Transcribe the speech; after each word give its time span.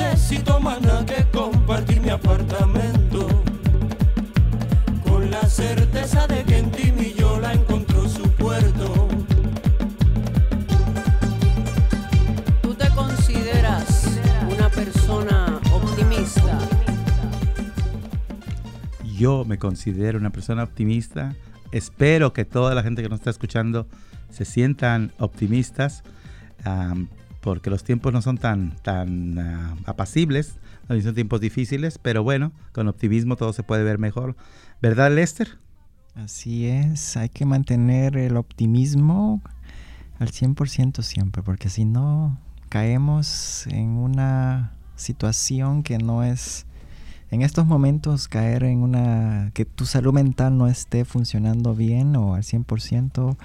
necesito 0.00 0.58
más 0.60 0.80
nada 0.80 1.04
que 1.04 1.24
compartir 1.30 2.00
mi 2.00 2.08
apartamento. 2.08 3.26
Con 5.06 5.30
la 5.30 5.42
certeza 5.42 6.26
de 6.26 6.42
que 6.44 6.58
en 6.58 6.70
ti 6.70 6.92
mi 6.92 7.12
yo 7.12 7.38
la 7.38 7.52
encontró 7.52 8.08
su 8.08 8.22
puerto. 8.32 9.08
¿Tú 12.62 12.74
te 12.74 12.88
consideras 12.90 14.18
una 14.50 14.68
persona 14.70 15.60
optimista? 15.72 16.58
Yo 19.18 19.44
me 19.44 19.58
considero 19.58 20.18
una 20.18 20.30
persona 20.30 20.64
optimista. 20.64 21.34
Espero 21.72 22.32
que 22.32 22.44
toda 22.44 22.74
la 22.74 22.82
gente 22.82 23.02
que 23.02 23.08
nos 23.08 23.20
está 23.20 23.30
escuchando 23.30 23.86
se 24.30 24.44
sientan 24.44 25.12
optimistas, 25.18 26.02
porque 27.40 27.70
los 27.70 27.84
tiempos 27.84 28.12
no 28.12 28.22
son 28.22 28.38
tan, 28.38 28.76
tan 28.82 29.38
ah, 29.38 29.76
apacibles, 29.86 30.58
son 30.88 31.14
tiempos 31.14 31.40
difíciles, 31.40 31.98
pero 31.98 32.22
bueno, 32.22 32.52
con 32.72 32.88
optimismo 32.88 33.36
todo 33.36 33.52
se 33.52 33.62
puede 33.62 33.84
ver 33.84 33.98
mejor. 33.98 34.36
¿Verdad, 34.82 35.12
Lester? 35.14 35.58
Así 36.14 36.66
es, 36.66 37.16
hay 37.16 37.28
que 37.28 37.46
mantener 37.46 38.16
el 38.16 38.36
optimismo 38.36 39.40
al 40.18 40.28
100% 40.28 41.02
siempre, 41.02 41.42
porque 41.42 41.70
si 41.70 41.84
no 41.84 42.38
caemos 42.68 43.66
en 43.68 43.90
una 43.90 44.74
situación 44.96 45.82
que 45.82 45.98
no 45.98 46.22
es, 46.22 46.66
en 47.30 47.42
estos 47.42 47.64
momentos 47.64 48.28
caer 48.28 48.64
en 48.64 48.82
una, 48.82 49.50
que 49.54 49.64
tu 49.64 49.86
salud 49.86 50.12
mental 50.12 50.58
no 50.58 50.66
esté 50.66 51.04
funcionando 51.04 51.74
bien 51.74 52.16
o 52.16 52.34
al 52.34 52.42
100%, 52.42 53.36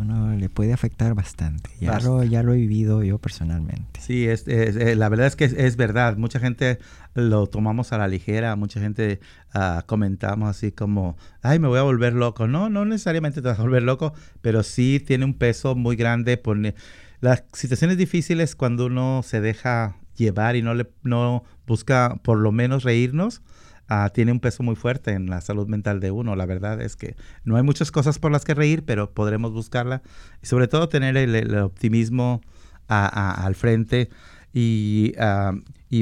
uno 0.00 0.34
le 0.36 0.48
puede 0.48 0.72
afectar 0.72 1.14
bastante. 1.14 1.70
Ya, 1.80 1.98
lo, 2.00 2.24
ya 2.24 2.42
lo 2.42 2.52
he 2.52 2.56
vivido 2.56 3.02
yo 3.02 3.18
personalmente. 3.18 4.00
Sí, 4.00 4.26
es, 4.26 4.46
es- 4.48 4.76
eh, 4.76 4.96
la 4.96 5.08
verdad 5.08 5.26
es 5.26 5.36
que 5.36 5.44
es, 5.44 5.52
es 5.52 5.76
verdad. 5.76 6.16
Mucha 6.16 6.40
gente 6.40 6.78
lo 7.14 7.46
tomamos 7.46 7.92
a 7.92 7.98
la 7.98 8.08
ligera, 8.08 8.56
mucha 8.56 8.80
gente 8.80 9.20
ah, 9.54 9.84
comentamos 9.86 10.48
así 10.48 10.72
como, 10.72 11.16
ay, 11.42 11.58
me 11.58 11.68
voy 11.68 11.78
a 11.78 11.82
volver 11.82 12.14
loco. 12.14 12.46
No, 12.48 12.68
no 12.70 12.84
necesariamente 12.84 13.42
te 13.42 13.48
vas 13.48 13.58
a 13.58 13.62
volver 13.62 13.82
loco, 13.82 14.12
pero 14.42 14.62
sí 14.62 15.02
tiene 15.04 15.24
un 15.24 15.34
peso 15.34 15.74
muy 15.74 15.96
grande. 15.96 16.36
Pone, 16.36 16.74
las 17.20 17.44
situaciones 17.52 17.96
difíciles 17.98 18.56
cuando 18.56 18.86
uno 18.86 19.22
se 19.24 19.40
deja 19.40 19.96
llevar 20.16 20.56
y 20.56 20.62
no, 20.62 20.74
le, 20.74 20.86
no 21.02 21.44
busca 21.66 22.18
por 22.22 22.38
lo 22.38 22.52
menos 22.52 22.82
reírnos. 22.84 23.42
Ah, 23.90 24.08
tiene 24.14 24.32
un 24.32 24.40
peso 24.40 24.62
muy 24.62 24.76
fuerte 24.76 25.12
en 25.12 25.26
la 25.26 25.42
salud 25.42 25.68
mental 25.68 26.00
de 26.00 26.10
uno. 26.10 26.34
La 26.36 26.46
verdad 26.46 26.80
es 26.80 26.96
que 26.96 27.16
no 27.44 27.56
hay 27.56 27.62
muchas 27.62 27.92
cosas 27.92 28.18
por 28.18 28.32
las 28.32 28.46
que 28.46 28.54
reír, 28.54 28.84
pero 28.86 29.12
podremos 29.12 29.52
buscarla. 29.52 30.00
Y 30.42 30.46
sobre 30.46 30.66
todo 30.66 30.88
tener 30.88 31.18
el, 31.18 31.54
optimismo 31.58 32.40
al 32.88 33.54
frente 33.54 34.08
y, 34.54 35.12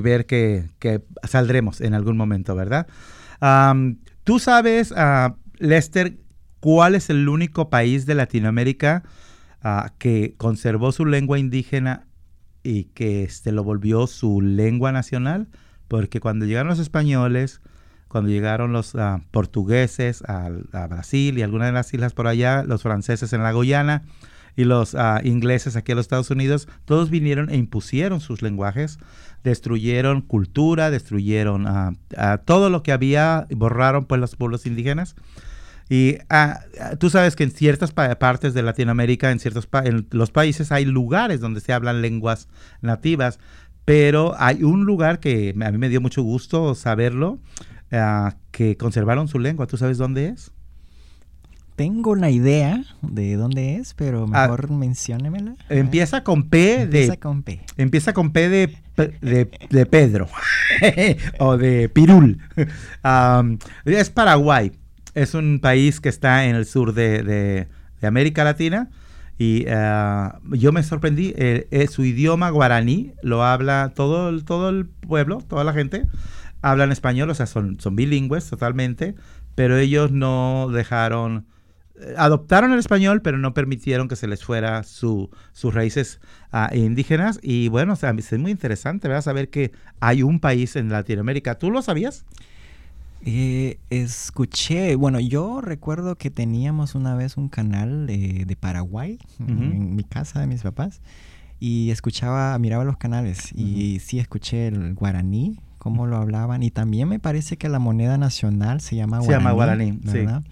ver 0.01 0.27
que, 0.27 0.69
saldremos 1.25 1.81
en 1.81 1.95
algún 1.95 2.17
momento, 2.17 2.55
¿verdad? 2.55 2.87
Tú 4.29 4.39
sabes, 4.39 4.93
ah, 4.95 5.37
Lester, 5.57 6.19
cuál 6.61 6.95
es 6.95 7.09
el 7.09 7.29
único 7.31 7.71
país 7.71 8.05
de 8.05 8.15
Latinoamérica 8.15 9.03
ah, 9.63 9.93
que 9.99 10.35
conservó 10.37 10.93
su 10.93 11.07
lengua 11.07 11.39
indígena 11.39 12.07
y 12.63 12.85
que 12.85 13.23
este, 13.25 13.53
lo 13.53 13.65
volvió 13.65 14.07
su 14.07 14.43
lengua 14.43 14.93
nacional, 14.93 15.49
porque 15.89 16.21
cuando 16.21 16.45
llegaron 16.45 16.69
los 16.69 16.79
españoles, 16.79 17.63
cuando 18.09 18.31
llegaron 18.31 18.73
los 18.73 18.95
ah, 18.95 19.21
portugueses 19.31 20.23
al- 20.25 20.67
a, 20.73 20.87
Brasil 20.87 21.39
y 21.39 21.43
algunas 21.43 21.69
de 21.69 21.73
las 21.73 21.93
islas 21.95 22.13
por 22.15 22.27
allá, 22.27 22.63
los 22.65 22.83
franceses 22.83 23.33
en 23.33 23.43
la 23.43 23.53
Guyana 23.53 24.03
y 24.57 24.65
los 24.65 24.95
ah, 24.95 25.21
ingleses 25.23 25.77
aquí 25.77 25.93
a 25.93 25.95
los 25.95 26.05
Estados 26.05 26.31
Unidos, 26.31 26.69
todos 26.85 27.11
vinieron 27.11 27.49
e 27.51 27.57
impusieron 27.57 28.21
sus 28.21 28.43
lenguajes, 28.43 28.99
destruyeron 29.45 30.21
cultura, 30.23 30.91
destruyeron 30.91 31.67
ah, 31.67 31.93
todo 32.45 32.69
lo 32.71 32.83
que 32.83 32.93
había, 32.93 33.47
borraron 33.51 34.05
pues 34.07 34.21
los 34.21 34.35
pueblos 34.37 34.67
indígenas. 34.67 35.15
Y 35.91 36.19
tú 36.99 37.09
sabes 37.09 37.35
que 37.35 37.45
en 37.45 37.51
ciertas 37.51 37.93
pa- 37.93 38.19
partes 38.19 38.53
de 38.53 38.63
Latinoamérica, 38.63 39.31
en 39.31 39.39
ciertos 39.39 39.67
pa- 39.67 39.85
en 39.87 40.07
los 40.11 40.31
países, 40.31 40.71
hay 40.71 40.85
lugares 40.85 41.41
donde 41.41 41.61
se 41.61 41.73
hablan 41.73 42.03
lenguas 42.03 42.49
nativas, 42.83 43.39
pero 43.87 44.35
hay 44.39 44.65
un 44.65 44.85
lugar 44.85 45.19
que 45.19 45.55
a 45.59 45.71
mí 45.71 45.79
me 45.79 45.89
dio 45.89 46.03
mucho 46.03 46.23
gusto 46.23 46.75
saberlo, 46.75 47.39
ah, 47.93 48.37
que 48.51 48.77
conservaron 48.77 49.29
su 49.29 49.39
lengua. 49.39 49.67
¿Tú 49.67 49.77
sabes 49.77 49.99
dónde 49.99 50.29
es? 50.29 50.51
Tengo 51.77 52.11
una 52.11 52.31
idea 52.31 52.83
de 53.03 53.37
dónde 53.37 53.77
es, 53.77 53.95
pero 53.95 54.27
Ah, 54.33 54.43
mejor 54.49 54.69
menciónemela. 54.73 55.55
Empieza 55.69 56.25
con 56.25 56.49
P 56.49 56.83
Empieza 56.83 57.13
de 57.13 57.19
con 57.21 57.43
P. 57.45 57.61
Empieza 57.77 58.13
con 58.13 58.33
P 58.33 58.49
de, 58.49 58.77
de, 59.21 59.49
de 59.71 59.87
Pedro 59.87 60.27
o 61.39 61.57
de 61.57 61.89
Pirul. 61.89 62.39
Am, 63.03 63.59
es 63.85 64.11
Paraguay. 64.11 64.73
Es 65.15 65.35
un 65.35 65.61
país 65.61 66.01
que 66.01 66.09
está 66.09 66.47
en 66.47 66.57
el 66.57 66.67
sur 66.67 66.95
de, 66.95 67.23
de- 67.23 67.69
de 68.01 68.07
América 68.07 68.43
Latina. 68.43 68.91
Y 69.39 69.67
ah, 69.69 70.41
yo 70.51 70.73
me 70.73 70.83
sorprendí. 70.83 71.33
eh, 71.37 71.69
eh, 71.71 71.87
su 71.87 72.05
idioma 72.05 72.51
guaraní 72.51 73.13
lo 73.23 73.45
habla 73.45 73.93
todo 73.95 74.37
todo 74.43 74.69
el 74.69 74.87
pueblo, 74.87 75.39
toda 75.49 75.63
la 75.63 75.73
gente. 75.73 76.07
Hablan 76.63 76.93
español, 76.93 77.31
o 77.31 77.35
sea, 77.35 77.47
son, 77.47 77.79
son 77.81 77.97
bilingües 77.97 78.49
totalmente. 78.49 79.15
Pero 79.55 79.77
ellos 79.77 80.13
no 80.13 80.69
dejaron 80.73 81.47
eh, 82.01 82.15
adoptaron 82.17 82.73
el 82.73 82.79
español, 82.79 83.23
pero 83.23 83.39
no 83.39 83.55
permitieron 83.55 84.09
que 84.09 84.17
se 84.17 84.29
les 84.29 84.45
fuera 84.45 84.83
su, 84.85 85.31
sus 85.53 85.75
raíces 85.75 86.21
ah, 86.53 86.71
indígenas. 86.73 87.41
Y 87.43 87.69
bueno, 87.69 87.95
o 87.95 87.97
sea, 87.97 88.15
es 88.17 88.39
muy 88.39 88.51
interesante, 88.51 89.09
¿verdad? 89.09 89.23
Saber 89.23 89.51
que 89.51 89.73
hay 90.01 90.23
un 90.23 90.41
país 90.41 90.77
en 90.77 90.91
Latinoamérica. 90.91 91.59
¿Tú 91.59 91.71
lo 91.71 91.83
sabías? 91.83 92.25
Eh, 93.25 93.79
escuché, 93.91 94.95
bueno, 94.95 95.19
yo 95.19 95.61
recuerdo 95.61 96.17
que 96.17 96.31
teníamos 96.31 96.95
una 96.95 97.17
vez 97.17 97.37
un 97.37 97.49
canal 97.49 98.07
de, 98.07 98.45
de 98.47 98.57
Paraguay 98.57 99.19
en 99.41 99.97
mi 99.97 100.05
casa 100.05 100.39
de 100.41 100.47
mis 100.47 100.63
papás 100.63 101.01
y 101.59 101.91
escuchaba, 101.91 102.57
miraba 102.59 102.85
los 102.85 102.97
canales 102.97 103.53
y 103.53 103.99
sí 103.99 104.21
escuché 104.21 104.69
el 104.69 104.95
guaraní, 104.95 105.59
cómo 105.89 106.07
lo 106.07 106.17
hablaban 106.19 106.63
y 106.63 106.71
también 106.71 107.09
me 107.09 107.19
parece 107.19 107.57
que 107.57 107.69
la 107.69 107.79
moneda 107.79 108.19
nacional 108.19 108.81
se 108.81 108.97
llama 108.97 109.21
Se 109.21 109.27
guaraní. 109.27 109.43
llama 109.45 109.53
guaraní, 109.55 109.93
sí. 110.05 110.13
¿verdad? 110.19 110.43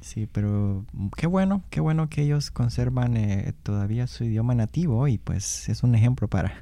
Sí, 0.00 0.28
pero 0.30 0.84
qué 1.16 1.26
bueno, 1.26 1.62
qué 1.70 1.80
bueno 1.80 2.08
que 2.08 2.22
ellos 2.22 2.50
conservan 2.52 3.16
eh, 3.16 3.52
todavía 3.64 4.06
su 4.06 4.22
idioma 4.24 4.54
nativo 4.54 5.08
y 5.08 5.18
pues 5.18 5.68
es 5.68 5.82
un 5.82 5.94
ejemplo 5.96 6.28
para 6.28 6.52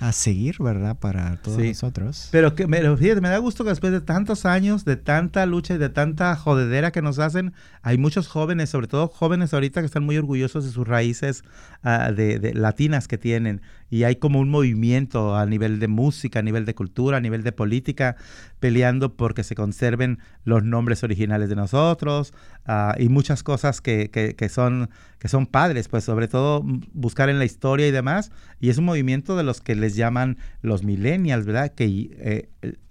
a 0.00 0.12
seguir, 0.12 0.56
¿verdad? 0.60 0.96
Para 0.98 1.36
todos 1.36 1.60
Sí. 1.60 1.68
nosotros. 1.68 2.28
Pero 2.30 2.54
que 2.54 2.66
me, 2.66 2.78
fíjate, 2.96 3.20
me 3.20 3.28
da 3.30 3.38
gusto 3.38 3.64
que 3.64 3.70
después 3.70 3.92
de 3.92 4.00
tantos 4.00 4.44
años, 4.44 4.84
de 4.84 4.96
tanta 4.96 5.46
lucha 5.46 5.74
y 5.74 5.78
de 5.78 5.88
tanta 5.88 6.36
jodedera 6.36 6.90
que 6.90 7.00
nos 7.02 7.18
hacen, 7.18 7.54
hay 7.82 7.96
muchos 7.96 8.28
jóvenes, 8.28 8.68
sobre 8.70 8.88
todo 8.88 9.08
jóvenes 9.08 9.54
ahorita 9.54 9.80
que 9.80 9.86
están 9.86 10.04
muy 10.04 10.18
orgullosos 10.18 10.64
de 10.64 10.70
sus 10.70 10.86
raíces 10.86 11.44
ah, 11.82 12.12
de, 12.12 12.38
de 12.38 12.52
latinas 12.54 13.08
que 13.08 13.16
tienen. 13.18 13.62
Y 13.88 14.02
hay 14.02 14.16
como 14.16 14.40
un 14.40 14.50
movimiento 14.50 15.36
a 15.36 15.46
nivel 15.46 15.78
de 15.78 15.88
música, 15.88 16.40
a 16.40 16.42
nivel 16.42 16.64
de 16.66 16.74
cultura, 16.74 17.18
a 17.18 17.20
nivel 17.20 17.42
de 17.44 17.52
política, 17.52 18.16
peleando 18.60 19.14
porque 19.16 19.44
se 19.44 19.54
conserven 19.54 20.18
los 20.44 20.64
nombres 20.64 21.04
originales 21.04 21.48
de 21.48 21.56
nosotros 21.56 22.32
ah, 22.66 22.94
y 22.98 23.08
muchas 23.08 23.42
cosas 23.42 23.80
que, 23.80 24.10
que- 24.10 24.34
que 24.34 24.48
son, 24.48 24.90
que 25.18 25.28
son 25.28 25.46
padres, 25.46 25.88
pues 25.88 26.04
sobre 26.04 26.26
todo 26.28 26.62
buscar 26.92 27.28
en 27.28 27.38
la 27.38 27.44
historia 27.44 27.86
y 27.86 27.90
demás. 27.92 28.32
Y 28.60 28.70
es 28.70 28.78
un 28.78 28.84
movimiento 28.86 29.36
de 29.36 29.44
los 29.44 29.60
que 29.60 29.76
les 29.86 29.94
llaman 29.94 30.38
los 30.62 30.82
millennials, 30.82 31.46
¿verdad? 31.46 31.72
Que 31.72 32.10
eh, 32.18 32.48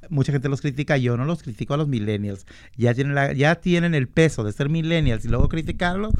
mucha 0.09 0.31
gente 0.31 0.47
los 0.47 0.61
critica, 0.61 0.97
yo 0.97 1.17
no 1.17 1.25
los 1.25 1.43
critico 1.43 1.73
a 1.73 1.77
los 1.77 1.87
millennials. 1.89 2.45
Ya 2.77 2.93
tienen, 2.93 3.35
ya 3.35 3.55
tienen 3.55 3.93
el 3.93 4.07
peso 4.07 4.43
de 4.43 4.53
ser 4.53 4.69
millennials 4.69 5.25
y 5.25 5.27
luego 5.27 5.49
criticarlos, 5.49 6.13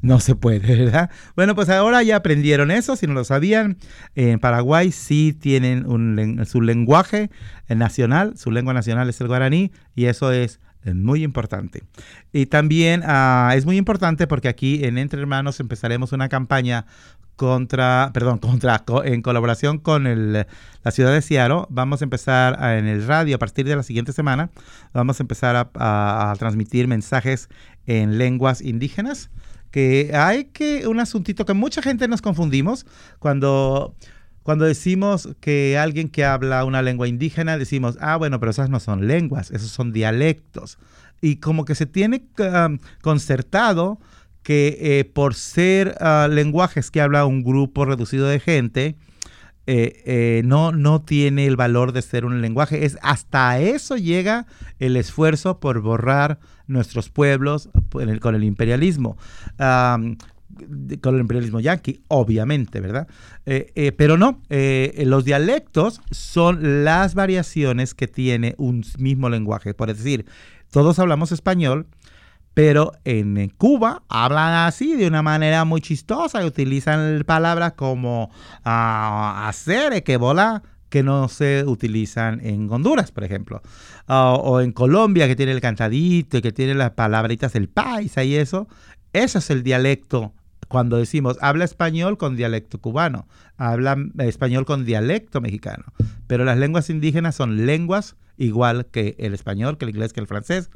no 0.00 0.20
se 0.20 0.34
puede, 0.34 0.76
¿verdad? 0.84 1.10
Bueno, 1.36 1.54
pues 1.54 1.68
ahora 1.68 2.02
ya 2.02 2.16
aprendieron 2.16 2.70
eso, 2.70 2.96
si 2.96 3.06
no 3.06 3.12
lo 3.12 3.24
sabían. 3.24 3.76
En 4.14 4.38
Paraguay 4.38 4.90
sí 4.90 5.36
tienen 5.38 5.86
un, 5.86 6.42
su 6.46 6.62
lenguaje 6.62 7.30
nacional, 7.68 8.36
su 8.38 8.50
lengua 8.50 8.72
nacional 8.72 9.08
es 9.10 9.20
el 9.20 9.28
guaraní 9.28 9.70
y 9.94 10.06
eso 10.06 10.32
es 10.32 10.60
muy 10.94 11.22
importante. 11.22 11.82
Y 12.32 12.46
también 12.46 13.02
ah, 13.04 13.52
es 13.54 13.66
muy 13.66 13.76
importante 13.76 14.26
porque 14.26 14.48
aquí 14.48 14.84
en 14.84 14.98
Entre 14.98 15.20
Hermanos 15.20 15.60
empezaremos 15.60 16.12
una 16.12 16.28
campaña 16.28 16.86
contra, 17.46 18.10
perdón, 18.14 18.38
contra, 18.38 18.78
co- 18.78 19.02
en 19.02 19.20
colaboración 19.20 19.78
con 19.78 20.06
el, 20.06 20.46
la 20.84 20.90
ciudad 20.92 21.12
de 21.12 21.20
Seattle. 21.22 21.64
Vamos 21.70 22.00
a 22.00 22.04
empezar 22.04 22.62
a- 22.62 22.78
en 22.78 22.86
el 22.86 23.04
radio 23.04 23.34
a 23.34 23.38
partir 23.40 23.66
de 23.66 23.74
la 23.74 23.82
siguiente 23.82 24.12
semana. 24.12 24.50
Vamos 24.94 25.18
a 25.18 25.24
empezar 25.24 25.56
a, 25.56 25.68
a- 25.74 26.30
a 26.30 26.36
transmitir 26.36 26.86
mensajes 26.86 27.48
en 27.88 28.16
lenguas 28.16 28.60
indígenas. 28.60 29.28
Que 29.72 30.12
hay 30.14 30.44
que 30.44 30.86
un 30.86 31.00
asuntito 31.00 31.44
que 31.44 31.52
mucha 31.54 31.82
gente 31.82 32.06
nos 32.06 32.22
confundimos 32.22 32.86
cuando 33.18 33.96
cuando 34.44 34.64
decimos 34.64 35.28
que 35.40 35.78
alguien 35.78 36.08
que 36.08 36.24
habla 36.24 36.64
una 36.64 36.82
lengua 36.82 37.06
indígena, 37.08 37.58
decimos, 37.58 37.96
ah, 38.00 38.16
bueno, 38.16 38.38
pero 38.40 38.50
esas 38.50 38.70
no 38.70 38.78
son 38.80 39.06
lenguas, 39.08 39.50
esos 39.52 39.70
son 39.70 39.92
dialectos. 39.92 40.78
Y 41.20 41.36
como 41.36 41.64
que 41.64 41.74
se 41.76 41.86
tiene 41.86 42.24
um, 42.38 42.78
concertado 43.02 43.98
que 44.42 44.78
eh, 44.80 45.04
por 45.04 45.34
ser 45.34 45.96
ah, 46.00 46.28
lenguajes 46.30 46.90
que 46.90 47.00
habla 47.00 47.24
un 47.24 47.42
grupo 47.42 47.84
reducido 47.84 48.26
de 48.26 48.40
gente, 48.40 48.96
eh, 49.66 50.02
eh, 50.04 50.42
no, 50.44 50.72
no 50.72 51.02
tiene 51.02 51.46
el 51.46 51.56
valor 51.56 51.92
de 51.92 52.02
ser 52.02 52.24
un 52.24 52.40
lenguaje. 52.42 52.84
Es 52.84 52.98
hasta 53.02 53.60
eso 53.60 53.96
llega 53.96 54.46
el 54.80 54.96
esfuerzo 54.96 55.60
por 55.60 55.80
borrar 55.80 56.40
nuestros 56.66 57.10
pueblos 57.10 57.68
con 57.90 58.34
el, 58.34 58.44
imperialismo. 58.44 59.16
Con 59.58 61.14
el 61.14 61.20
imperialismo 61.20 61.60
yanqui, 61.60 62.02
obviamente, 62.08 62.80
¿verdad? 62.80 63.06
Pero 63.44 64.18
no, 64.18 64.42
los 64.48 65.24
dialectos 65.24 66.00
son 66.10 66.84
las 66.84 67.14
variaciones 67.14 67.94
que 67.94 68.08
tiene 68.08 68.54
un 68.58 68.84
mismo 68.98 69.28
lenguaje. 69.28 69.74
Por 69.74 69.94
decir, 69.94 70.26
todos 70.70 70.98
hablamos 70.98 71.32
español, 71.32 71.86
pero 72.54 72.92
en 73.04 73.48
Cuba 73.56 74.02
hablan 74.08 74.66
así 74.66 74.94
de 74.94 75.06
una 75.06 75.22
manera 75.22 75.64
muy 75.64 75.80
chistosa 75.80 76.42
y 76.42 76.46
utilizan 76.46 77.22
palabras 77.24 77.72
como 77.72 78.30
ah, 78.64 79.46
hacer, 79.48 80.02
que 80.02 80.16
volar, 80.16 80.62
que 80.90 81.02
no 81.02 81.28
se 81.28 81.64
utilizan 81.66 82.44
en 82.44 82.70
Honduras, 82.70 83.10
por 83.10 83.24
ejemplo. 83.24 83.62
Ah, 84.06 84.34
o 84.34 84.60
en 84.60 84.72
Colombia, 84.72 85.26
que 85.26 85.36
tiene 85.36 85.52
el 85.52 85.62
cantadito, 85.62 86.36
y 86.36 86.42
que 86.42 86.52
tiene 86.52 86.74
las 86.74 86.90
palabritas 86.90 87.54
del 87.54 87.68
paisa 87.68 88.22
y 88.24 88.34
eso. 88.36 88.68
Ese 89.14 89.38
es 89.38 89.50
el 89.50 89.62
dialecto. 89.62 90.34
Cuando 90.68 90.96
decimos 90.96 91.38
habla 91.40 91.64
español 91.64 92.16
con 92.18 92.36
dialecto 92.36 92.80
cubano, 92.80 93.26
habla 93.56 93.96
español 94.18 94.64
con 94.66 94.84
dialecto 94.84 95.40
mexicano. 95.40 95.84
Pero 96.26 96.44
las 96.44 96.58
lenguas 96.58 96.90
indígenas 96.90 97.34
son 97.34 97.66
lenguas 97.66 98.16
igual 98.36 98.86
que 98.86 99.14
el 99.18 99.34
español, 99.34 99.78
que 99.78 99.84
el 99.84 99.90
inglés, 99.90 100.12
que 100.12 100.20
el 100.20 100.26
francés, 100.26 100.70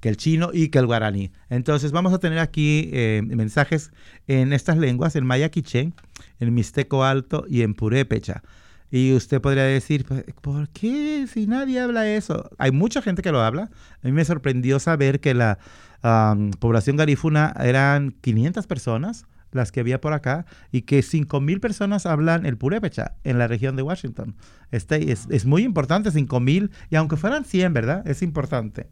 que 0.00 0.08
el 0.08 0.16
chino 0.16 0.50
y 0.52 0.68
que 0.68 0.78
el 0.78 0.86
guaraní. 0.86 1.32
Entonces 1.48 1.92
vamos 1.92 2.12
a 2.12 2.18
tener 2.18 2.38
aquí 2.38 2.90
eh, 2.92 3.22
mensajes 3.24 3.92
en 4.26 4.52
estas 4.52 4.76
lenguas, 4.76 5.16
en 5.16 5.26
maya 5.26 5.48
quiché, 5.50 5.92
en 6.40 6.54
mixteco 6.54 7.04
alto 7.04 7.44
y 7.48 7.62
en 7.62 7.74
purépecha. 7.74 8.42
Y 8.90 9.14
usted 9.14 9.40
podría 9.40 9.64
decir, 9.64 10.04
"Pues, 10.04 10.24
¿por 10.40 10.68
qué 10.68 11.26
si 11.26 11.46
nadie 11.46 11.80
habla 11.80 12.08
eso? 12.08 12.50
Hay 12.58 12.70
mucha 12.70 13.02
gente 13.02 13.22
que 13.22 13.32
lo 13.32 13.40
habla. 13.42 13.70
A 14.02 14.06
mí 14.06 14.12
me 14.12 14.24
sorprendió 14.24 14.78
saber 14.78 15.20
que 15.20 15.34
la 15.34 15.58
am, 16.02 16.50
población 16.52 16.96
garífuna 16.96 17.52
eran 17.58 18.12
500 18.20 18.66
personas 18.66 19.26
las 19.52 19.72
que 19.72 19.80
había 19.80 20.00
por 20.00 20.12
acá 20.12 20.46
y 20.70 20.82
que 20.82 21.02
5.000 21.02 21.60
personas 21.60 22.06
hablan 22.06 22.46
el 22.46 22.56
purépecha 22.56 23.16
en 23.24 23.38
la 23.38 23.48
región 23.48 23.74
de 23.74 23.82
Washington. 23.82 24.36
Este 24.70 25.10
es, 25.10 25.26
es 25.30 25.46
muy 25.46 25.62
importante, 25.62 26.10
5.000, 26.10 26.70
y 26.90 26.96
aunque 26.96 27.16
fueran 27.16 27.44
100, 27.44 27.72
¿verdad? 27.72 28.06
Es 28.06 28.22
importante. 28.22 28.88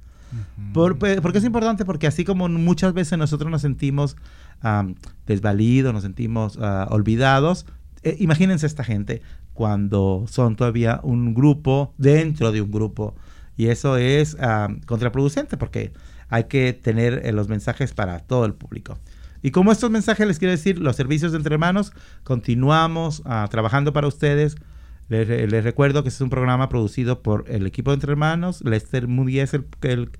Por, 0.73 0.99
pe- 0.99 1.21
¿Por 1.21 1.32
qué 1.32 1.38
es 1.38 1.44
importante? 1.44 1.85
Porque 1.85 2.06
así 2.06 2.25
como 2.25 2.49
muchas 2.49 2.93
veces 2.93 3.19
nosotros 3.19 3.50
nos 3.50 3.62
sentimos 3.62 4.17
am, 4.61 4.94
desvalidos, 5.26 5.93
nos 5.93 6.03
sentimos 6.03 6.59
ah, 6.61 6.88
olvidados, 6.91 7.67
eh, 8.03 8.17
imagínense 8.19 8.67
esta 8.67 8.85
gente 8.85 9.23
cuando 9.53 10.25
son 10.29 10.56
todavía 10.56 11.00
un 11.05 11.35
grupo 11.35 11.94
dentro 11.99 12.50
de 12.53 12.61
un 12.61 12.71
grupo. 12.71 13.15
Y 13.56 13.67
eso 13.67 13.97
es 13.97 14.37
am, 14.41 14.81
contraproducente 14.81 15.56
porque 15.56 15.93
hay 16.29 16.44
que 16.44 16.73
tener 16.73 17.23
eh, 17.25 17.31
los 17.32 17.49
mensajes 17.49 17.93
para 17.94 18.19
todo 18.19 18.44
el 18.47 18.55
público. 18.55 18.99
Y 19.43 19.50
como 19.53 19.70
estos 19.70 19.91
mensajes 19.91 20.27
les 20.27 20.38
quiero 20.38 20.53
decir, 20.53 20.79
los 20.81 20.97
servicios 20.97 21.31
de 21.32 21.38
entre 21.38 21.55
hermanos, 21.55 21.93
continuamos 22.25 23.23
ah, 23.27 23.47
trabajando 23.50 23.93
para 23.93 24.09
ustedes. 24.09 24.56
Les, 25.09 25.29
re- 25.29 25.47
les 25.47 25.62
recuerdo 25.65 26.03
que 26.03 26.09
este 26.09 26.19
es 26.19 26.21
un 26.23 26.31
programa 26.31 26.69
producido 26.69 27.23
por 27.23 27.45
el 27.49 27.67
equipo 27.67 27.91
de 27.91 27.95
Entre 27.97 28.11
Hermanos. 28.11 28.62
Lester 28.65 29.06
Moody 29.09 29.41
es 29.41 29.53
el, 29.55 29.67
el, 29.83 30.11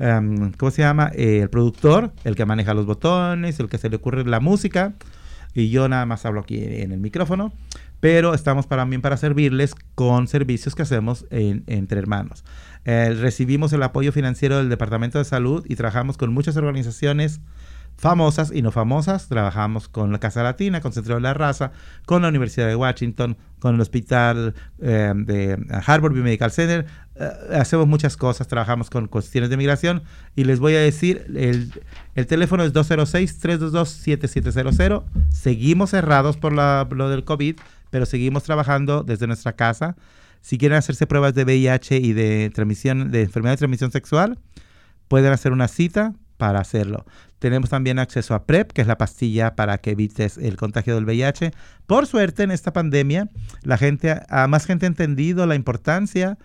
um, 0.00 0.52
¿cómo 0.52 0.70
se 0.70 0.82
llama? 0.82 1.10
Eh, 1.14 1.40
el 1.42 1.50
productor, 1.50 2.12
el 2.24 2.34
que 2.34 2.44
maneja 2.44 2.74
los 2.74 2.86
botones, 2.86 3.60
el 3.60 3.68
que 3.68 3.78
se 3.78 3.88
le 3.88 3.96
ocurre 3.96 4.24
la 4.24 4.40
música. 4.40 4.94
Y 5.54 5.68
yo 5.70 5.88
nada 5.88 6.06
más 6.06 6.24
hablo 6.26 6.40
aquí 6.40 6.62
en 6.64 6.92
el 6.92 7.00
micrófono. 7.00 7.52
Pero 8.00 8.34
estamos 8.34 8.66
también 8.68 9.00
para 9.00 9.16
servirles 9.16 9.76
con 9.94 10.26
servicios 10.26 10.74
que 10.74 10.82
hacemos 10.82 11.24
en- 11.30 11.62
entre 11.68 12.00
hermanos. 12.00 12.44
Eh, 12.84 13.14
recibimos 13.20 13.72
el 13.72 13.82
apoyo 13.84 14.10
financiero 14.10 14.56
del 14.56 14.68
Departamento 14.68 15.18
de 15.18 15.24
Salud 15.24 15.64
y 15.68 15.76
trabajamos 15.76 16.16
con 16.16 16.32
muchas 16.32 16.56
organizaciones 16.56 17.40
famosas 17.96 18.50
y 18.54 18.62
no 18.62 18.70
famosas. 18.72 19.28
Trabajamos 19.28 19.88
con 19.88 20.10
la 20.12 20.18
Casa 20.18 20.42
Latina, 20.42 20.80
con 20.80 20.92
Centro 20.92 21.14
de 21.16 21.20
la 21.20 21.34
Raza, 21.34 21.72
con 22.06 22.22
la 22.22 22.28
Universidad 22.28 22.66
de 22.68 22.76
Washington, 22.76 23.36
con 23.60 23.74
el 23.76 23.80
Hospital 23.80 24.54
eh, 24.80 25.12
de 25.14 25.56
Harvard 25.86 26.12
Biomedical 26.12 26.50
Center. 26.50 26.86
Eh, 27.14 27.28
hacemos 27.54 27.86
muchas 27.86 28.16
cosas, 28.16 28.48
trabajamos 28.48 28.90
con 28.90 29.06
cuestiones 29.06 29.50
de 29.50 29.56
migración 29.56 30.02
y 30.34 30.44
les 30.44 30.58
voy 30.60 30.74
a 30.74 30.80
decir, 30.80 31.24
el, 31.36 31.70
el 32.14 32.26
teléfono 32.26 32.64
es 32.64 32.72
206-322-7700. 32.72 35.04
Seguimos 35.30 35.90
cerrados 35.90 36.36
por 36.36 36.52
la- 36.52 36.86
lo 36.90 37.08
del 37.08 37.24
COVID, 37.24 37.56
pero 37.90 38.06
seguimos 38.06 38.42
trabajando 38.44 39.02
desde 39.02 39.26
nuestra 39.26 39.52
casa. 39.54 39.96
Si 40.40 40.58
quieren 40.58 40.78
hacerse 40.78 41.06
pruebas 41.06 41.34
de 41.34 41.44
VIH 41.44 41.98
y 41.98 42.12
de 42.14 42.50
transmisión 42.52 43.10
de 43.12 43.22
enfermedad 43.22 43.52
de 43.54 43.58
transmisión 43.58 43.92
sexual, 43.92 44.38
pueden 45.08 45.32
hacer 45.32 45.52
una 45.52 45.68
cita 45.68 46.14
para 46.36 46.60
hacerlo. 46.60 47.04
Tenemos 47.38 47.70
también 47.70 47.98
acceso 47.98 48.34
a 48.34 48.44
PrEP, 48.46 48.72
que 48.72 48.82
es 48.82 48.86
la 48.86 48.98
pastilla 48.98 49.56
para 49.56 49.78
que 49.78 49.90
evites 49.90 50.38
el 50.38 50.56
contagio 50.56 50.94
del 50.94 51.04
VIH. 51.04 51.52
Por 51.86 52.06
suerte, 52.06 52.44
en 52.44 52.50
esta 52.52 52.72
pandemia, 52.72 53.28
la 53.62 53.78
gente, 53.78 54.20
más 54.48 54.64
gente 54.64 54.86
ha 54.86 54.88
entendido 54.88 55.46
la 55.46 55.54
importancia 55.54 56.38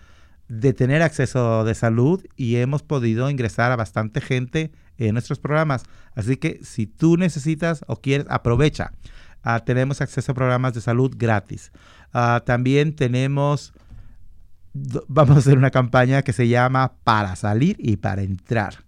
de 0.48 0.72
tener 0.72 1.02
acceso 1.02 1.64
de 1.64 1.74
salud 1.74 2.24
y 2.36 2.56
hemos 2.56 2.82
podido 2.82 3.30
ingresar 3.30 3.70
a 3.70 3.76
bastante 3.76 4.20
gente 4.20 4.72
en 4.96 5.12
nuestros 5.12 5.38
programas. 5.38 5.84
Así 6.14 6.36
que 6.36 6.60
si 6.64 6.86
tú 6.86 7.16
necesitas 7.16 7.84
o 7.86 8.00
quieres, 8.00 8.26
aprovecha. 8.30 8.92
Ah, 9.42 9.60
tenemos 9.60 10.00
acceso 10.00 10.32
a 10.32 10.34
programas 10.34 10.74
de 10.74 10.80
salud 10.80 11.14
gratis. 11.16 11.70
Ah, 12.12 12.42
también 12.44 12.96
tenemos, 12.96 13.72
vamos 15.06 15.36
a 15.36 15.38
hacer 15.38 15.58
una 15.58 15.70
campaña 15.70 16.22
que 16.22 16.32
se 16.32 16.48
llama 16.48 16.94
Para 17.04 17.36
salir 17.36 17.76
y 17.78 17.98
para 17.98 18.22
entrar. 18.22 18.87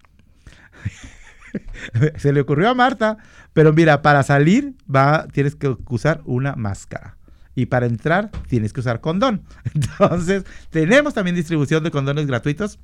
se 2.17 2.33
le 2.33 2.41
ocurrió 2.41 2.71
a 2.71 2.75
Marta, 2.75 3.19
pero 3.53 3.73
mira, 3.73 4.03
para 4.03 4.23
salir 4.23 4.75
va, 4.95 5.27
tienes 5.33 5.55
que 5.57 5.77
usar 5.89 6.21
una 6.25 6.55
máscara. 6.55 7.17
Y 7.55 7.67
para 7.67 7.87
entrar 7.87 8.31
tienes 8.49 8.73
que 8.73 8.81
usar 8.81 9.01
condón. 9.01 9.43
Entonces, 9.75 10.45
tenemos 10.71 11.15
también 11.15 11.37
distribución 11.37 11.83
de 11.83 11.91
condones 11.91 12.27
gratuitos. 12.27 12.79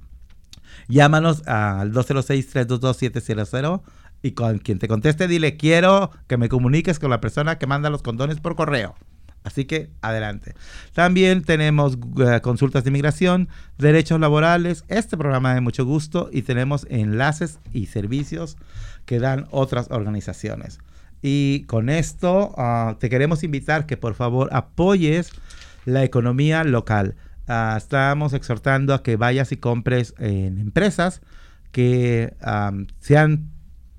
Llámanos 0.89 1.47
al 1.47 1.93
206-322-700 1.93 3.83
y 4.23 4.33
con 4.33 4.59
quien 4.59 4.79
te 4.79 4.89
conteste 4.89 5.29
dile 5.29 5.57
quiero 5.57 6.11
que 6.27 6.37
me 6.37 6.49
comuniques 6.49 6.99
con 6.99 7.11
la 7.11 7.21
persona 7.21 7.59
que 7.59 7.67
manda 7.67 7.91
los 7.91 8.03
condones 8.03 8.41
por 8.41 8.57
correo. 8.57 8.95
Así 9.47 9.65
que 9.65 9.91
adelante. 10.03 10.55
También 10.93 11.45
tenemos 11.45 11.97
eh, 12.19 12.41
consultas 12.43 12.83
de 12.83 12.91
inmigración, 12.91 13.49
derechos 13.79 14.19
laborales, 14.19 14.85
este 14.89 15.17
programa 15.17 15.55
de 15.55 15.61
mucho 15.61 15.85
gusto 15.85 16.29
y 16.33 16.43
tenemos 16.43 16.85
enlaces 16.91 17.61
y 17.73 17.87
servicios 17.87 18.57
que 19.05 19.21
dan 19.21 19.47
otras 19.53 19.87
organizaciones. 19.93 20.81
Y 21.23 21.61
con 21.69 21.91
esto 21.91 22.55
ah, 22.59 22.97
te 22.99 23.09
queremos 23.09 23.45
invitar 23.45 23.87
que 23.87 23.97
por 23.97 24.15
favor 24.15 24.49
apoyes 24.51 25.31
la 25.85 26.03
economía 26.03 26.65
local. 26.65 27.15
Ah, 27.47 27.77
estamos 27.79 28.33
exhortando 28.33 28.95
a 28.95 29.05
que 29.05 29.15
vayas 29.15 29.53
y 29.53 29.59
compres 29.59 30.13
en 30.19 30.59
empresas 30.59 31.23
que 31.71 32.35
am, 32.41 32.89
sean 32.99 33.53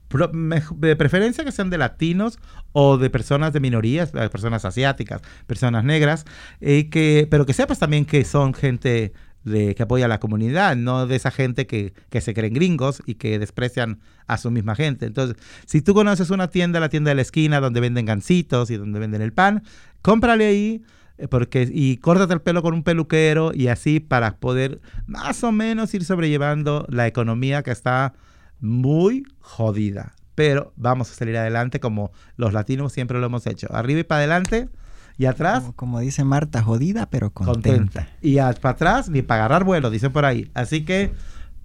de 0.09 0.95
preferencia 0.95 1.43
que 1.43 1.51
sean 1.51 1.69
de 1.69 1.77
latinos 1.77 2.39
o 2.71 2.97
de 2.97 3.09
personas 3.09 3.53
de 3.53 3.59
minorías, 3.59 4.11
eh, 4.13 4.29
personas 4.29 4.65
asiáticas, 4.65 5.21
personas 5.45 5.83
negras, 5.83 6.25
y 6.61 6.85
que, 6.85 7.27
pero 7.29 7.45
que 7.45 7.53
sepas 7.53 7.79
también 7.79 8.05
que 8.05 8.23
son 8.23 8.53
gente 8.53 9.13
de, 9.43 9.75
que 9.75 9.83
apoya 9.83 10.05
a 10.05 10.07
la 10.09 10.19
comunidad, 10.19 10.75
no 10.75 11.07
de 11.07 11.15
esa 11.15 11.31
gente 11.31 11.67
que, 11.67 11.93
que 12.09 12.21
se 12.21 12.33
creen 12.33 12.53
gringos 12.53 13.01
y 13.05 13.15
que 13.15 13.39
desprecian 13.39 13.99
a 14.27 14.37
su 14.37 14.51
misma 14.51 14.75
gente. 14.75 15.05
Entonces, 15.05 15.37
si 15.65 15.81
tú 15.81 15.93
conoces 15.93 16.29
una 16.29 16.49
tienda, 16.49 16.79
la 16.79 16.89
tienda 16.89 17.09
de 17.09 17.15
la 17.15 17.21
esquina, 17.21 17.59
donde 17.59 17.79
venden 17.79 18.05
gancitos 18.05 18.69
y 18.69 18.77
donde 18.77 18.99
venden 18.99 19.21
el 19.21 19.33
pan, 19.33 19.63
cómprale 20.01 20.45
ahí 20.45 20.83
eh, 21.17 21.27
porque 21.27 21.67
y 21.71 21.97
córtate 21.97 22.33
el 22.33 22.41
pelo 22.41 22.61
con 22.61 22.73
un 22.73 22.83
peluquero 22.83 23.51
y 23.53 23.67
así 23.67 23.99
para 23.99 24.37
poder 24.37 24.81
más 25.07 25.43
o 25.43 25.51
menos 25.51 25.93
ir 25.93 26.05
sobrellevando 26.05 26.85
la 26.89 27.07
economía 27.07 27.63
que 27.63 27.71
está 27.71 28.13
muy 28.59 29.23
jodida. 29.39 30.13
Pero 30.35 30.71
vamos 30.75 31.09
a 31.11 31.15
salir 31.15 31.35
adelante 31.37 31.79
como 31.79 32.11
los 32.35 32.53
latinos 32.53 32.93
siempre 32.93 33.19
lo 33.19 33.25
hemos 33.25 33.47
hecho. 33.47 33.67
Arriba 33.73 34.01
y 34.01 34.03
para 34.03 34.19
adelante 34.19 34.69
y 35.17 35.25
atrás 35.25 35.61
Como, 35.61 35.75
como 35.75 35.99
dice 35.99 36.23
Marta, 36.23 36.61
jodida 36.61 37.09
pero 37.09 37.31
contenta. 37.31 37.69
contenta. 37.71 38.07
Y 38.21 38.37
a- 38.37 38.53
para 38.53 38.73
atrás 38.73 39.09
ni 39.09 39.23
para 39.23 39.45
agarrar 39.45 39.63
vuelo, 39.63 39.89
dicen 39.89 40.11
por 40.13 40.25
ahí. 40.25 40.51
Así 40.53 40.85
que, 40.85 41.11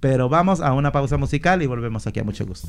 pero 0.01 0.29
vamos 0.31 0.61
a 0.63 0.73
una 0.73 0.91
pausa 0.91 1.19
musical 1.19 1.61
y 1.63 1.67
volvemos 1.67 2.07
aquí 2.07 2.21
a 2.21 2.25
mucho 2.25 2.47
gusto. 2.47 2.69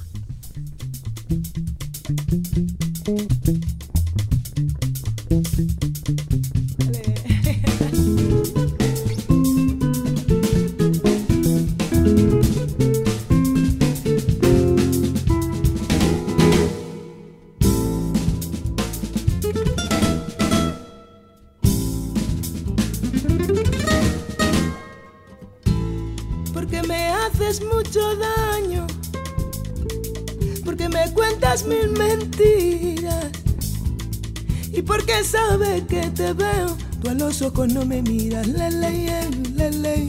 Ojos 37.53 37.73
no 37.73 37.85
me 37.85 38.01
miras, 38.01 38.47
la 38.47 38.69
ley, 38.69 39.07
la 39.55 39.69
ley, 39.69 40.07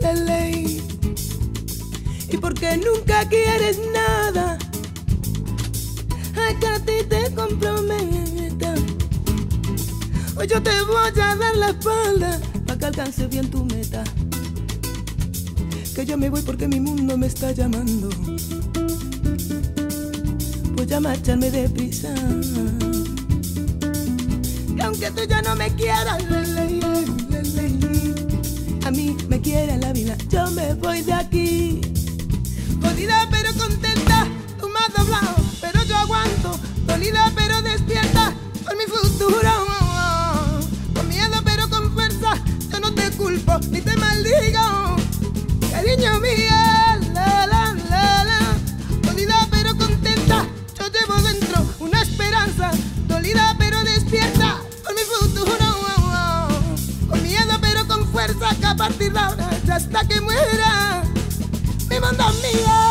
la 0.00 0.12
ley. 0.14 0.82
Y 2.28 2.36
porque 2.38 2.76
nunca 2.76 3.28
quieres 3.28 3.78
nada, 3.92 4.58
ay 6.34 6.54
que 6.56 6.66
a 6.66 6.78
ti 6.78 6.92
te 7.08 7.34
comprometa. 7.34 8.74
Hoy 10.36 10.46
yo 10.46 10.62
te 10.62 10.70
voy 10.82 11.20
a 11.20 11.34
dar 11.34 11.56
la 11.56 11.70
espalda 11.70 12.40
para 12.66 12.78
que 12.78 12.86
alcance 12.86 13.26
bien 13.26 13.50
tu 13.50 13.64
meta. 13.64 14.02
Que 15.94 16.04
yo 16.04 16.18
me 16.18 16.28
voy 16.28 16.42
porque 16.42 16.68
mi 16.68 16.80
mundo 16.80 17.16
me 17.16 17.26
está 17.26 17.52
llamando. 17.52 18.08
Voy 20.74 20.92
a 20.92 21.00
marcharme 21.00 21.50
deprisa. 21.50 22.14
Y 24.76 24.80
aunque 24.82 25.10
tú 25.10 25.22
ya 25.26 25.40
no 25.40 25.56
me 25.56 25.74
quieras, 25.74 26.22
a 26.22 26.65
quiere 29.56 29.78
la 29.78 29.92
vida. 29.92 30.16
Yo 30.28 30.50
me 30.50 30.74
voy 30.74 31.00
de 31.02 31.12
aquí. 31.14 31.85
Fuerza, 58.26 58.56
que 58.58 58.66
a 58.66 58.74
partir 58.74 59.12
de 59.12 59.18
ahora, 59.18 59.50
hasta 59.70 60.06
que 60.06 60.20
muera, 60.20 61.02
mi 61.88 62.00
mundo 62.00 62.24
mío. 62.42 62.85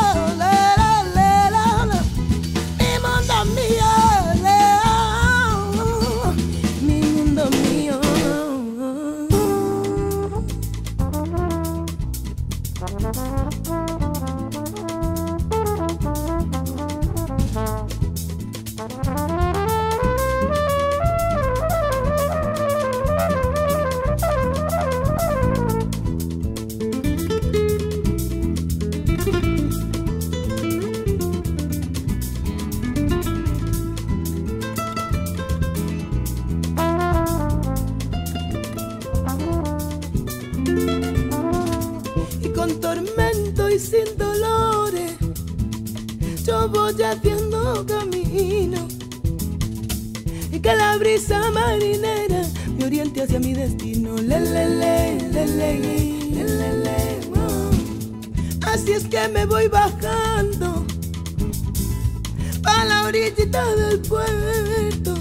La 63.56 63.76
del 63.76 64.00
puerto. 64.02 65.14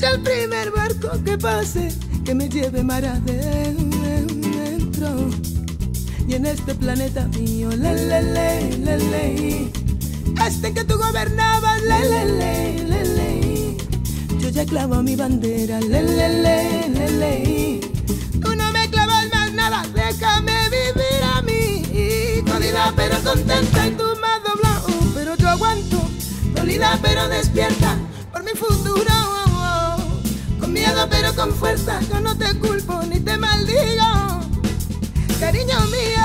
Y 0.00 0.04
el 0.04 0.20
primer 0.22 0.70
barco 0.70 1.10
que 1.24 1.36
pase 1.36 1.92
que 2.24 2.34
me 2.34 2.48
lleve 2.48 2.82
mar 2.82 3.04
adentro. 3.04 3.48
Y 6.26 6.34
en 6.34 6.46
este 6.46 6.74
planeta 6.74 7.28
mío, 7.28 7.70
le, 7.70 7.94
le, 7.94 8.22
le, 8.22 8.76
le, 8.78 8.98
le, 8.98 9.70
este 10.46 10.72
que 10.72 10.84
tú 10.84 10.96
gobernabas, 10.98 11.80
le, 11.82 12.00
le, 12.08 13.04
le, 13.16 13.76
yo 14.38 14.48
ya 14.50 14.64
clavo 14.66 15.02
mi 15.02 15.16
bandera, 15.16 15.80
le, 15.80 16.02
le, 16.02 16.28
le, 16.44 16.88
le, 16.88 17.10
le, 17.22 17.80
tú 18.42 18.54
no 18.54 18.72
me 18.72 18.90
clavas 18.90 19.26
más 19.32 19.52
nada, 19.54 19.82
déjame 19.94 20.68
vivir 20.68 21.22
a 21.34 21.40
mí, 21.42 22.42
jodida 22.46 22.92
pero 22.94 23.16
contenta 23.22 23.86
y 23.86 23.90
tú 23.92 24.07
dolida 26.78 26.98
pero 27.02 27.28
despierta 27.28 27.96
por 28.32 28.44
mi 28.44 28.52
futuro, 28.52 29.12
con 30.60 30.72
miedo 30.72 31.08
pero 31.10 31.34
con 31.34 31.52
fuerza, 31.52 31.98
yo 32.08 32.20
no 32.20 32.36
te 32.36 32.54
culpo 32.58 33.02
ni 33.02 33.18
te 33.18 33.36
maldigo. 33.36 34.40
Cariño 35.40 35.80
mío, 35.86 36.24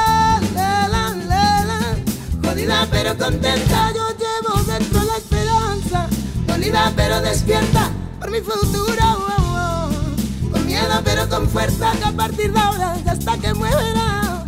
jodida 2.43 2.87
pero 2.91 3.17
contenta, 3.17 3.91
yo 3.95 4.07
llevo 4.09 4.63
dentro 4.63 5.03
la 5.03 5.17
esperanza, 5.17 6.07
dolida 6.45 6.93
pero 6.95 7.19
despierta 7.21 7.89
por 8.19 8.29
mi 8.29 8.41
futuro, 8.41 9.03
oh, 9.03 9.89
oh. 9.89 10.51
con 10.51 10.65
miedo 10.67 11.01
pero 11.03 11.27
con 11.29 11.49
fuerza, 11.49 11.93
que 11.93 12.05
a 12.05 12.11
partir 12.11 12.53
de 12.53 12.59
ahora 12.59 12.95
y 13.03 13.09
hasta 13.09 13.37
que 13.39 13.53
muera, 13.55 14.45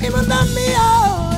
mi 0.00 0.10
mundo 0.10 0.34
mío, 0.46 1.31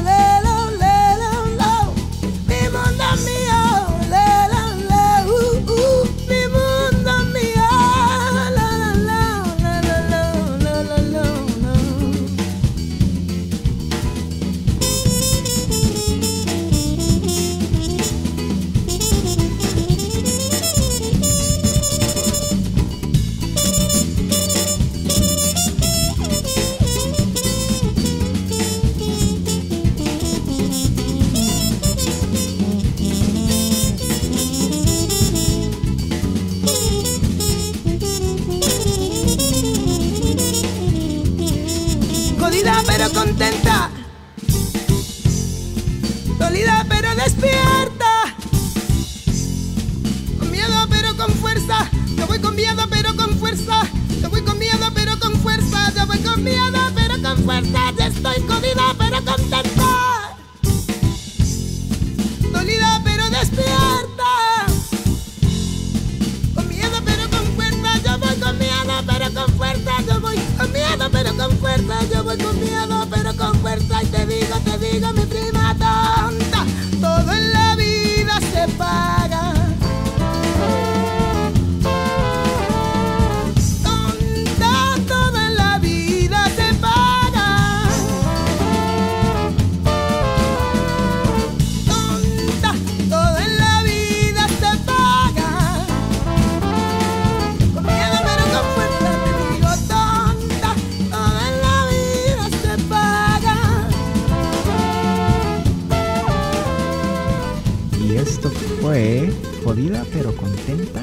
fue 108.94 109.28
Jodida 109.64 110.04
pero 110.12 110.32
contenta 110.36 111.02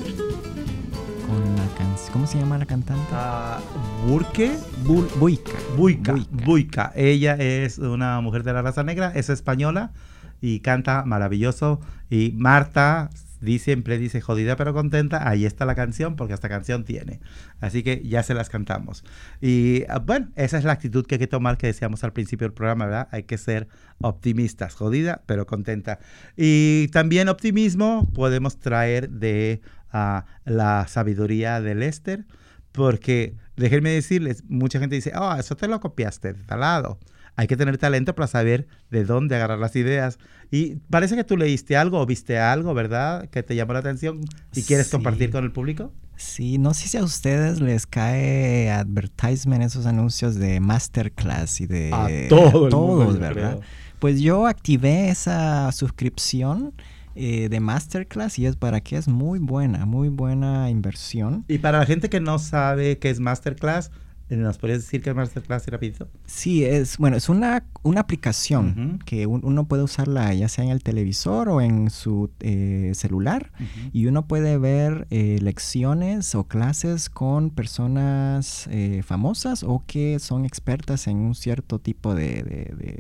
con 1.28 1.56
la 1.58 1.66
canción. 1.78 2.14
¿Cómo 2.14 2.26
se 2.26 2.40
llama 2.40 2.58
la 2.58 2.66
cantante? 2.66 3.04
Ah, 3.12 3.60
Burke. 4.08 4.54
Buica. 4.86 5.52
Buica, 5.76 6.14
Buica. 6.14 6.46
Buica. 6.46 6.94
Ella 6.96 7.36
es 7.36 7.80
una 7.80 8.22
mujer 8.22 8.44
de 8.44 8.54
la 8.54 8.62
raza 8.62 8.84
negra, 8.84 9.12
es 9.14 9.30
española 9.30 9.92
y 10.40 10.62
canta 10.62 11.04
maravilloso. 11.04 11.82
Y 12.10 12.32
Marta 12.38 13.10
di- 13.42 13.60
siempre 13.60 13.98
dice 13.98 14.22
jodida 14.22 14.56
pero 14.56 14.74
contenta. 14.74 15.28
Ahí 15.28 15.46
está 15.46 15.66
la 15.66 15.76
canción 15.76 16.16
porque 16.16 16.34
esta 16.34 16.48
canción 16.48 16.86
tiene. 16.86 17.20
Así 17.60 17.84
que 17.84 18.02
ya 18.06 18.24
se 18.24 18.34
las 18.34 18.50
cantamos. 18.50 19.04
Y 19.42 19.84
ah, 19.90 20.00
bueno, 20.00 20.30
esa 20.36 20.58
es 20.58 20.64
la 20.64 20.72
actitud 20.72 21.06
que 21.06 21.16
hay 21.16 21.20
que 21.20 21.28
tomar 21.28 21.58
que 21.58 21.68
decíamos 21.68 22.04
al 22.04 22.14
principio 22.14 22.46
del 22.46 22.54
programa, 22.54 22.86
¿verdad? 22.86 23.08
Hay 23.12 23.24
que 23.24 23.38
ser 23.38 23.68
optimistas, 24.00 24.76
jodida 24.76 25.24
pero 25.26 25.46
contenta. 25.46 26.00
Y 26.38 26.88
también 26.90 27.28
optimismo 27.28 28.10
podemos 28.14 28.60
traer 28.60 29.10
de 29.10 29.62
ah, 29.92 30.26
la 30.46 30.88
sabiduría 30.88 31.60
de 31.60 31.76
Lester. 31.76 32.26
Porque 32.72 33.36
déjenme 33.58 33.90
decirles, 33.90 34.46
mucha 34.48 34.80
gente 34.80 34.96
dice, 34.96 35.12
oh, 35.14 35.36
eso 35.36 35.58
te 35.58 35.68
lo 35.68 35.82
copiaste 35.82 36.32
de 36.32 36.44
tal 36.46 36.62
lado. 36.62 37.00
Hay 37.36 37.48
que 37.48 37.56
tener 37.58 37.78
talento 37.78 38.14
para 38.14 38.28
saber 38.28 38.68
de 38.92 39.06
dónde 39.06 39.36
agarrar 39.36 39.58
las 39.60 39.76
ideas. 39.76 40.20
Y 40.52 40.76
parece 40.90 41.16
que 41.16 41.24
tú 41.24 41.38
leíste 41.38 41.78
algo 41.78 42.00
o 42.00 42.06
viste 42.06 42.38
algo, 42.38 42.74
¿verdad? 42.74 43.30
Que 43.30 43.42
te 43.42 43.56
llamó 43.56 43.74
la 43.74 43.80
atención 43.80 44.22
y 44.54 44.64
quieres 44.64 44.88
Sí. 44.88 44.92
compartir 44.92 45.32
con 45.32 45.44
el 45.44 45.52
público. 45.52 45.92
Sí, 46.18 46.58
no 46.60 46.74
sé 46.76 46.88
si 46.88 46.98
a 46.98 47.04
ustedes 47.04 47.62
les 47.62 47.88
cae 47.88 48.70
advertisement, 48.70 49.64
esos 49.64 49.86
anuncios 49.88 50.36
de 50.36 50.60
masterclass 50.60 51.62
y 51.62 51.66
de 51.68 51.90
A 51.94 52.08
todo 52.30 52.70
todos, 52.70 53.06
mundo, 53.06 53.20
¿verdad? 53.20 53.52
creo. 53.58 53.62
Pues 54.00 54.20
yo 54.20 54.46
activé 54.46 55.10
esa 55.10 55.72
suscripción 55.72 56.74
eh, 57.16 57.50
de 57.50 57.60
masterclass 57.60 58.40
y 58.40 58.46
es 58.46 58.56
para 58.56 58.82
que 58.82 58.98
es 58.98 59.08
muy 59.08 59.40
buena, 59.40 59.86
muy 59.86 60.10
buena 60.10 60.70
inversión. 60.70 61.44
Y 61.48 61.58
para 61.58 61.80
la 61.80 61.86
gente 61.86 62.10
que 62.10 62.20
no 62.20 62.40
sabe 62.40 63.00
qué 63.00 63.10
es 63.10 63.20
Masterclass, 63.20 63.92
¿nos 64.38 64.58
podrías 64.58 64.80
decir 64.82 65.02
qué 65.02 65.10
es 65.12 65.16
Masterclass 65.16 65.68
y 65.68 65.72
rapidito? 65.72 66.08
Sí, 66.26 66.64
es 66.64 66.98
bueno, 66.98 67.18
es 67.18 67.30
una, 67.30 67.64
una 67.84 68.02
aplicación 68.02 69.00
que 69.06 69.28
un- 69.28 69.42
uno 69.44 69.66
puede 69.68 69.84
usarla 69.84 70.34
ya 70.34 70.48
sea 70.48 70.64
en 70.64 70.70
el 70.72 70.82
televisor 70.84 71.50
o 71.50 71.62
en 71.62 71.90
su 71.90 72.30
eh, 72.40 72.92
celular 72.96 73.52
y 73.94 74.06
uno 74.08 74.26
puede 74.28 74.58
ver 74.58 75.08
eh, 75.10 75.40
lecciones 75.42 76.34
o 76.36 76.46
clases 76.46 77.10
con 77.10 77.50
personas 77.50 78.68
eh, 78.72 79.02
famosas 79.04 79.64
o 79.64 79.84
que 79.86 80.20
son 80.20 80.46
expertas 80.46 81.08
en 81.08 81.18
un 81.18 81.36
cierto 81.36 81.80
tipo 81.80 82.16
de, 82.16 82.44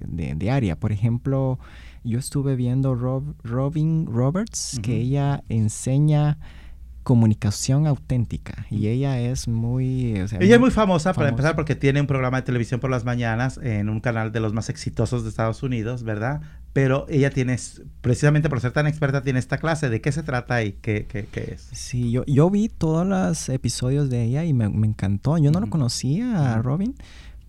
de- 0.07 0.35
de- 0.35 0.51
área. 0.51 0.75
Por 0.79 0.91
ejemplo, 0.91 1.59
yo 2.03 2.19
estuve 2.19 2.55
viendo 2.55 2.93
Rob- 2.95 3.35
Robin 3.43 4.05
Roberts, 4.05 4.79
que 4.81 4.97
ella 4.97 5.43
enseña 5.49 6.37
comunicación 7.03 7.87
auténtica 7.87 8.65
y 8.69 8.87
ella 8.87 9.19
es 9.19 9.47
muy... 9.47 10.19
o 10.21 10.27
sea, 10.27 10.39
Ella 10.39 10.55
es 10.55 10.59
muy 10.61 10.71
famosa, 10.71 11.13
para 11.13 11.27
famosa. 11.27 11.29
empezar, 11.29 11.55
porque 11.55 11.75
tiene 11.75 11.99
un 12.01 12.07
programa 12.07 12.37
de 12.37 12.43
televisión 12.43 12.79
por 12.79 12.89
las 12.89 13.03
mañanas 13.05 13.59
en 13.63 13.89
un 13.89 13.99
canal 13.99 14.31
de 14.31 14.39
los 14.39 14.53
más 14.53 14.69
exitosos 14.69 15.23
de 15.23 15.29
Estados 15.29 15.63
Unidos, 15.63 16.03
¿verdad? 16.03 16.41
Pero 16.73 17.05
ella 17.09 17.29
tiene, 17.31 17.57
precisamente 18.01 18.47
por 18.49 18.61
ser 18.61 18.71
tan 18.71 18.87
experta, 18.87 19.21
tiene 19.23 19.39
esta 19.39 19.57
clase. 19.57 19.89
¿De 19.89 19.99
qué 19.99 20.11
se 20.13 20.23
trata 20.23 20.63
y 20.63 20.71
qué, 20.73 21.05
qué- 21.05 21.27
qué 21.29 21.55
es? 21.55 21.67
Sí, 21.73 22.11
yo, 22.11 22.23
yo 22.27 22.49
vi 22.49 22.69
todos 22.69 23.05
los 23.05 23.49
episodios 23.49 24.09
de 24.09 24.23
ella 24.23 24.45
y 24.45 24.53
me, 24.53 24.69
me 24.69 24.87
encantó. 24.87 25.37
Yo 25.37 25.51
no 25.51 25.59
lo 25.59 25.65
Ujú. 25.65 25.71
conocía. 25.71 26.59
Robin, 26.61 26.95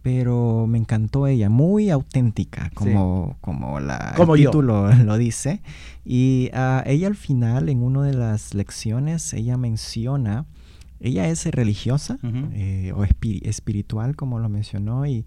pero 0.02 0.66
me 0.66 0.78
encantó 0.78 1.26
ella, 1.26 1.48
muy 1.48 1.88
auténtica, 1.90 2.70
como, 2.74 3.36
como 3.40 3.78
la, 3.80 4.14
Como 4.16 4.34
el 4.34 4.42
yo. 4.42 4.50
título 4.50 4.92
lo 5.04 5.16
dice. 5.16 5.62
Y 6.04 6.50
ah, 6.52 6.82
ella 6.86 7.06
al 7.06 7.14
final, 7.16 7.68
en 7.68 7.82
una 7.82 8.02
de 8.02 8.14
las 8.14 8.54
lecciones, 8.54 9.32
ella 9.32 9.56
menciona, 9.56 10.44
ella 11.00 11.28
es 11.28 11.46
religiosa 11.46 12.18
eh, 12.52 12.92
o 12.94 13.04
espiri- 13.04 13.40
espiritual, 13.46 14.16
como 14.16 14.38
lo 14.40 14.48
mencionó, 14.48 15.06
y 15.06 15.24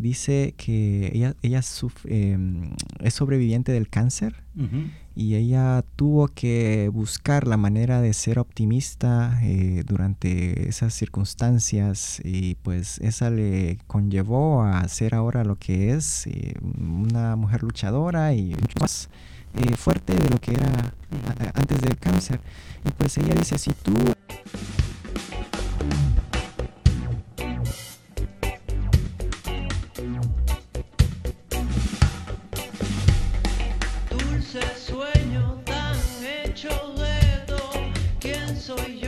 dice 0.00 0.54
que 0.56 1.10
ella, 1.14 1.34
ella 1.42 1.60
em, 2.04 2.70
es 3.00 3.14
sobreviviente 3.14 3.72
del 3.72 3.88
cáncer 3.88 4.44
y 5.14 5.34
ella 5.34 5.84
tuvo 5.96 6.28
que 6.28 6.90
buscar 6.92 7.46
la 7.46 7.56
manera 7.56 8.00
de 8.00 8.14
ser 8.14 8.38
optimista 8.38 9.38
eh, 9.42 9.82
durante 9.86 10.68
esas 10.68 10.94
circunstancias 10.94 12.20
y 12.24 12.54
pues 12.56 12.98
esa 13.00 13.30
le 13.30 13.78
conllevó 13.86 14.62
a 14.62 14.86
ser 14.88 15.14
ahora 15.14 15.44
lo 15.44 15.56
que 15.56 15.92
es 15.92 16.26
eh, 16.26 16.54
una 16.78 17.36
mujer 17.36 17.62
luchadora 17.62 18.32
y 18.34 18.54
mucho 18.54 18.78
más 18.80 19.10
eh, 19.54 19.76
fuerte 19.76 20.14
de 20.14 20.28
lo 20.28 20.38
que 20.38 20.52
era 20.52 20.94
antes 21.54 21.80
del 21.80 21.96
cáncer. 21.96 22.40
Y 22.84 22.90
pues 22.90 23.16
ella 23.18 23.34
dice, 23.34 23.58
si 23.58 23.72
tú 23.72 23.94
soy 38.66 38.98
yo 38.98 39.05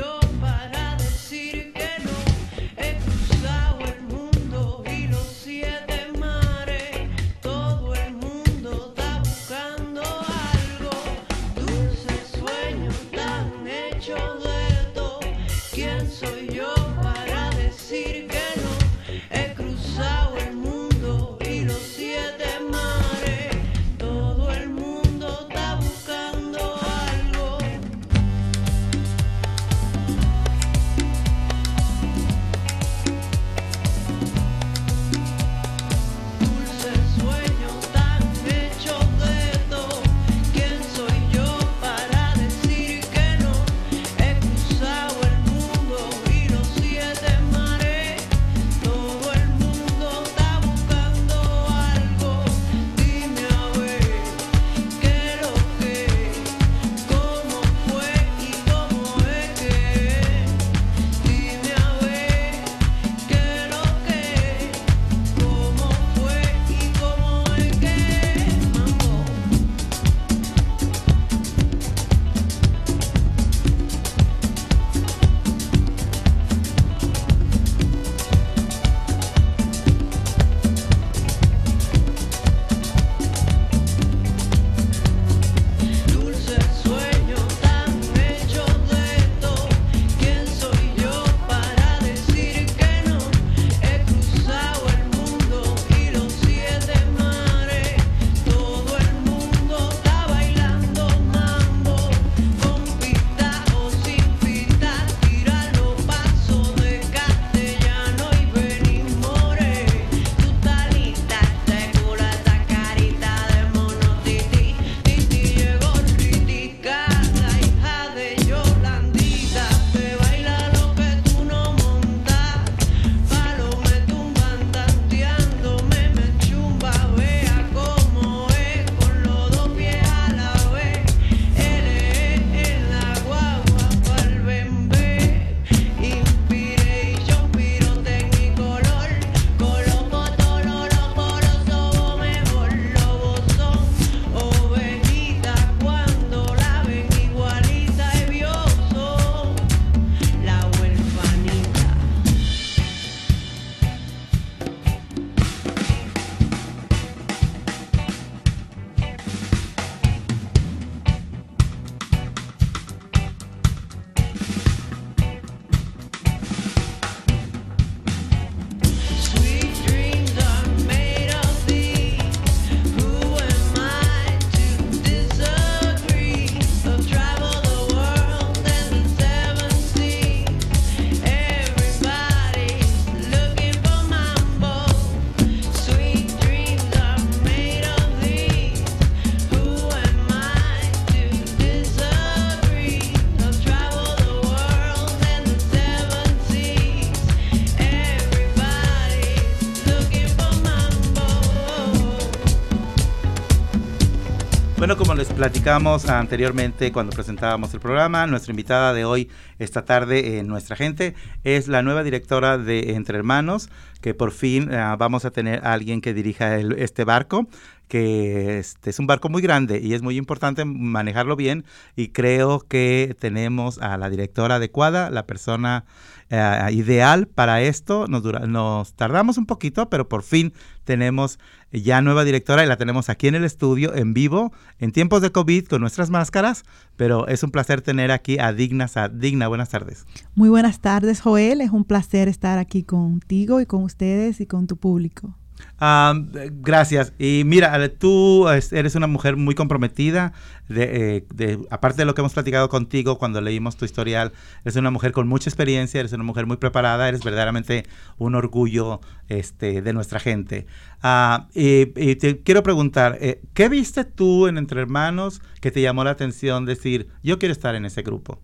platicamos 205.39 206.09
anteriormente 206.09 206.91
cuando 206.91 207.13
presentábamos 207.13 207.73
el 207.73 207.79
programa, 207.79 208.27
nuestra 208.27 208.51
invitada 208.51 208.93
de 208.93 209.05
hoy, 209.05 209.31
esta 209.61 209.85
tarde 209.85 210.41
en 210.41 210.49
Nuestra 210.49 210.75
Gente, 210.75 211.15
es 211.45 211.69
la 211.69 211.81
nueva 211.81 212.03
directora 212.03 212.59
de 212.59 212.95
Entre 212.95 213.17
Hermanos, 213.17 213.71
que 214.01 214.15
por 214.15 214.33
fin 214.33 214.69
eh, 214.73 214.97
vamos 214.99 215.25
a 215.25 215.31
tener 215.31 215.65
alguien 215.65 216.01
que 216.01 216.13
dirija 216.13 216.57
este 216.57 217.05
barco 217.05 217.47
que 217.89 218.59
este 218.59 218.91
es 218.91 218.99
un 218.99 219.07
barco 219.07 219.29
muy 219.29 219.43
grande 219.43 219.81
y 219.83 219.95
es 219.95 220.03
muy 220.03 220.17
importante 220.17 220.65
manejarlo 220.65 221.35
bien 221.37 221.65
y 221.97 222.09
creo 222.09 222.61
que 222.61 223.17
tenemos 223.19 223.79
a 223.79 223.97
la 223.97 224.11
directora 224.11 224.57
adecuada, 224.57 225.11
la 225.11 225.27
persona 225.27 225.85
eh, 226.31 226.69
ideal 226.73 227.27
para 227.27 227.63
esto. 227.63 228.07
Nos, 228.07 228.23
dura- 228.23 228.47
nos 228.47 228.93
tardamos 228.95 229.39
un 229.39 229.47
poquito, 229.47 229.89
pero 229.89 230.09
por 230.09 230.23
fin 230.23 230.53
tenemos 230.85 231.39
ya 231.73 232.01
nueva 232.03 232.25
directora 232.25 232.63
y 232.65 232.67
la 232.67 232.77
tenemos 232.77 233.09
aquí 233.09 233.29
en 233.29 233.35
el 233.35 233.45
estudio, 233.45 233.95
en 233.95 234.15
vivo, 234.15 234.53
en 234.79 234.93
tiempos 234.93 235.21
de 235.23 235.33
COVID, 235.33 235.67
con 235.67 235.81
nuestras 235.81 236.11
máscaras, 236.11 236.65
pero 236.97 237.27
es 237.29 237.43
un 237.43 237.51
placer 237.51 237.81
tener 237.83 238.11
aquí 238.11 238.39
a 238.39 238.53
Digna. 238.53 238.89
Sa- 238.89 239.09
Digna, 239.09 239.49
buenas 239.49 239.71
tardes. 239.71 240.05
Muy 240.35 240.49
buenas 240.51 240.81
tardes, 240.81 241.21
Joel. 241.21 241.61
Es 241.63 241.71
un 241.71 241.85
placer 241.85 242.29
estar 242.29 242.59
aquí 242.59 242.83
contigo 242.85 243.61
y 243.61 243.67
con 243.67 243.83
ustedes 243.83 244.41
y 244.41 244.47
con 244.47 244.67
tu 244.67 244.77
público. 244.77 245.35
Eh, 245.81 246.51
gracias. 246.53 247.13
Y 247.19 247.43
mira, 247.47 247.89
tú 247.91 248.49
es- 248.49 248.73
eres 248.73 248.95
una 248.97 249.07
mujer 249.07 249.37
muy 249.37 249.55
comprometida. 249.55 250.33
Eh, 250.71 251.25
de- 251.35 251.59
aparte 251.71 252.03
de 252.03 252.05
lo 252.05 252.15
que 252.15 252.21
hemos 252.21 252.35
platicado 252.35 252.69
contigo 252.69 253.17
cuando 253.19 253.41
leímos 253.41 253.77
tu 253.77 253.85
historial, 253.85 254.33
eres 254.65 254.77
una 254.77 254.91
mujer 254.91 255.13
con 255.13 255.29
mucha 255.29 255.49
experiencia, 255.49 256.01
eres 256.01 256.13
una 256.13 256.25
mujer 256.25 256.47
muy 256.47 256.57
preparada, 256.59 257.09
eres 257.09 257.23
verdaderamente 257.25 257.87
un 258.19 258.35
orgullo 258.35 259.01
este, 259.29 259.81
de 259.83 259.93
nuestra 259.93 260.19
gente. 260.21 260.67
Ah, 261.03 261.49
y, 261.55 261.83
y 261.97 262.17
te 262.17 262.41
quiero 262.43 262.63
preguntar, 262.63 263.17
eh, 263.21 263.41
¿qué 263.55 263.69
viste 263.69 264.05
tú 264.05 264.47
en 264.47 264.59
Entre 264.59 264.81
Hermanos 264.81 265.41
que 265.61 265.71
te 265.71 265.81
llamó 265.81 266.03
la 266.05 266.11
atención 266.11 266.65
decir, 266.67 267.09
yo 267.23 267.39
quiero 267.39 267.53
estar 267.53 267.75
en 267.75 267.85
ese 267.85 268.03
grupo? 268.03 268.41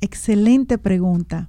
Excelente 0.00 0.76
pregunta. 0.78 1.48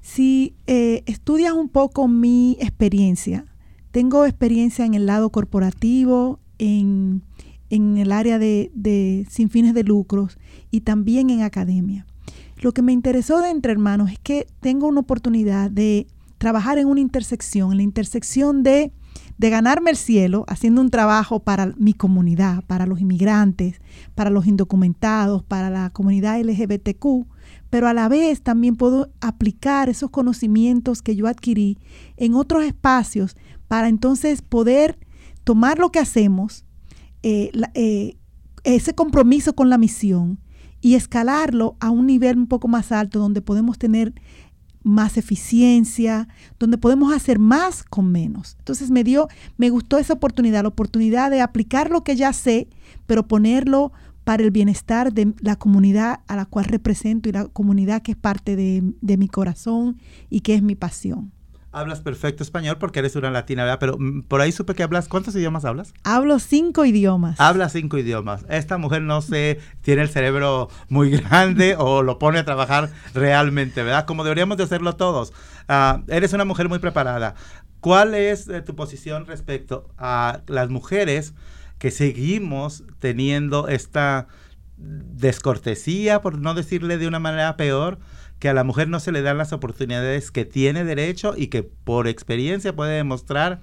Si 0.00 0.54
eh, 0.66 1.02
estudias 1.06 1.52
un 1.52 1.68
poco 1.68 2.06
mi 2.08 2.56
experiencia, 2.60 3.46
tengo 3.92 4.26
experiencia 4.26 4.84
en 4.84 4.94
el 4.94 5.06
lado 5.06 5.30
corporativo, 5.30 6.40
en, 6.58 7.22
en 7.70 7.98
el 7.98 8.10
área 8.10 8.38
de, 8.38 8.72
de 8.74 9.26
sin 9.30 9.50
fines 9.50 9.74
de 9.74 9.84
lucros 9.84 10.38
y 10.70 10.80
también 10.80 11.30
en 11.30 11.42
academia. 11.42 12.06
Lo 12.60 12.72
que 12.72 12.82
me 12.82 12.92
interesó 12.92 13.40
de 13.40 13.50
Entre 13.50 13.72
Hermanos 13.72 14.10
es 14.10 14.18
que 14.18 14.46
tengo 14.60 14.86
una 14.86 15.00
oportunidad 15.00 15.70
de 15.70 16.06
trabajar 16.38 16.78
en 16.78 16.88
una 16.88 17.00
intersección, 17.00 17.72
en 17.72 17.76
la 17.76 17.82
intersección 17.82 18.62
de, 18.62 18.92
de 19.38 19.50
ganarme 19.50 19.90
el 19.90 19.96
cielo 19.96 20.44
haciendo 20.48 20.80
un 20.80 20.90
trabajo 20.90 21.40
para 21.40 21.66
mi 21.76 21.92
comunidad, 21.92 22.64
para 22.64 22.86
los 22.86 23.00
inmigrantes, 23.00 23.80
para 24.14 24.30
los 24.30 24.46
indocumentados, 24.46 25.42
para 25.42 25.70
la 25.70 25.90
comunidad 25.90 26.40
LGBTQ, 26.40 27.26
pero 27.68 27.88
a 27.88 27.94
la 27.94 28.08
vez 28.08 28.42
también 28.42 28.76
puedo 28.76 29.10
aplicar 29.20 29.88
esos 29.88 30.10
conocimientos 30.10 31.02
que 31.02 31.16
yo 31.16 31.26
adquirí 31.26 31.78
en 32.16 32.34
otros 32.34 32.64
espacios 32.64 33.36
para 33.72 33.88
entonces 33.88 34.42
poder 34.42 34.98
tomar 35.44 35.78
lo 35.78 35.90
que 35.90 35.98
hacemos, 35.98 36.66
eh, 37.22 37.50
eh, 37.72 38.18
ese 38.64 38.94
compromiso 38.94 39.54
con 39.54 39.70
la 39.70 39.78
misión 39.78 40.38
y 40.82 40.94
escalarlo 40.94 41.78
a 41.80 41.88
un 41.88 42.06
nivel 42.06 42.36
un 42.36 42.48
poco 42.48 42.68
más 42.68 42.92
alto 42.92 43.18
donde 43.18 43.40
podemos 43.40 43.78
tener 43.78 44.12
más 44.82 45.16
eficiencia, 45.16 46.28
donde 46.58 46.76
podemos 46.76 47.14
hacer 47.14 47.38
más 47.38 47.82
con 47.82 48.12
menos. 48.12 48.56
Entonces 48.58 48.90
me 48.90 49.04
dio, 49.04 49.28
me 49.56 49.70
gustó 49.70 49.96
esa 49.96 50.12
oportunidad, 50.12 50.64
la 50.64 50.68
oportunidad 50.68 51.30
de 51.30 51.40
aplicar 51.40 51.90
lo 51.90 52.04
que 52.04 52.14
ya 52.14 52.34
sé, 52.34 52.68
pero 53.06 53.26
ponerlo 53.26 53.90
para 54.22 54.42
el 54.42 54.50
bienestar 54.50 55.14
de 55.14 55.32
la 55.40 55.56
comunidad 55.56 56.20
a 56.26 56.36
la 56.36 56.44
cual 56.44 56.66
represento 56.66 57.30
y 57.30 57.32
la 57.32 57.46
comunidad 57.46 58.02
que 58.02 58.12
es 58.12 58.18
parte 58.18 58.54
de 58.54 59.16
mi 59.16 59.28
corazón 59.28 59.96
y 60.28 60.40
que 60.40 60.56
es 60.56 60.62
mi 60.62 60.74
pasión. 60.74 61.32
Hablas 61.72 62.00
perfecto 62.00 62.42
español 62.42 62.76
porque 62.78 62.98
eres 62.98 63.16
una 63.16 63.30
latina, 63.30 63.64
¿verdad? 63.64 63.78
Pero 63.80 63.96
mm, 63.98 64.22
por 64.22 64.42
ahí 64.42 64.52
supe 64.52 64.74
que 64.74 64.82
hablas, 64.82 65.08
¿cuántos 65.08 65.34
idiomas 65.34 65.64
hablas? 65.64 65.94
Hablo 66.04 66.38
cinco 66.38 66.84
idiomas. 66.84 67.40
Habla 67.40 67.70
cinco 67.70 67.96
idiomas. 67.96 68.44
Esta 68.50 68.76
mujer 68.76 69.00
no 69.00 69.22
sé, 69.22 69.58
tiene 69.80 70.02
el 70.02 70.10
cerebro 70.10 70.68
muy 70.90 71.10
grande 71.10 71.74
o 71.78 72.02
lo 72.02 72.18
pone 72.18 72.38
a 72.38 72.44
trabajar 72.44 72.90
realmente, 73.14 73.82
¿verdad? 73.82 74.04
Como 74.04 74.22
deberíamos 74.22 74.58
de 74.58 74.64
hacerlo 74.64 74.96
todos. 74.96 75.32
Ah, 75.66 76.02
eres 76.08 76.34
una 76.34 76.44
mujer 76.44 76.68
muy 76.68 76.78
preparada. 76.78 77.34
¿Cuál 77.80 78.14
es 78.14 78.48
eh, 78.48 78.60
tu 78.60 78.76
posición 78.76 79.26
respecto 79.26 79.88
a 79.96 80.42
las 80.46 80.68
mujeres 80.68 81.34
que 81.78 81.90
seguimos 81.90 82.84
teniendo 83.00 83.66
esta 83.66 84.28
descortesía, 84.76 86.20
por 86.20 86.38
no 86.38 86.54
decirle 86.54 86.98
de 86.98 87.08
una 87.08 87.18
manera 87.18 87.56
peor, 87.56 87.98
que 88.42 88.48
a 88.48 88.54
la 88.54 88.64
mujer 88.64 88.88
no 88.88 88.98
se 88.98 89.12
le 89.12 89.22
dan 89.22 89.38
las 89.38 89.52
oportunidades 89.52 90.32
que 90.32 90.44
tiene 90.44 90.82
derecho 90.82 91.34
y 91.36 91.46
que 91.46 91.62
por 91.62 92.08
experiencia 92.08 92.74
puede 92.74 92.96
demostrar 92.96 93.60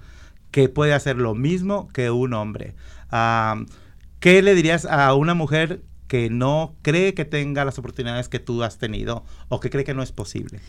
que 0.52 0.70
puede 0.70 0.94
hacer 0.94 1.16
lo 1.16 1.34
mismo 1.34 1.88
que 1.88 2.10
un 2.10 2.32
hombre. 2.32 2.74
¿Qué 4.20 4.40
le 4.40 4.54
dirías 4.54 4.86
a 4.86 5.12
una 5.12 5.34
mujer 5.34 5.82
que 6.08 6.30
no 6.30 6.76
cree 6.80 7.12
que 7.12 7.26
tenga 7.26 7.66
las 7.66 7.78
oportunidades 7.78 8.30
que 8.30 8.38
tú 8.38 8.62
has 8.62 8.78
tenido 8.78 9.22
o 9.50 9.60
que 9.60 9.68
cree 9.68 9.84
que 9.84 9.92
no 9.92 10.02
es 10.02 10.12
posible? 10.12 10.60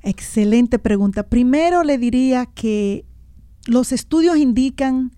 Excelente 0.00 0.78
pregunta. 0.78 1.24
Primero 1.24 1.84
le 1.84 1.98
diría 1.98 2.46
que 2.46 3.04
los 3.66 3.92
estudios 3.92 4.38
indican 4.38 5.14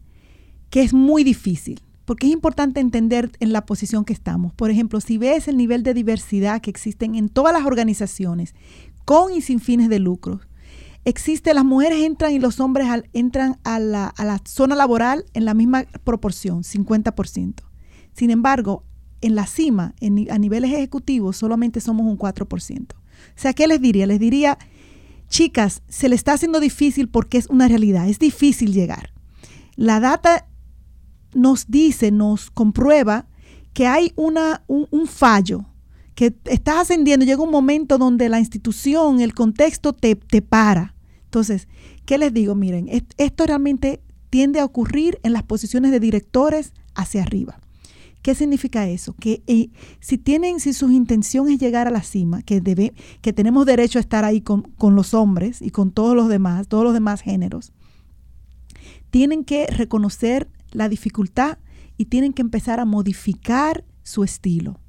que 0.70 0.82
es 0.82 0.92
muy 0.92 1.22
difícil, 1.22 1.82
porque 2.08 2.26
es 2.26 2.32
importante 2.32 2.80
entender 2.80 3.30
en 3.38 3.52
la 3.52 3.66
posición 3.66 4.06
que 4.06 4.14
estamos. 4.14 4.54
Por 4.54 4.70
ejemplo, 4.70 4.98
si 4.98 5.18
ves 5.18 5.46
el 5.46 5.58
nivel 5.58 5.82
de 5.82 5.92
diversidad 5.92 6.62
que 6.62 6.70
existen 6.70 7.14
en 7.16 7.28
todas 7.28 7.52
las 7.52 7.66
organizaciones, 7.66 8.54
con 9.04 9.34
y 9.34 9.42
sin 9.42 9.60
fines 9.60 9.90
de 9.90 9.98
lucro, 9.98 10.40
existe, 11.04 11.52
las 11.52 11.66
mujeres 11.66 12.02
entran 12.02 12.32
y 12.32 12.38
los 12.38 12.60
hombres 12.60 12.86
entran 13.12 13.58
a 13.62 13.78
la, 13.78 14.40
zona 14.46 14.74
laboral 14.74 15.26
en 15.34 15.44
la 15.44 15.52
misma 15.52 15.84
proporción, 16.02 16.62
50%. 16.62 17.56
Sin 18.14 18.30
embargo, 18.30 18.84
en 19.20 19.34
la 19.34 19.46
cima, 19.46 19.94
a 20.30 20.38
niveles 20.38 20.72
ejecutivos, 20.72 21.36
solamente 21.36 21.82
somos 21.82 22.06
un 22.06 22.16
4%. 22.16 22.94
O 22.94 22.96
sea, 23.36 23.52
¿qué 23.52 23.66
les 23.66 23.82
diría? 23.82 24.06
Les 24.06 24.18
diría, 24.18 24.56
chicas, 25.28 25.82
se 25.90 26.08
le 26.08 26.14
está 26.14 26.32
haciendo 26.32 26.58
difícil 26.58 27.10
porque 27.10 27.36
es 27.36 27.48
una 27.48 27.68
realidad, 27.68 28.08
es 28.08 28.18
difícil 28.18 28.72
llegar. 28.72 29.12
La 29.76 30.00
data 30.00 30.46
nos 31.34 31.70
dice, 31.70 32.10
nos 32.10 32.50
comprueba 32.50 33.26
que 33.72 33.86
hay 33.86 34.12
una, 34.16 34.62
un, 34.66 35.06
fallo, 35.06 35.64
que 36.14 36.34
estás 36.46 36.78
ascendiendo, 36.78 37.24
llega 37.24 37.42
un 37.42 37.50
momento 37.50 37.96
donde 37.98 38.28
la 38.28 38.40
institución, 38.40 39.20
el 39.20 39.34
contexto 39.34 39.92
te, 39.92 40.16
te 40.16 40.42
para. 40.42 40.94
Entonces, 41.24 41.68
¿qué 42.04 42.18
les 42.18 42.32
digo? 42.32 42.54
Miren, 42.54 42.88
est- 42.88 43.12
esto 43.18 43.46
realmente 43.46 44.00
tiende 44.30 44.58
a 44.60 44.64
ocurrir 44.64 45.20
en 45.22 45.32
las 45.32 45.44
posiciones 45.44 45.90
de 45.92 46.00
directores 46.00 46.72
hacia 46.94 47.22
arriba. 47.22 47.60
¿Qué 48.22 48.34
significa 48.34 48.88
eso? 48.88 49.14
Que 49.14 49.42
eh, 49.46 49.70
si 50.00 50.18
tienen, 50.18 50.58
si 50.58 50.72
sus 50.72 50.90
intenciones 50.90 51.54
es 51.54 51.60
llegar 51.60 51.86
a 51.86 51.90
la 51.92 52.02
cima, 52.02 52.42
que 52.42 52.60
debe, 52.60 52.92
que 53.20 53.32
tenemos 53.32 53.64
derecho 53.64 53.98
a 53.98 54.00
estar 54.00 54.24
ahí 54.24 54.40
con, 54.40 54.62
con 54.62 54.96
los 54.96 55.14
hombres 55.14 55.62
y 55.62 55.70
con 55.70 55.92
todos 55.92 56.16
los 56.16 56.28
demás, 56.28 56.66
todos 56.66 56.82
los 56.84 56.94
demás 56.94 57.20
géneros, 57.20 57.72
tienen 59.10 59.44
que 59.44 59.66
reconocer 59.68 60.48
la 60.72 60.88
dificultad 60.88 61.58
y 61.96 62.06
tienen 62.06 62.32
que 62.32 62.42
empezar 62.42 62.80
a 62.80 62.84
modificar 62.84 63.84
su 64.02 64.24
estilo. 64.24 64.80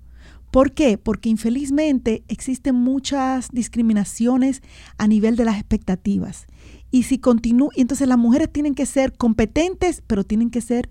¿Por 0.51 0.71
qué? 0.71 0.97
Porque 0.97 1.29
infelizmente 1.29 2.23
existen 2.27 2.75
muchas 2.75 3.49
discriminaciones 3.51 4.61
a 4.97 5.07
nivel 5.07 5.35
de 5.35 5.45
las 5.45 5.57
expectativas. 5.57 6.47
Y 6.91 7.03
si 7.03 7.19
continúa, 7.19 7.69
entonces 7.75 8.07
las 8.07 8.17
mujeres 8.17 8.51
tienen 8.51 8.73
que 8.73 8.87
ser 8.87 9.15
competentes, 9.15 10.01
pero 10.07 10.23
tienen 10.23 10.49
que 10.49 10.61
ser 10.61 10.89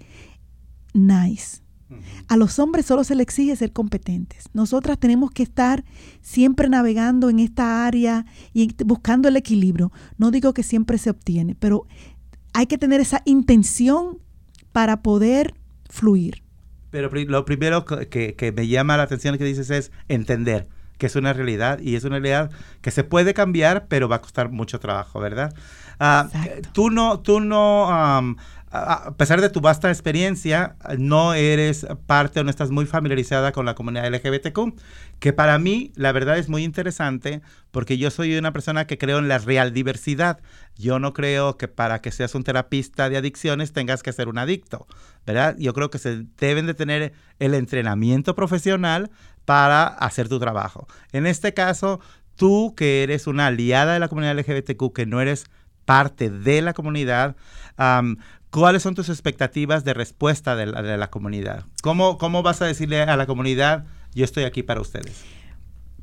nice. 0.95 1.63
A 2.29 2.37
los 2.37 2.59
hombres 2.59 2.85
solo 2.85 3.03
se 3.03 3.15
les 3.15 3.25
exige 3.25 3.57
ser 3.57 3.73
competentes. 3.73 4.45
Nosotras 4.53 4.99
tenemos 4.99 5.31
que 5.31 5.43
estar 5.43 5.85
siempre 6.21 6.69
navegando 6.69 7.31
en 7.31 7.39
esta 7.39 7.87
área 7.87 8.27
y 8.53 8.75
buscando 8.85 9.29
el 9.29 9.37
equilibrio. 9.37 9.91
No 10.19 10.31
digo 10.31 10.53
que 10.53 10.63
siempre 10.63 10.99
se 10.99 11.11
obtiene, 11.11 11.55
pero 11.55 11.87
hay 12.53 12.67
que 12.67 12.79
tener 12.79 13.01
esa 13.01 13.23
intención 13.25 14.19
para 14.79 14.99
poder 15.03 15.55
fluir. 15.91 16.45
Pero 16.93 17.11
lo 17.13 17.45
primero 17.45 17.85
que, 17.85 18.37
que- 18.37 18.53
me 18.53 18.69
llama 18.69 18.97
la 18.97 19.03
atención 19.03 19.37
que 19.37 19.43
dices 19.43 19.71
es 19.71 19.91
entender 20.07 20.69
que 20.99 21.07
es 21.07 21.17
una 21.17 21.33
realidad 21.33 21.81
y 21.81 21.97
es 21.97 22.05
una 22.05 22.21
realidad 22.21 22.53
que 22.81 22.93
se 22.93 23.03
puede 23.03 23.35
cambiar, 23.35 23.87
pero 23.89 24.09
va 24.09 24.17
a 24.17 24.21
costar 24.21 24.51
mucho 24.51 24.79
trabajo, 24.79 25.19
¿verdad? 25.19 25.53
Exacto. 25.95 26.69
tú 26.73 26.91
no, 26.91 27.19
tú 27.19 27.41
no 27.41 27.91
am, 27.91 28.37
a 28.71 29.15
pesar 29.17 29.41
de 29.41 29.49
tu 29.49 29.61
vasta 29.61 29.89
experiencia, 29.89 30.77
no 30.99 31.35
eres 31.35 31.87
parte 32.07 32.41
o 32.41 32.45
no 32.45 32.51
estás 32.51 32.71
muy 32.71 32.87
familiarizada 32.87 33.53
con 33.53 33.65
la 33.65 33.75
comunidad 33.75 34.13
LGBTQ, 34.13 34.79
que 35.19 35.33
para 35.33 35.59
mí 35.59 35.93
la 35.97 36.13
verdad 36.13 36.39
es 36.39 36.49
muy 36.49 36.65
interesante 36.65 37.41
porque 37.71 37.99
yo 37.99 38.11
soy 38.11 38.37
una 38.37 38.53
persona 38.53 38.87
que 38.87 38.99
creo 38.99 39.19
en 39.19 39.29
la 39.29 39.39
real 39.39 39.73
diversidad. 39.73 40.41
Yo 40.77 40.99
no 40.99 41.13
creo 41.13 41.57
que 41.57 41.69
para 41.69 42.01
que 42.01 42.13
seas 42.13 42.35
un 42.35 42.45
terapista 42.45 43.09
de 43.09 43.17
adicciones 43.17 43.73
tengas 43.73 44.03
que 44.03 44.13
ser 44.13 44.29
un 44.29 44.39
adicto, 44.39 44.87
¿verdad? 45.27 45.57
Yo 45.59 45.73
creo 45.73 45.91
que 45.91 45.99
se 45.99 46.25
deben 46.39 46.67
de 46.67 46.75
tener 46.75 47.13
el 47.39 47.55
entrenamiento 47.55 48.35
profesional 48.35 49.11
para 49.45 49.87
hacer 49.87 50.29
tu 50.29 50.39
trabajo. 50.39 50.87
En 51.13 51.27
este 51.27 51.55
caso, 51.55 52.01
tú 52.37 52.75
que 52.77 53.03
eres 53.03 53.27
una 53.27 53.47
aliada 53.47 53.95
de 53.95 53.99
la 53.99 54.09
comunidad 54.09 54.39
LGBTQ, 54.39 54.93
que 54.93 55.07
no 55.07 55.21
eres 55.21 55.47
parte 55.85 56.29
de 56.29 56.61
la 56.61 56.75
comunidad, 56.75 57.35
¿cuáles 58.51 58.83
son 58.83 58.95
tus 58.95 59.09
expectativas 59.09 59.85
de 59.85 59.95
respuesta 59.95 60.57
de 60.57 60.67
la, 60.67 61.11
comunidad? 61.11 61.65
¿Cómo, 61.83 62.19
¿Cómo 62.19 62.43
vas 62.43 62.63
a 62.63 62.67
decirle 62.67 63.03
a 63.03 63.17
la 63.17 63.27
comunidad, 63.27 63.85
yo 64.15 64.25
estoy 64.25 64.45
aquí 64.45 64.63
para 64.63 64.81
ustedes? 64.81 65.25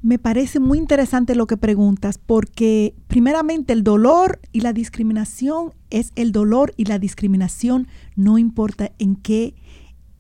Me 0.02 0.20
parece 0.20 0.60
muy 0.60 0.78
interesante 0.78 1.34
lo 1.34 1.48
que 1.48 1.58
preguntas 1.58 2.20
porque 2.20 2.94
primeramente 3.08 3.74
el 3.74 3.84
dolor 3.84 4.40
y 4.52 4.62
la 4.62 4.72
discriminación 4.72 5.74
es 5.90 6.12
el 6.16 6.32
dolor 6.32 6.74
y 6.78 6.86
la 6.86 7.00
discriminación 7.00 7.88
no 8.16 8.38
importa 8.38 8.92
en 9.00 9.16
qué 9.16 9.56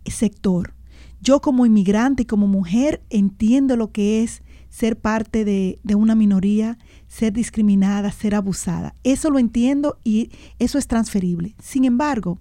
sector. 0.05 0.73
Yo 1.21 1.39
como 1.39 1.67
inmigrante 1.67 2.23
y 2.23 2.25
como 2.25 2.47
mujer 2.47 3.03
entiendo 3.11 3.75
lo 3.75 3.91
que 3.91 4.23
es 4.23 4.41
ser 4.69 4.97
parte 4.97 5.45
de, 5.45 5.79
de 5.83 5.95
una 5.95 6.15
minoría, 6.15 6.79
ser 7.15 7.31
discriminada, 7.31 8.11
ser 8.11 8.35
abusada. 8.35 8.93
Eso 9.05 9.29
lo 9.29 9.39
entiendo 9.39 9.97
y 10.03 10.31
eso 10.59 10.77
es 10.77 10.85
transferible. 10.85 11.55
Sin 11.63 11.85
embargo, 11.85 12.39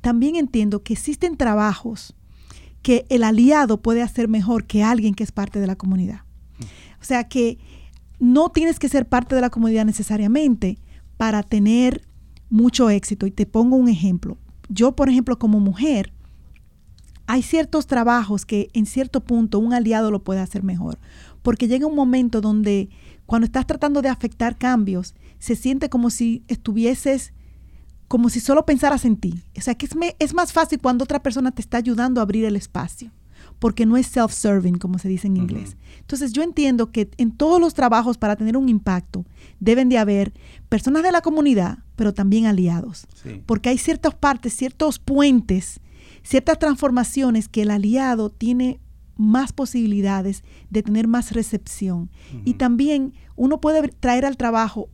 también 0.00 0.36
entiendo 0.36 0.82
que 0.82 0.94
existen 0.94 1.36
trabajos 1.36 2.14
que 2.80 3.04
el 3.10 3.22
aliado 3.22 3.82
puede 3.82 4.00
hacer 4.00 4.28
mejor 4.28 4.64
que 4.64 4.82
alguien 4.82 5.14
que 5.14 5.24
es 5.24 5.30
parte 5.30 5.60
de 5.60 5.66
la 5.66 5.76
comunidad. 5.76 6.22
O 7.02 7.04
sea 7.04 7.28
que 7.28 7.58
no 8.18 8.48
tienes 8.48 8.78
que 8.78 8.88
ser 8.88 9.06
parte 9.06 9.34
de 9.34 9.42
la 9.42 9.50
comunidad 9.50 9.84
necesariamente 9.84 10.78
para 11.18 11.42
tener 11.42 12.00
mucho 12.48 12.88
éxito. 12.88 13.26
Y 13.26 13.30
te 13.30 13.44
pongo 13.44 13.76
un 13.76 13.88
ejemplo. 13.88 14.38
Yo, 14.70 14.96
por 14.96 15.10
ejemplo, 15.10 15.38
como 15.38 15.60
mujer, 15.60 16.14
hay 17.26 17.42
ciertos 17.42 17.86
trabajos 17.86 18.46
que 18.46 18.70
en 18.72 18.86
cierto 18.86 19.20
punto 19.20 19.58
un 19.58 19.74
aliado 19.74 20.10
lo 20.10 20.24
puede 20.24 20.40
hacer 20.40 20.62
mejor. 20.62 20.98
Porque 21.42 21.68
llega 21.68 21.86
un 21.86 21.94
momento 21.94 22.40
donde 22.40 22.88
cuando 23.26 23.46
estás 23.46 23.66
tratando 23.66 24.02
de 24.02 24.08
afectar 24.08 24.56
cambios, 24.56 25.14
se 25.38 25.56
siente 25.56 25.88
como 25.88 26.10
si 26.10 26.42
estuvieses, 26.48 27.32
como 28.08 28.28
si 28.28 28.40
solo 28.40 28.66
pensaras 28.66 29.04
en 29.04 29.16
ti. 29.16 29.42
O 29.56 29.60
sea, 29.60 29.74
que 29.74 29.86
es, 29.86 29.92
es 30.18 30.34
más 30.34 30.52
fácil 30.52 30.80
cuando 30.80 31.04
otra 31.04 31.22
persona 31.22 31.50
te 31.50 31.62
está 31.62 31.78
ayudando 31.78 32.20
a 32.20 32.22
abrir 32.22 32.44
el 32.44 32.56
espacio, 32.56 33.10
porque 33.58 33.86
no 33.86 33.96
es 33.96 34.06
self-serving, 34.14 34.78
como 34.78 34.98
se 34.98 35.08
dice 35.08 35.26
en 35.26 35.36
inglés. 35.36 35.76
Entonces, 36.00 36.32
yo 36.32 36.42
entiendo 36.42 36.92
que 36.92 37.10
en 37.16 37.32
todos 37.32 37.60
los 37.60 37.74
trabajos 37.74 38.18
para 38.18 38.36
tener 38.36 38.56
un 38.56 38.68
impacto 38.68 39.24
deben 39.58 39.88
de 39.88 39.98
haber 39.98 40.32
personas 40.68 41.02
de 41.02 41.12
la 41.12 41.22
comunidad, 41.22 41.78
pero 41.96 42.12
también 42.12 42.46
aliados. 42.46 43.06
Porque 43.46 43.70
hay 43.70 43.78
ciertas 43.78 44.14
partes, 44.14 44.54
ciertos 44.54 44.98
puentes, 44.98 45.80
ciertas 46.22 46.58
transformaciones 46.58 47.48
que 47.48 47.62
el 47.62 47.70
aliado 47.70 48.30
tiene 48.30 48.80
más 49.16 49.52
posibilidades 49.52 50.42
de 50.70 50.82
tener 50.82 51.06
más 51.06 51.32
recepción. 51.32 52.10
Y 52.44 52.54
también 52.54 53.14
uno 53.36 53.60
puede 53.60 53.88
traer 53.88 54.24
al 54.26 54.36
trabajo 54.36 54.88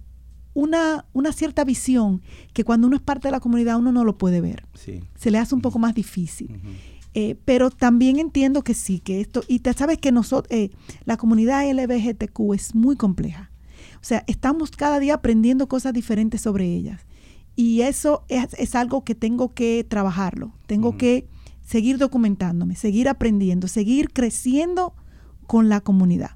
una, 0.53 1.07
una, 1.13 1.33
cierta 1.33 1.65
visión 1.65 2.23
que 2.53 2.65
cuando 2.65 2.89
uno 2.89 2.97
es 2.97 3.03
parte 3.03 3.29
de 3.29 3.33
la 3.33 3.41
comunidad 3.41 3.79
uno 3.79 3.93
no 3.93 4.05
lo 4.05 4.19
puede 4.19 4.41
ver. 4.41 4.67
Se 5.15 5.31
le 5.31 5.39
hace 5.39 5.55
un 5.55 5.61
poco 5.61 5.79
más 5.79 5.95
difícil. 5.95 6.61
Eh, 7.15 7.37
pero 7.45 7.71
también 7.71 8.19
entiendo 8.19 8.63
que 8.63 8.75
sí, 8.75 9.01
que 9.01 9.21
esto, 9.21 9.43
y 9.49 9.61
te 9.61 9.73
sabes 9.73 9.99
que 9.99 10.13
nosotros, 10.13 10.47
eh, 10.57 10.71
la 11.05 11.17
comunidad 11.17 11.69
LGBTQ 11.69 12.55
es 12.55 12.75
muy 12.75 12.97
compleja. 12.97 13.51
O 13.97 14.05
sea, 14.05 14.25
estamos 14.29 14.71
cada 14.71 15.01
día 15.01 15.15
aprendiendo 15.15 15.69
cosas 15.69 15.93
diferentes 15.93 16.41
sobre 16.41 16.67
ellas. 16.67 17.03
Y 17.57 17.83
eso 17.83 18.25
es, 18.29 18.75
algo 18.75 19.05
que 19.05 19.15
tengo 19.15 19.53
que 19.53 19.85
trabajarlo. 19.87 20.53
Tengo 20.67 20.97
que 20.97 21.29
seguir 21.71 21.99
documentándome, 21.99 22.75
seguir 22.75 23.09
aprendiendo, 23.09 23.69
seguir 23.69 24.11
creciendo 24.13 24.93
con 25.47 25.69
la 25.69 25.81
comunidad. 25.81 26.33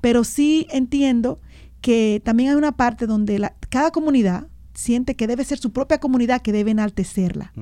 Pero 0.00 0.24
sí 0.24 0.66
entiendo 0.70 1.38
que 1.80 2.20
también 2.24 2.50
hay 2.50 2.56
una 2.56 2.72
parte 2.72 3.06
donde 3.06 3.38
la, 3.38 3.54
cada 3.68 3.92
comunidad 3.92 4.48
siente 4.74 5.14
que 5.14 5.28
debe 5.28 5.44
ser 5.44 5.58
su 5.58 5.72
propia 5.72 6.00
comunidad 6.00 6.42
que 6.42 6.50
debe 6.50 6.72
enaltecerla, 6.72 7.52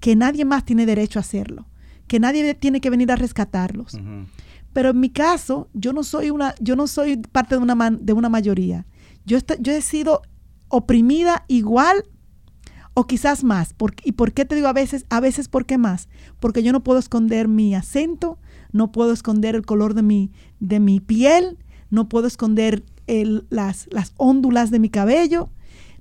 que 0.00 0.14
nadie 0.14 0.44
más 0.44 0.66
tiene 0.66 0.84
derecho 0.84 1.18
a 1.18 1.20
hacerlo, 1.20 1.64
que 2.06 2.20
nadie 2.20 2.52
tiene 2.52 2.82
que 2.82 2.90
venir 2.90 3.10
a 3.12 3.16
rescatarlos. 3.16 3.98
Pero 4.74 4.90
en 4.90 5.00
mi 5.00 5.08
caso, 5.08 5.70
yo 5.72 5.94
no 5.94 6.02
soy 6.02 6.28
una, 6.28 6.54
yo 6.60 6.76
no 6.76 6.86
soy 6.86 7.16
parte 7.16 7.54
de 7.54 7.62
una, 7.62 7.90
de 7.90 8.12
una 8.12 8.28
mayoría. 8.28 8.84
Yo, 9.24 9.38
yo 9.58 9.72
he 9.72 9.80
sido 9.80 10.20
oprimida 10.68 11.46
igual 11.48 12.04
o 12.98 13.06
quizás 13.06 13.44
más. 13.44 13.76
¿Y 14.02 14.12
por 14.12 14.32
qué 14.32 14.44
te 14.44 14.56
digo 14.56 14.66
a 14.66 14.72
veces? 14.72 15.06
A 15.08 15.20
veces, 15.20 15.46
¿por 15.46 15.66
qué 15.66 15.78
más? 15.78 16.08
Porque 16.40 16.64
yo 16.64 16.72
no 16.72 16.82
puedo 16.82 16.98
esconder 16.98 17.46
mi 17.46 17.76
acento, 17.76 18.40
no 18.72 18.90
puedo 18.90 19.12
esconder 19.12 19.54
el 19.54 19.64
color 19.64 19.94
de 19.94 20.02
mi, 20.02 20.32
de 20.58 20.80
mi 20.80 20.98
piel, 20.98 21.58
no 21.90 22.08
puedo 22.08 22.26
esconder 22.26 22.82
las, 23.06 23.86
las 23.92 24.14
óndulas 24.16 24.72
de 24.72 24.80
mi 24.80 24.88
cabello, 24.90 25.48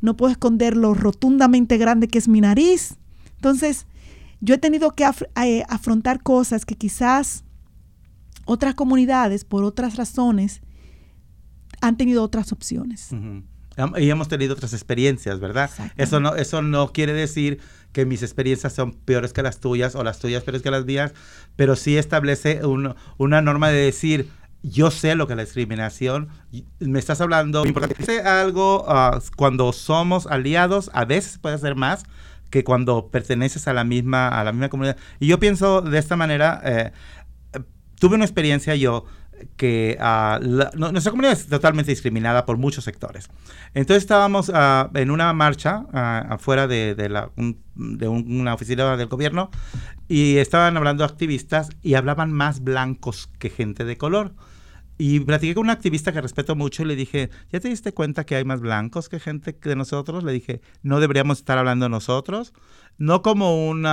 no 0.01 0.17
puedo 0.17 0.31
esconder 0.31 0.75
lo 0.75 0.95
rotundamente 0.95 1.77
grande 1.77 2.07
que 2.07 2.17
es 2.17 2.27
mi 2.27 2.41
nariz. 2.41 2.95
Entonces, 3.35 3.85
yo 4.41 4.55
he 4.55 4.57
tenido 4.57 4.89
que 4.89 5.05
eh, 5.43 5.63
afrontar 5.69 6.23
cosas 6.23 6.65
que 6.65 6.73
quizás 6.73 7.43
otras 8.45 8.73
comunidades, 8.73 9.45
por 9.45 9.63
otras 9.63 9.97
razones, 9.97 10.61
han 11.79 11.95
tenido 11.95 12.23
otras 12.23 12.51
opciones 12.51 13.11
y 13.97 14.09
hemos 14.09 14.27
tenido 14.27 14.53
otras 14.53 14.73
experiencias, 14.73 15.39
¿verdad? 15.39 15.69
Eso 15.97 16.19
no, 16.19 16.35
eso 16.35 16.61
no 16.61 16.91
quiere 16.91 17.13
decir 17.13 17.59
que 17.91 18.05
mis 18.05 18.23
experiencias 18.23 18.73
son 18.73 18.93
peores 18.93 19.33
que 19.33 19.43
las 19.43 19.59
tuyas 19.59 19.95
o 19.95 20.03
las 20.03 20.19
tuyas 20.19 20.43
peores 20.43 20.61
que 20.61 20.71
las 20.71 20.85
mías, 20.85 21.13
pero 21.55 21.75
sí 21.75 21.97
establece 21.97 22.61
una 23.17 23.41
norma 23.41 23.69
de 23.69 23.77
decir, 23.77 24.29
yo 24.63 24.91
sé 24.91 25.15
lo 25.15 25.27
que 25.27 25.33
es 25.33 25.37
la 25.37 25.43
discriminación, 25.43 26.29
me 26.79 26.99
estás 26.99 27.21
hablando, 27.21 27.65
importante, 27.65 28.21
algo 28.21 28.85
uh, 28.87 29.19
cuando 29.35 29.71
somos 29.73 30.27
aliados, 30.27 30.89
a 30.93 31.05
veces 31.05 31.37
puede 31.37 31.57
ser 31.57 31.75
más 31.75 32.03
que 32.49 32.63
cuando 32.63 33.09
perteneces 33.09 33.67
a 33.67 33.73
la 33.73 33.83
misma, 33.83 34.27
a 34.29 34.43
la 34.43 34.51
misma 34.51 34.69
comunidad. 34.69 34.97
Y 35.19 35.27
yo 35.27 35.39
pienso 35.39 35.81
de 35.81 35.97
esta 35.97 36.15
manera, 36.15 36.61
eh, 36.63 36.91
tuve 37.99 38.15
una 38.15 38.25
experiencia 38.25 38.75
yo 38.75 39.05
que 39.55 39.97
uh, 39.99 40.43
nuestra 40.77 41.11
comunidad 41.11 41.33
es 41.33 41.47
totalmente 41.47 41.91
discriminada 41.91 42.45
por 42.45 42.57
muchos 42.57 42.83
sectores. 42.83 43.29
Entonces 43.73 44.03
estábamos 44.03 44.51
ah, 44.53 44.89
en 44.93 45.11
una 45.11 45.31
marcha 45.33 45.85
ah, 45.93 46.25
afuera 46.29 46.67
la, 46.67 47.31
de 47.75 48.07
una 48.07 48.53
oficina 48.53 48.97
del 48.97 49.07
gobierno 49.07 49.49
y 50.07 50.37
estaban 50.37 50.77
hablando 50.77 51.03
activistas 51.03 51.69
y 51.81 51.95
hablaban 51.95 52.31
más 52.31 52.63
blancos 52.63 53.29
que 53.39 53.49
gente 53.49 53.85
de 53.85 53.97
color. 53.97 54.33
Y 54.99 55.19
platiqué 55.19 55.53
con 55.53 55.65
una 55.65 55.73
activista 55.73 56.11
que 56.11 56.21
respeto 56.21 56.55
mucho 56.55 56.81
y 56.81 56.85
le 56.85 56.95
dije, 56.95 57.29
¿ya 57.51 57.59
te 57.59 57.67
diste 57.67 57.93
cuenta 57.93 58.25
que 58.25 58.35
hay 58.35 58.45
más 58.45 58.61
blancos 58.61 59.09
que 59.09 59.19
gente 59.19 59.55
de 59.61 59.75
nosotros? 59.75 60.23
Le 60.23 60.31
dije, 60.31 60.61
no 60.81 60.99
deberíamos 60.99 61.37
estar 61.37 61.59
hablando 61.59 61.87
nosotros. 61.87 62.51
No 62.97 63.21
como 63.21 63.69
un 63.69 63.85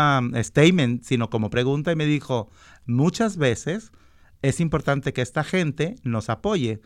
statement, 0.42 1.02
sino 1.02 1.28
como 1.28 1.50
pregunta. 1.50 1.92
Y 1.92 1.96
me 1.96 2.06
dijo, 2.06 2.48
muchas 2.86 3.36
veces 3.36 3.92
es 4.42 4.60
importante 4.60 5.12
que 5.12 5.22
esta 5.22 5.44
gente 5.44 5.96
nos 6.02 6.28
apoye. 6.30 6.80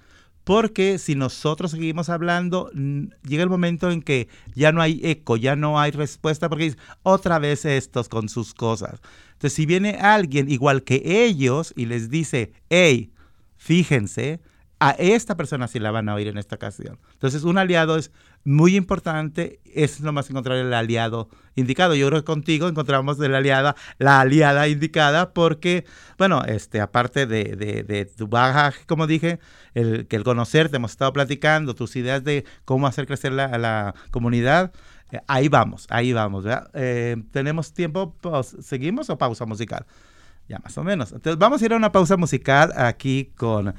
Porque 0.45 0.99
si 0.99 1.15
nosotros 1.15 1.73
seguimos 1.73 2.09
hablando, 2.09 2.71
llega 3.23 3.43
el 3.43 3.51
momento 3.51 3.91
en 3.91 4.01
que 4.01 4.29
ya 4.55 4.73
no 4.73 4.81
hay 4.81 4.99
eco, 5.05 5.37
ya 5.37 5.57
no 5.57 5.79
hay 5.79 5.91
respuesta, 5.91 6.49
porque 6.49 6.75
otra 7.03 7.39
vez 7.39 7.67
estos 7.67 8.09
con 8.09 8.31
sus 8.31 8.55
cosas. 8.55 9.01
Entonces, 9.33 9.53
si 9.53 9.67
viene 9.67 9.99
alguien 10.01 10.51
igual 10.51 10.85
que 10.85 11.03
ellos 11.27 11.75
y 11.77 11.85
les 11.85 12.09
dice, 12.09 12.53
hey, 12.71 13.13
fíjense, 13.57 14.41
a 14.81 14.91
esta 14.93 15.37
persona 15.37 15.69
sí 15.69 15.79
la 15.79 15.91
van 15.91 16.09
a 16.09 16.15
oír 16.15 16.29
en 16.29 16.39
esta 16.39 16.57
ocasión. 16.57 16.99
Entonces, 17.13 17.43
un 17.45 17.59
aliado 17.59 17.97
es 17.97 18.13
muy 18.45 18.77
importante, 18.77 19.61
es 19.65 20.01
lo 20.01 20.13
más 20.13 20.31
encontrar 20.31 20.57
el 20.59 20.73
aliado 20.73 21.29
indicado. 21.57 21.95
Yo 21.95 22.07
creo 22.09 22.21
que 22.21 22.25
contigo 22.25 22.69
encontramos 22.69 23.19
la 23.19 23.39
aliada, 23.39 23.77
la 23.99 24.21
aliada 24.21 24.69
indicada, 24.69 25.33
porque, 25.33 25.85
bueno, 26.17 26.43
este, 26.45 26.81
aparte 26.81 27.27
de, 27.27 27.57
de, 27.57 28.05
tu 28.05 28.29
bagaje, 28.29 28.87
como 28.87 29.07
dije, 29.07 29.41
el, 29.75 30.07
que 30.07 30.17
el 30.17 30.25
conocerte, 30.25 30.77
hemos 30.77 30.93
estado 30.93 31.13
platicando, 31.13 31.75
tus 31.75 31.97
ideas 31.97 32.23
de 32.25 32.45
cómo 32.65 32.87
hacer 32.87 33.07
crecer 33.07 33.33
la, 33.33 33.59
la 33.59 33.95
comunidad, 34.11 34.73
eh, 35.11 35.21
ahí 35.27 35.49
vamos, 35.49 35.87
ahí 35.91 36.13
vamos. 36.13 36.45
Eh, 36.75 37.17
¿Tenemos 37.33 37.73
tiempo? 37.73 38.15
¿Seguimos 38.61 39.11
o 39.11 39.19
pausa 39.19 39.47
musical? 39.47 39.87
Ya 40.49 40.59
más 40.61 40.77
o 40.79 40.85
menos. 40.85 41.13
Entonces 41.13 41.39
vamos 41.39 41.61
a 41.61 41.65
ir 41.67 41.73
a 41.73 41.77
una 41.77 41.93
pausa 41.93 42.17
musical 42.17 42.73
aquí 42.77 43.33
con 43.37 43.69
uh, 43.69 43.75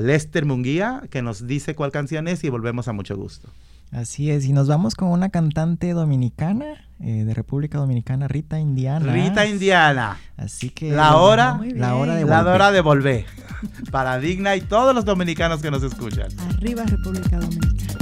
Lester 0.00 0.44
Munguía, 0.46 1.02
que 1.10 1.22
nos 1.22 1.46
dice 1.46 1.74
cuál 1.74 1.90
canción 1.90 2.28
es 2.28 2.44
y 2.44 2.50
volvemos 2.50 2.86
a 2.88 2.92
mucho 2.92 3.16
gusto. 3.16 3.48
Así 3.90 4.30
es, 4.30 4.44
y 4.44 4.52
nos 4.52 4.66
vamos 4.66 4.94
con 4.96 5.08
una 5.08 5.28
cantante 5.28 5.92
dominicana 5.92 6.64
eh, 7.00 7.24
de 7.24 7.34
República 7.34 7.78
Dominicana, 7.78 8.26
Rita 8.26 8.58
Indiana. 8.58 9.12
Rita 9.12 9.46
Indiana. 9.46 10.18
Así 10.36 10.70
que 10.70 10.90
La 10.90 11.16
hora, 11.16 11.60
la 11.74 11.94
hora 11.94 12.14
de 12.14 12.24
bien. 12.24 12.30
la 12.30 12.38
volver. 12.42 12.54
hora 12.54 12.72
de 12.72 12.80
volver. 12.80 13.26
Para 13.92 14.18
Digna 14.18 14.56
y 14.56 14.60
todos 14.62 14.94
los 14.94 15.04
dominicanos 15.04 15.62
que 15.62 15.70
nos 15.70 15.82
escuchan. 15.82 16.28
Arriba 16.56 16.84
República 16.84 17.38
Dominicana. 17.38 17.98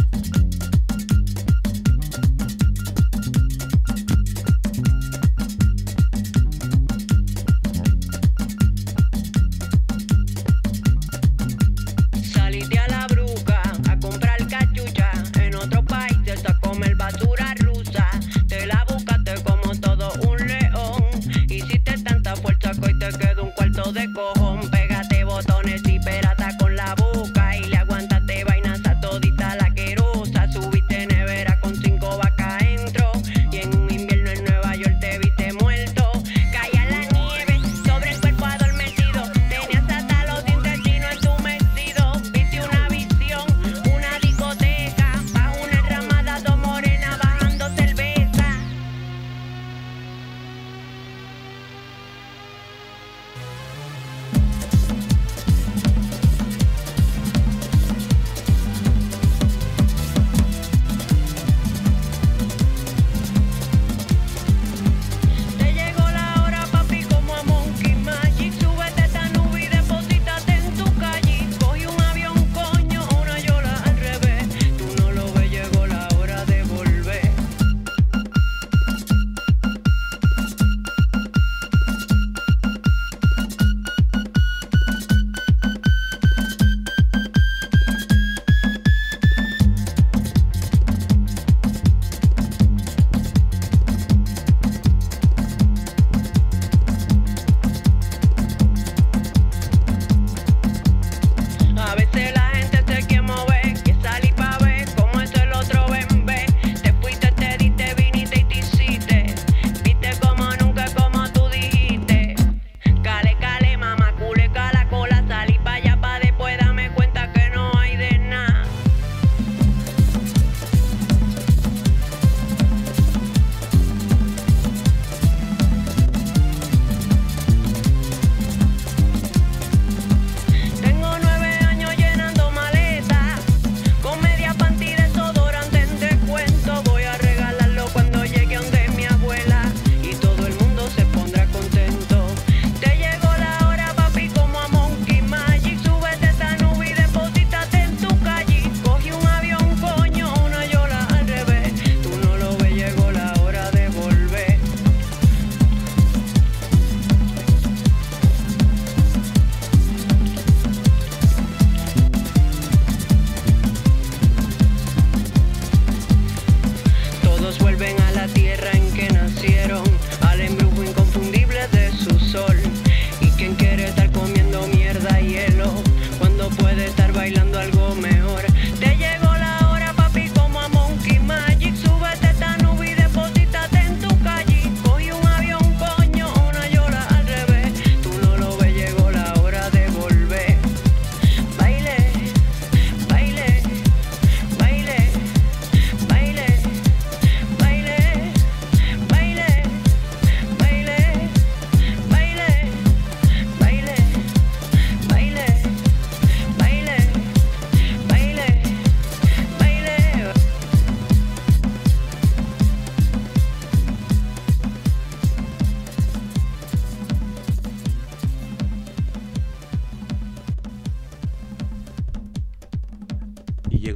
te 24.09 24.42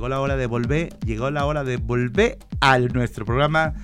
llegó 0.06 0.14
la 0.14 0.20
hora 0.20 0.36
de 0.36 0.46
volver, 0.46 0.88
llegó 1.04 1.30
la 1.32 1.46
hora 1.46 1.64
de 1.64 1.78
volver 1.78 2.38
a 2.60 2.78
nuestro 2.78 3.24
programa 3.24 3.74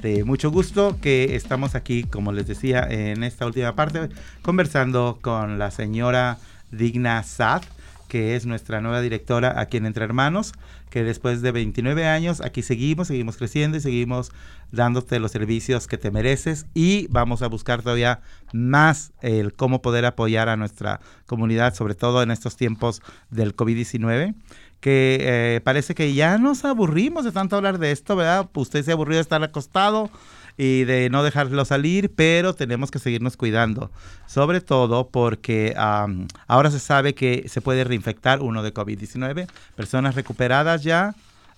de 0.00 0.22
mucho 0.22 0.52
gusto 0.52 0.96
que 1.00 1.34
estamos 1.34 1.74
aquí, 1.74 2.04
como 2.04 2.30
les 2.32 2.46
decía, 2.46 2.86
en 2.88 3.24
esta 3.24 3.46
última 3.46 3.74
parte, 3.74 4.08
conversando 4.42 5.18
con 5.20 5.58
la 5.58 5.72
señora 5.72 6.38
Digna 6.70 7.20
Sad, 7.24 7.62
que 8.06 8.36
es 8.36 8.46
nuestra 8.46 8.80
nueva 8.80 9.00
directora 9.00 9.58
aquí 9.58 9.76
en 9.78 9.86
Entre 9.86 10.04
Hermanos, 10.04 10.52
que 10.88 11.02
después 11.02 11.42
de 11.42 11.50
29 11.50 12.06
años 12.06 12.40
aquí 12.42 12.62
seguimos, 12.62 13.08
seguimos 13.08 13.36
creciendo 13.36 13.76
y 13.76 13.80
seguimos 13.80 14.30
dándote 14.70 15.18
los 15.18 15.32
servicios 15.32 15.88
que 15.88 15.98
te 15.98 16.12
mereces. 16.12 16.66
Y 16.74 17.08
vamos 17.08 17.42
a 17.42 17.48
buscar 17.48 17.82
todavía 17.82 18.20
más 18.52 19.12
el 19.20 19.54
cómo 19.54 19.82
poder 19.82 20.04
apoyar 20.04 20.48
a 20.48 20.56
nuestra 20.56 21.00
comunidad, 21.26 21.74
sobre 21.74 21.94
todo 21.94 22.22
en 22.22 22.30
estos 22.30 22.56
tiempos 22.56 23.02
del 23.30 23.56
COVID-19 23.56 24.34
que 24.82 25.18
eh, 25.20 25.60
parece 25.62 25.94
que 25.94 26.12
ya 26.12 26.38
nos 26.38 26.64
aburrimos 26.64 27.24
de 27.24 27.30
tanto 27.30 27.54
hablar 27.54 27.78
de 27.78 27.92
esto, 27.92 28.16
¿verdad? 28.16 28.50
Usted 28.52 28.84
se 28.84 28.90
ha 28.90 28.94
aburrido 28.94 29.18
de 29.18 29.22
estar 29.22 29.40
acostado 29.40 30.10
y 30.58 30.82
de 30.82 31.08
no 31.08 31.22
dejarlo 31.22 31.64
salir, 31.64 32.10
pero 32.12 32.52
tenemos 32.52 32.90
que 32.90 32.98
seguirnos 32.98 33.36
cuidando. 33.36 33.92
Sobre 34.26 34.60
todo 34.60 35.06
porque 35.08 35.72
am, 35.76 36.26
ahora 36.48 36.68
se 36.72 36.80
sabe 36.80 37.14
que 37.14 37.48
se 37.48 37.60
puede 37.60 37.84
reinfectar 37.84 38.42
uno 38.42 38.64
de 38.64 38.74
COVID-19. 38.74 39.46
Personas 39.76 40.16
recuperadas 40.16 40.82
ya 40.82 41.14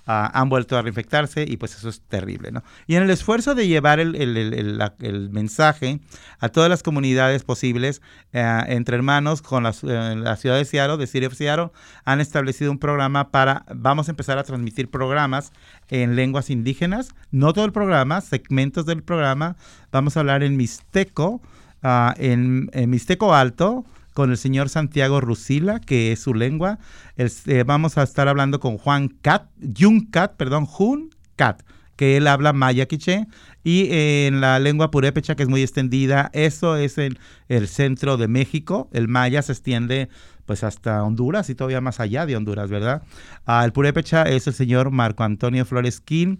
ah, 0.06 0.30
han 0.34 0.48
vuelto 0.48 0.76
a 0.76 0.82
reinfectarse 0.82 1.44
y 1.48 1.56
pues 1.56 1.74
eso 1.76 1.88
es 1.88 2.00
terrible, 2.02 2.50
¿no? 2.52 2.62
Y 2.86 2.96
en 2.96 3.02
el 3.02 3.10
esfuerzo 3.10 3.54
de 3.54 3.66
llevar 3.68 4.00
el, 4.00 4.14
el- 4.16 4.36
el- 4.36 4.82
el- 5.00 5.30
mensaje 5.30 6.00
a 6.38 6.48
todas 6.48 6.68
las 6.70 6.82
comunidades 6.82 7.42
posibles 7.44 8.02
eh, 8.32 8.60
entre 8.68 8.96
hermanos 8.96 9.42
con 9.42 9.62
las, 9.62 9.82
eh, 9.84 10.14
la 10.16 10.36
ciudad 10.36 10.56
de 10.56 10.64
Seattle, 10.64 10.96
de 10.96 11.06
City 11.06 11.26
of 11.26 11.34
Seattle, 11.34 11.70
han 12.04 12.20
establecido 12.20 12.70
un 12.70 12.78
programa 12.78 13.30
para, 13.30 13.64
vamos 13.74 14.08
a 14.08 14.12
empezar 14.12 14.38
a 14.38 14.44
transmitir 14.44 14.90
programas 14.90 15.52
en 15.88 16.16
lenguas 16.16 16.50
indígenas, 16.50 17.14
no 17.30 17.52
todo 17.52 17.64
el 17.64 17.72
programa, 17.72 18.20
segmentos 18.20 18.86
del 18.86 19.02
programa, 19.02 19.56
vamos 19.92 20.16
a 20.16 20.20
hablar 20.20 20.42
en 20.42 20.56
mixteco, 20.56 21.40
ah, 21.82 22.14
en, 22.18 22.70
en 22.72 22.90
mixteco 22.90 23.34
alto, 23.34 23.84
con 24.14 24.30
el 24.30 24.38
señor 24.38 24.68
Santiago 24.70 25.20
Rusila, 25.20 25.80
que 25.80 26.12
es 26.12 26.20
su 26.20 26.32
lengua. 26.34 26.78
El- 27.16 27.30
eh, 27.46 27.64
vamos 27.66 27.98
a 27.98 28.02
estar 28.04 28.28
hablando 28.28 28.60
con 28.60 28.78
Juan 28.78 29.08
Cat, 29.08 29.48
Jun 29.78 30.06
Cat, 30.06 30.36
perdón, 30.36 30.64
Jun 30.66 31.10
Cat, 31.36 31.62
que 31.96 32.16
él 32.16 32.26
habla 32.26 32.52
maya 32.52 32.86
quiché. 32.86 33.26
Y 33.62 33.88
eh, 33.90 34.26
en 34.26 34.40
la 34.40 34.58
lengua 34.58 34.90
purépecha, 34.90 35.34
que 35.36 35.42
es 35.42 35.48
muy 35.48 35.62
extendida, 35.62 36.30
eso 36.32 36.76
es 36.76 36.96
en 36.98 37.18
el 37.48 37.68
centro 37.68 38.16
de 38.16 38.28
México. 38.28 38.88
El 38.92 39.08
maya 39.08 39.42
se 39.42 39.52
extiende 39.52 40.08
pues 40.46 40.62
hasta 40.62 41.02
Honduras 41.02 41.48
y 41.48 41.54
todavía 41.54 41.80
más 41.80 42.00
allá 42.00 42.26
de 42.26 42.36
Honduras, 42.36 42.68
¿verdad? 42.68 43.02
El 43.46 43.72
purépecha 43.72 44.24
es 44.24 44.46
el 44.46 44.52
señor 44.52 44.90
Marco 44.90 45.24
Antonio 45.24 45.64
Flores 45.64 46.00
Quín. 46.00 46.38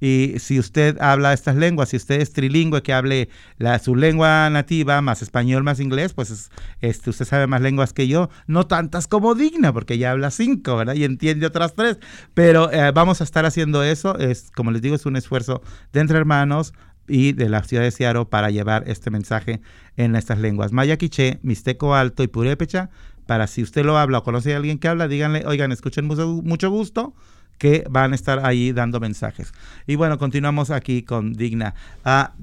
Y 0.00 0.34
si 0.38 0.58
usted 0.58 1.00
habla 1.00 1.32
estas 1.32 1.56
lenguas, 1.56 1.88
si 1.88 1.96
usted 1.96 2.20
es 2.20 2.32
trilingüe 2.32 2.82
que 2.82 2.92
hable 2.92 3.28
la, 3.58 3.78
su 3.78 3.96
lengua 3.96 4.50
nativa, 4.50 5.00
más 5.00 5.22
español, 5.22 5.62
más 5.62 5.80
inglés, 5.80 6.12
pues 6.12 6.30
es- 6.30 6.50
este, 6.80 7.10
usted 7.10 7.24
sabe 7.24 7.46
más 7.46 7.62
lenguas 7.62 7.92
que 7.92 8.06
yo, 8.08 8.28
no 8.46 8.66
tantas 8.66 9.08
como 9.08 9.34
digna, 9.34 9.72
porque 9.72 9.94
ella 9.94 10.10
habla 10.10 10.30
cinco, 10.30 10.76
¿verdad? 10.76 10.94
Y 10.94 11.04
entiende 11.04 11.46
otras 11.46 11.74
tres. 11.74 11.98
Pero 12.34 12.70
eh, 12.72 12.90
vamos 12.92 13.20
a 13.20 13.24
estar 13.24 13.46
haciendo 13.46 13.82
eso. 13.82 14.18
Es, 14.18 14.50
como 14.54 14.70
les 14.70 14.82
digo, 14.82 14.94
es 14.96 15.06
un 15.06 15.16
esfuerzo 15.16 15.62
de 15.92 16.00
entre 16.00 16.18
hermanos 16.18 16.74
y 17.08 17.32
de 17.32 17.48
la 17.48 17.62
ciudad 17.62 17.84
de 17.84 17.90
Seattle 17.90 18.26
para 18.26 18.50
llevar 18.50 18.84
este 18.88 19.10
mensaje 19.10 19.60
en 19.96 20.16
estas 20.16 20.38
lenguas. 20.38 20.72
Maya 20.72 20.96
quiché, 20.96 21.38
mixteco 21.42 21.94
alto 21.94 22.22
y 22.22 22.26
purépecha, 22.26 22.90
para 23.26 23.46
si 23.46 23.62
usted 23.62 23.84
lo 23.84 23.96
habla 23.96 24.18
o 24.18 24.22
conoce 24.22 24.54
a 24.54 24.56
alguien 24.56 24.78
que 24.78 24.88
habla, 24.88 25.08
díganle, 25.08 25.44
oigan, 25.46 25.72
escuchen 25.72 26.06
mucho 26.06 26.70
gusto, 26.70 27.14
que 27.58 27.84
van 27.88 28.12
a 28.12 28.14
estar 28.14 28.44
ahí 28.44 28.72
dando 28.72 29.00
mensajes. 29.00 29.52
Y 29.86 29.96
bueno, 29.96 30.18
continuamos 30.18 30.70
aquí 30.70 31.02
con 31.02 31.32
Digna. 31.32 31.74
Ah, 32.04 32.34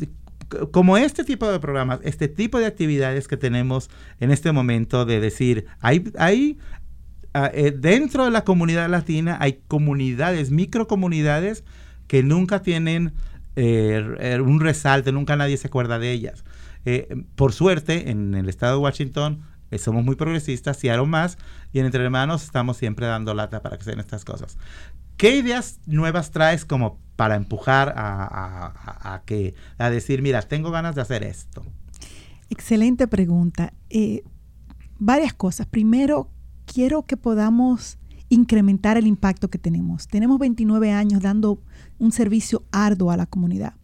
como 0.71 0.97
este 0.97 1.23
tipo 1.23 1.51
de 1.51 1.59
programas, 1.59 1.99
este 2.03 2.27
tipo 2.27 2.59
de 2.59 2.65
actividades 2.65 3.27
que 3.27 3.37
tenemos 3.37 3.89
en 4.19 4.31
este 4.31 4.51
momento 4.51 5.05
de 5.05 5.19
decir, 5.19 5.65
hay, 5.79 6.11
hay 6.17 6.59
ah, 7.33 7.49
eh, 7.53 7.73
dentro 7.75 8.25
de 8.25 8.31
la 8.31 8.43
comunidad 8.43 8.89
latina 8.89 9.37
hay 9.39 9.61
comunidades, 9.67 10.51
microcomunidades 10.51 11.63
que 12.07 12.23
nunca 12.23 12.61
tienen 12.61 13.13
eh, 13.55 14.39
un 14.43 14.59
resalte, 14.59 15.11
nunca 15.11 15.35
nadie 15.35 15.57
se 15.57 15.67
acuerda 15.67 15.99
de 15.99 16.11
ellas. 16.11 16.43
Eh, 16.85 17.23
por 17.35 17.53
suerte, 17.53 18.11
en 18.11 18.35
el 18.35 18.49
estado 18.49 18.73
de 18.73 18.83
Washington 18.83 19.41
somos 19.79 20.03
muy 20.03 20.15
progresistas 20.15 20.83
y 20.83 20.89
algo 20.89 21.07
más, 21.07 21.39
y 21.71 21.79
en 21.79 21.87
Entre 21.87 22.03
Hermanos 22.03 22.43
estamos 22.43 22.77
siempre 22.77 23.07
dando 23.07 23.33
lata 23.33 23.63
para 23.63 23.77
que 23.77 23.83
se 23.83 23.89
den 23.89 23.99
estas 23.99 24.23
cosas. 24.23 24.57
¿Qué 25.23 25.37
ideas 25.37 25.79
nuevas 25.85 26.31
traes 26.31 26.65
como 26.65 26.99
para 27.15 27.37
empujar 27.37 27.93
a, 27.95 29.21
que, 29.25 29.55
a 29.77 29.89
decir, 29.89 30.21
mira, 30.21 30.41
tengo 30.41 30.69
ganas 30.69 30.95
de 30.95 31.01
hacer 31.01 31.23
esto? 31.23 31.63
Excelente 32.49 33.07
pregunta. 33.07 33.71
Eh, 33.89 34.25
varias 34.99 35.33
cosas. 35.33 35.65
Primero, 35.65 36.29
quiero 36.65 37.03
que 37.03 37.15
podamos 37.15 37.99
incrementar 38.27 38.97
el 38.97 39.07
impacto 39.07 39.49
que 39.49 39.57
tenemos. 39.57 40.09
Tenemos 40.09 40.39
29 40.39 40.91
años 40.91 41.21
dando 41.21 41.61
un 41.99 42.11
servicio 42.11 42.65
arduo 42.73 43.09
a 43.09 43.15
la 43.15 43.25
comunidad. 43.25 43.75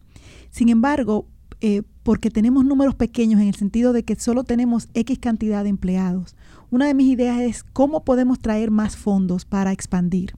Sin 0.50 0.68
embargo, 0.68 1.26
eh, 1.62 1.84
porque 2.02 2.30
tenemos 2.30 2.66
números 2.66 2.96
pequeños 2.96 3.40
en 3.40 3.48
el 3.48 3.54
sentido 3.54 3.94
de 3.94 4.02
que 4.02 4.14
solo 4.16 4.44
tenemos 4.44 4.90
X 4.92 5.18
cantidad 5.18 5.64
de 5.64 5.70
empleados, 5.70 6.36
una 6.68 6.86
de 6.86 6.92
mis 6.92 7.10
ideas 7.10 7.40
es 7.40 7.64
cómo 7.64 8.04
podemos 8.04 8.40
traer 8.40 8.70
más 8.70 8.98
fondos 8.98 9.46
para 9.46 9.72
expandir. 9.72 10.34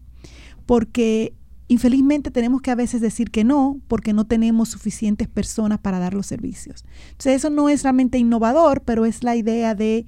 Porque 0.72 1.34
infelizmente 1.68 2.30
tenemos 2.30 2.62
que 2.62 2.70
a 2.70 2.74
veces 2.74 3.02
decir 3.02 3.30
que 3.30 3.44
no, 3.44 3.78
porque 3.88 4.14
no 4.14 4.26
tenemos 4.26 4.70
suficientes 4.70 5.28
personas 5.28 5.80
para 5.80 5.98
dar 5.98 6.14
los 6.14 6.24
servicios. 6.24 6.86
Entonces 7.10 7.34
eso 7.34 7.50
no 7.50 7.68
es 7.68 7.82
realmente 7.82 8.16
innovador, 8.16 8.80
pero 8.80 9.04
es 9.04 9.22
la 9.22 9.36
idea 9.36 9.74
de 9.74 10.06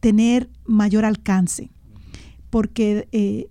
tener 0.00 0.48
mayor 0.64 1.04
alcance. 1.04 1.70
Porque 2.48 3.08
eh, 3.12 3.48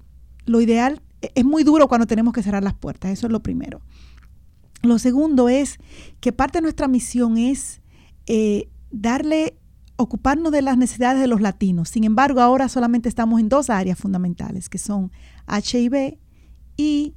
lo 0.47 0.59
ideal 0.59 1.03
es 1.21 1.45
muy 1.45 1.63
duro 1.63 1.87
cuando 1.87 2.07
tenemos 2.07 2.33
que 2.33 2.41
cerrar 2.41 2.63
las 2.63 2.73
puertas, 2.73 3.11
eso 3.11 3.27
es 3.27 3.31
lo 3.31 3.43
primero. 3.43 3.81
Lo 4.81 4.97
segundo 4.97 5.49
es 5.49 5.77
que 6.19 6.33
parte 6.33 6.57
de 6.57 6.63
nuestra 6.63 6.87
misión 6.87 7.37
es 7.37 7.79
eh, 8.25 8.69
darle, 8.89 9.55
ocuparnos 9.97 10.51
de 10.51 10.61
las 10.61 10.77
necesidades 10.77 11.19
de 11.21 11.27
los 11.27 11.41
latinos. 11.41 11.89
Sin 11.89 12.03
embargo, 12.03 12.41
ahora 12.41 12.69
solamente 12.69 13.09
estamos 13.09 13.39
en 13.39 13.49
dos 13.49 13.69
áreas 13.69 13.97
fundamentales, 13.99 14.69
que 14.69 14.77
son 14.77 15.11
HIV 15.47 16.17
y 16.77 17.13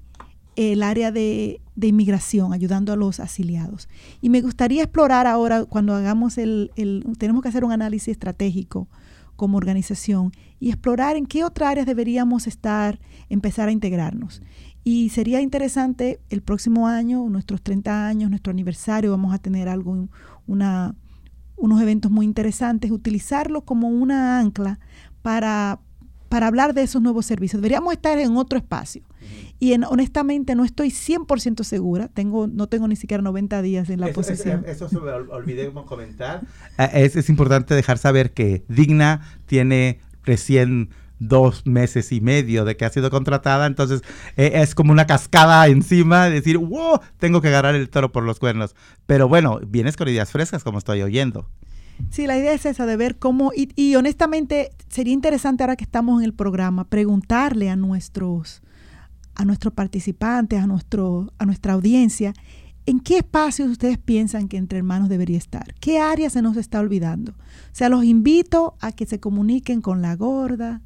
el 0.56 0.82
área 0.82 1.12
de, 1.12 1.60
de 1.76 1.86
inmigración, 1.86 2.52
ayudando 2.52 2.92
a 2.92 2.96
los 2.96 3.20
asiliados. 3.20 3.88
Y 4.20 4.28
me 4.30 4.40
gustaría 4.42 4.82
explorar 4.82 5.26
ahora, 5.26 5.64
cuando 5.64 5.94
hagamos 5.94 6.38
el, 6.38 6.70
el- 6.76 7.04
tenemos 7.18 7.42
que 7.42 7.48
hacer 7.48 7.64
un 7.64 7.72
análisis 7.72 8.08
estratégico 8.08 8.88
como 9.36 9.56
organización 9.56 10.32
y 10.58 10.68
explorar 10.68 11.16
en 11.16 11.24
qué 11.24 11.44
otras 11.44 11.70
áreas 11.70 11.86
deberíamos 11.86 12.46
estar, 12.46 12.98
empezar 13.30 13.68
a 13.68 13.72
integrarnos. 13.72 14.42
Y 14.84 15.10
sería 15.10 15.40
interesante 15.40 16.20
el 16.30 16.42
próximo 16.42 16.88
año, 16.88 17.26
nuestros 17.30 17.62
30 17.62 18.06
años, 18.06 18.28
nuestro 18.30 18.50
aniversario, 18.50 19.10
vamos 19.12 19.32
a 19.34 19.38
tener 19.38 19.68
algo, 19.68 20.08
una, 20.46 20.94
unos 21.60 21.80
eventos 21.80 22.10
muy 22.10 22.24
interesantes, 22.26 22.90
utilizarlo 22.90 23.62
como 23.64 23.88
una 23.88 24.38
ancla 24.40 24.78
para, 25.22 25.78
para 26.28 26.46
hablar 26.46 26.74
de 26.74 26.82
esos 26.82 27.02
nuevos 27.02 27.26
servicios. 27.26 27.60
Deberíamos 27.60 27.92
estar 27.92 28.18
en 28.18 28.36
otro 28.36 28.58
espacio. 28.58 29.02
Y 29.58 29.74
en- 29.74 29.84
honestamente 29.84 30.54
no 30.54 30.64
estoy 30.64 30.90
100% 30.90 31.62
segura, 31.64 32.08
tengo, 32.08 32.46
no 32.46 32.66
tengo 32.68 32.88
ni 32.88 32.96
siquiera 32.96 33.22
90 33.22 33.60
días 33.62 33.90
en 33.90 34.00
la 34.00 34.06
Eso- 34.06 34.14
posición. 34.14 34.64
Eso, 34.66 34.88
se 34.88 34.96
me 34.96 35.10
ol- 35.10 35.28
olvidé 35.30 35.70
comentar. 35.84 36.40
Ah, 36.78 36.86
Es, 36.86 37.14
es 37.16 37.28
importante 37.28 37.74
dejar 37.74 37.98
saber 37.98 38.32
que 38.32 38.64
Digna 38.68 39.20
tiene 39.46 40.00
recién 40.24 40.90
dos 41.20 41.64
meses 41.66 42.10
y 42.10 42.20
medio 42.20 42.64
de 42.64 42.76
que 42.76 42.84
ha 42.84 42.90
sido 42.90 43.10
contratada, 43.10 43.66
entonces 43.66 44.02
eh, 44.36 44.52
es 44.54 44.74
como 44.74 44.90
una 44.90 45.06
cascada 45.06 45.68
encima 45.68 46.24
de 46.24 46.32
decir, 46.32 46.58
wow, 46.58 46.98
tengo 47.18 47.40
que 47.40 47.48
agarrar 47.48 47.76
el 47.76 47.88
toro 47.88 48.10
por 48.10 48.24
los 48.24 48.40
cuernos. 48.40 48.74
Pero 49.06 49.28
bueno, 49.28 49.60
vienes 49.64 49.96
con 49.96 50.08
ideas 50.08 50.32
frescas 50.32 50.64
como 50.64 50.78
estoy 50.78 51.02
oyendo. 51.02 51.48
Sí, 52.08 52.26
la 52.26 52.38
idea 52.38 52.54
es 52.54 52.64
esa, 52.64 52.86
de 52.86 52.96
ver 52.96 53.18
cómo, 53.18 53.52
y, 53.54 53.70
y 53.76 53.94
honestamente 53.94 54.70
sería 54.88 55.12
interesante 55.12 55.62
ahora 55.62 55.76
que 55.76 55.84
estamos 55.84 56.20
en 56.20 56.24
el 56.24 56.32
programa, 56.32 56.84
preguntarle 56.84 57.68
a 57.68 57.76
nuestros, 57.76 58.62
a 59.34 59.44
nuestros 59.44 59.74
participantes, 59.74 60.60
a, 60.60 60.66
nuestro, 60.66 61.32
a 61.38 61.44
nuestra 61.44 61.74
audiencia, 61.74 62.32
¿en 62.86 63.00
qué 63.00 63.18
espacios 63.18 63.68
ustedes 63.68 63.98
piensan 63.98 64.48
que 64.48 64.56
entre 64.56 64.78
hermanos 64.78 65.10
debería 65.10 65.36
estar? 65.36 65.74
¿Qué 65.74 65.98
área 65.98 66.30
se 66.30 66.40
nos 66.40 66.56
está 66.56 66.80
olvidando? 66.80 67.32
O 67.32 67.74
sea, 67.74 67.90
los 67.90 68.04
invito 68.04 68.76
a 68.80 68.92
que 68.92 69.04
se 69.04 69.20
comuniquen 69.20 69.82
con 69.82 70.00
la 70.00 70.16
gorda, 70.16 70.80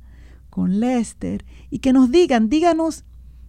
con 0.54 0.78
Lester, 0.78 1.44
y 1.68 1.80
que 1.80 1.92
nos 1.92 2.12
digan, 2.12 2.48
díganos 2.48 3.04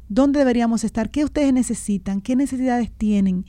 dónde 0.10 0.40
deberíamos 0.40 0.84
estar, 0.84 1.12
qué 1.12 1.24
ustedes 1.24 1.54
necesitan, 1.54 2.20
qué 2.20 2.36
necesidades 2.36 2.92
tienen, 2.92 3.46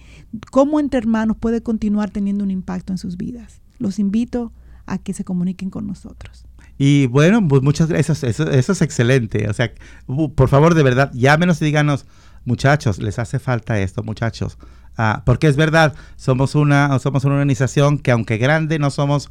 cómo 0.50 0.78
entre 0.78 0.98
hermanos 0.98 1.38
puede 1.40 1.62
continuar 1.62 2.10
teniendo 2.10 2.44
un 2.44 2.50
impacto 2.50 2.92
en 2.92 2.98
sus 2.98 3.16
vidas. 3.16 3.62
Los 3.78 3.98
invito 3.98 4.52
a 4.84 4.98
que 4.98 5.14
se 5.14 5.24
comuniquen 5.24 5.70
con 5.70 5.86
nosotros. 5.86 6.44
Y 6.76 7.06
bueno, 7.06 7.48
pues 7.48 7.62
muchas 7.62 7.88
gracias. 7.88 8.24
Eso, 8.24 8.50
eso, 8.50 8.72
es 8.72 8.82
excelente. 8.82 9.48
O 9.48 9.54
sea, 9.54 9.72
uh, 10.06 10.30
por 10.34 10.50
favor, 10.50 10.74
de 10.74 10.82
verdad, 10.82 11.10
llámenos 11.14 11.62
y 11.62 11.64
díganos, 11.64 12.04
muchachos, 12.44 12.98
les 12.98 13.18
hace 13.18 13.38
falta 13.38 13.80
esto, 13.80 14.02
muchachos. 14.02 14.58
Ah, 14.98 15.22
porque 15.24 15.46
es 15.46 15.56
verdad, 15.56 15.94
somos 16.16 16.54
una, 16.54 16.98
somos 16.98 17.24
una 17.24 17.36
organización 17.36 17.98
que 17.98 18.10
aunque 18.10 18.36
grande, 18.36 18.78
no 18.78 18.90
somos 18.90 19.30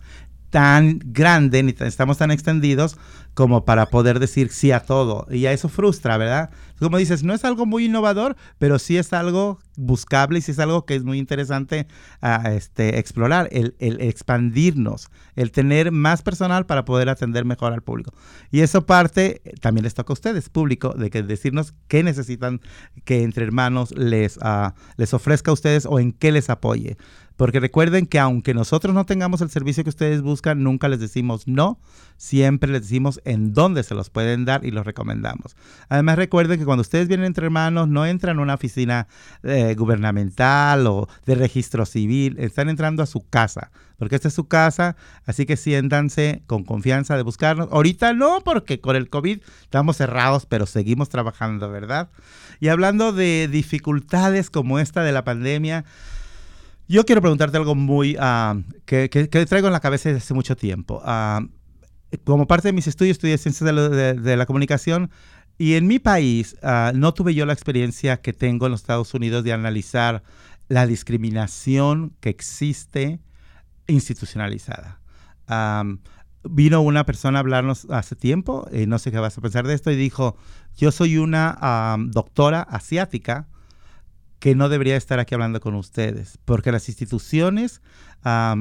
tan 0.56 1.01
grande 1.03 1.64
ni 1.64 1.76
estamos 1.78 2.18
tan 2.18 2.32
extendidos 2.32 2.97
como 3.34 3.66
para 3.66 3.88
poder 3.88 4.20
decir 4.20 4.47
sí 4.53 4.72
a 4.72 4.80
todo. 4.80 5.28
Y 5.30 5.47
a 5.47 5.51
eso 5.51 5.68
frustra, 5.68 6.16
¿verdad? 6.16 6.49
Como 6.80 6.97
dices, 6.97 7.24
no 7.24 7.34
es 7.34 7.43
algo 7.43 7.66
muy 7.66 7.88
innovador, 7.88 8.38
pero 8.58 8.80
sí 8.80 8.95
es 8.95 9.12
algo 9.12 9.60
buscable 9.76 10.39
y 10.39 10.41
sí 10.41 10.51
es 10.51 10.60
algo 10.60 10.86
que 10.86 10.95
es 10.95 11.03
muy 11.03 11.20
interesante 11.20 11.88
ah, 12.22 12.53
este, 12.53 12.99
explorar, 12.99 13.49
el, 13.51 13.76
el 13.80 13.99
expandirnos, 13.99 15.10
el 15.36 15.51
tener 15.51 15.91
más 15.91 16.22
personal 16.22 16.66
para 16.66 16.86
poder 16.86 17.10
atender 17.10 17.43
mejor 17.43 17.74
al 17.74 17.82
público. 17.82 18.14
Y 18.49 18.62
eso 18.62 18.86
parte, 18.86 19.41
eh, 19.43 19.56
también 19.60 19.84
les 19.84 19.93
toca 19.93 20.14
a 20.14 20.16
ustedes, 20.16 20.47
público, 20.47 20.93
de 20.93 21.10
que 21.10 21.22
decirnos 21.22 21.74
qué 21.89 22.01
necesitan 22.01 22.62
que 23.03 23.24
entre 23.24 23.43
hermanos 23.43 23.91
les, 23.97 24.39
ah, 24.41 24.74
les 24.95 25.14
ofrezca 25.14 25.51
a 25.51 25.53
ustedes 25.53 25.86
o 25.86 25.99
en 25.99 26.14
qué 26.14 26.32
les 26.32 26.49
apoye. 26.49 26.95
Porque 27.38 27.59
recuerden 27.59 28.05
que 28.05 28.19
aunque 28.19 28.53
nosotros 28.53 28.93
no 28.93 29.05
tengamos 29.05 29.41
el 29.41 29.49
servicio 29.49 29.83
que 29.83 29.89
ustedes 29.89 30.21
buscan, 30.21 30.63
nunca 30.63 30.88
les 30.88 30.99
decimos 30.99 31.47
no, 31.47 31.79
siempre 32.17 32.71
les 32.71 32.83
decimos 32.83 33.19
en 33.25 33.53
dónde 33.53 33.83
se 33.83 33.93
los 33.93 34.09
pueden 34.09 34.45
dar 34.45 34.65
y 34.65 34.71
los 34.71 34.86
recomendamos. 34.86 35.57
Además 35.89 36.15
recuerden 36.15 36.59
que 36.59 36.65
cuando 36.65 36.81
ustedes 36.81 37.07
vienen 37.07 37.25
entre 37.25 37.45
hermanos, 37.45 37.88
no 37.89 38.05
entran 38.05 38.39
a 38.39 38.41
una 38.41 38.53
oficina 38.53 39.07
eh, 39.43 39.75
gubernamental 39.77 40.88
o 40.88 41.07
de 41.25 41.36
registro 41.36 41.86
civil, 41.86 42.38
están 42.39 42.69
entrando 42.69 43.03
a 43.03 43.05
su 43.05 43.27
casa, 43.27 43.71
porque 43.97 44.15
esta 44.15 44.29
es 44.29 44.33
su 44.33 44.47
casa, 44.47 44.95
así 45.25 45.45
que 45.45 45.57
siéntanse 45.57 46.43
con 46.47 46.63
confianza 46.63 47.17
de 47.17 47.23
buscarnos. 47.23 47.69
Ahorita 47.71 48.13
no, 48.13 48.41
porque 48.45 48.79
con 48.79 48.95
el 48.95 49.09
COVID 49.09 49.41
estamos 49.61 49.97
cerrados, 49.97 50.45
pero 50.45 50.65
seguimos 50.65 51.09
trabajando, 51.09 51.69
¿verdad? 51.69 52.09
Y 52.59 52.69
hablando 52.69 53.11
de 53.11 53.49
dificultades 53.51 54.49
como 54.49 54.79
esta 54.79 55.03
de 55.03 55.11
la 55.11 55.23
pandemia, 55.23 55.86
yo 56.88 57.05
quiero 57.05 57.21
preguntarte 57.21 57.57
algo 57.57 57.75
muy 57.75 58.15
ah, 58.19 58.55
que, 58.86 59.09
que- 59.09 59.29
que 59.29 59.45
traigo 59.45 59.67
en 59.67 59.73
la 59.73 59.79
cabeza 59.79 60.09
desde 60.09 60.19
hace 60.23 60.33
mucho 60.33 60.55
tiempo. 60.55 61.01
Ah, 61.03 61.41
como 62.23 62.47
parte 62.47 62.67
de 62.69 62.73
mis 62.73 62.88
estudios, 62.88 63.15
estudié 63.17 63.38
ciencias 63.38 63.65
de, 63.65 63.73
la- 63.73 63.89
de- 63.89 64.13
de 64.13 64.38
la 64.38 64.45
comunicación 64.45 65.09
y 65.57 65.73
en 65.73 65.88
mi 65.88 65.99
país 65.99 66.55
ah, 66.63 66.91
no 66.95 67.13
tuve 67.13 67.33
yo 67.33 67.45
la 67.45 67.53
experiencia 67.53 68.17
que 68.21 68.33
tengo 68.33 68.65
en 68.67 68.71
los 68.73 68.81
Estados 68.81 69.13
Unidos 69.13 69.43
de 69.43 69.53
analizar 69.53 70.23
la 70.67 70.88
discriminación 70.88 72.13
que 72.19 72.29
existe 72.29 73.19
institucionalizada. 73.88 74.99
Am, 75.47 75.99
vino 76.43 76.81
una 76.81 77.05
persona 77.05 77.39
a 77.39 77.41
hablarnos 77.41 77.88
hace 77.89 78.15
tiempo, 78.15 78.67
y 78.71 78.86
no 78.86 78.99
sé 78.99 79.11
qué 79.11 79.19
vas 79.19 79.38
a 79.38 79.41
pensar 79.41 79.65
de 79.67 79.73
esto, 79.73 79.91
y 79.91 79.95
dijo, 79.95 80.36
yo 80.77 80.91
soy 80.91 81.17
una 81.17 81.57
am, 81.61 82.11
doctora 82.11 82.61
asiática 82.61 83.47
que 84.46 84.54
no 84.54 84.70
debería 84.70 84.96
estar 84.96 85.20
aquí 85.20 85.34
hablando 85.34 85.60
con 85.60 85.74
ustedes, 85.74 86.38
porque 86.46 86.72
las 86.72 86.88
instituciones 86.88 87.82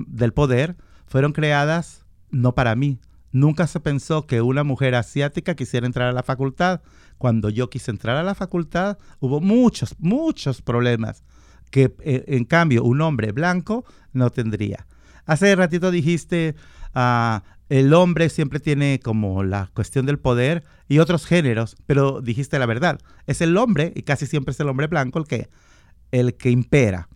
del 0.07 0.33
poder 0.33 0.77
fueron 1.07 1.35
creadas 1.35 2.07
no 2.31 2.55
para 2.55 2.75
mí. 2.75 3.01
Nunca 3.33 3.67
se 3.67 3.81
pensó 3.81 4.27
que 4.27 4.41
una 4.41 4.65
mujer 4.65 4.95
asiática 4.95 5.55
quisiera 5.55 5.85
entrar 5.87 6.09
a 6.09 6.13
la 6.13 6.23
facultad. 6.23 6.81
Cuando 7.19 7.51
yo 7.51 7.69
quise 7.69 7.91
entrar 7.91 8.17
a 8.17 8.23
la 8.23 8.35
facultad, 8.35 8.97
hubo 9.21 9.43
muchos, 9.43 9.95
muchos 9.99 10.63
problemas 10.63 11.23
que 11.71 11.95
eh, 12.01 12.25
en 12.29 12.47
cambio 12.47 12.83
un 12.83 13.03
hombre 13.03 13.33
blanco 13.33 13.85
no 14.15 14.31
tendría. 14.31 14.87
Hace 15.27 15.55
ratito 15.55 15.91
dijiste, 15.91 16.55
ah, 16.95 17.43
el 17.69 17.93
hombre 17.93 18.31
siempre 18.31 18.59
tiene 18.59 19.01
como 19.05 19.45
la 19.45 19.71
cuestión 19.75 20.07
del 20.07 20.19
poder 20.19 20.65
y 20.89 21.01
otros 21.01 21.27
géneros, 21.27 21.77
pero 21.85 22.23
dijiste 22.23 22.59
la 22.59 22.65
verdad. 22.65 23.01
Es 23.27 23.43
el 23.43 23.55
hombre, 23.59 23.93
y 23.95 24.03
casi 24.03 24.25
siempre 24.25 24.53
es 24.53 24.61
el 24.61 24.69
hombre 24.71 24.87
blanco 24.87 25.19
el 25.19 25.27
que, 25.27 25.51
el 26.15 26.35
que 26.35 26.51
impera. 26.51 27.09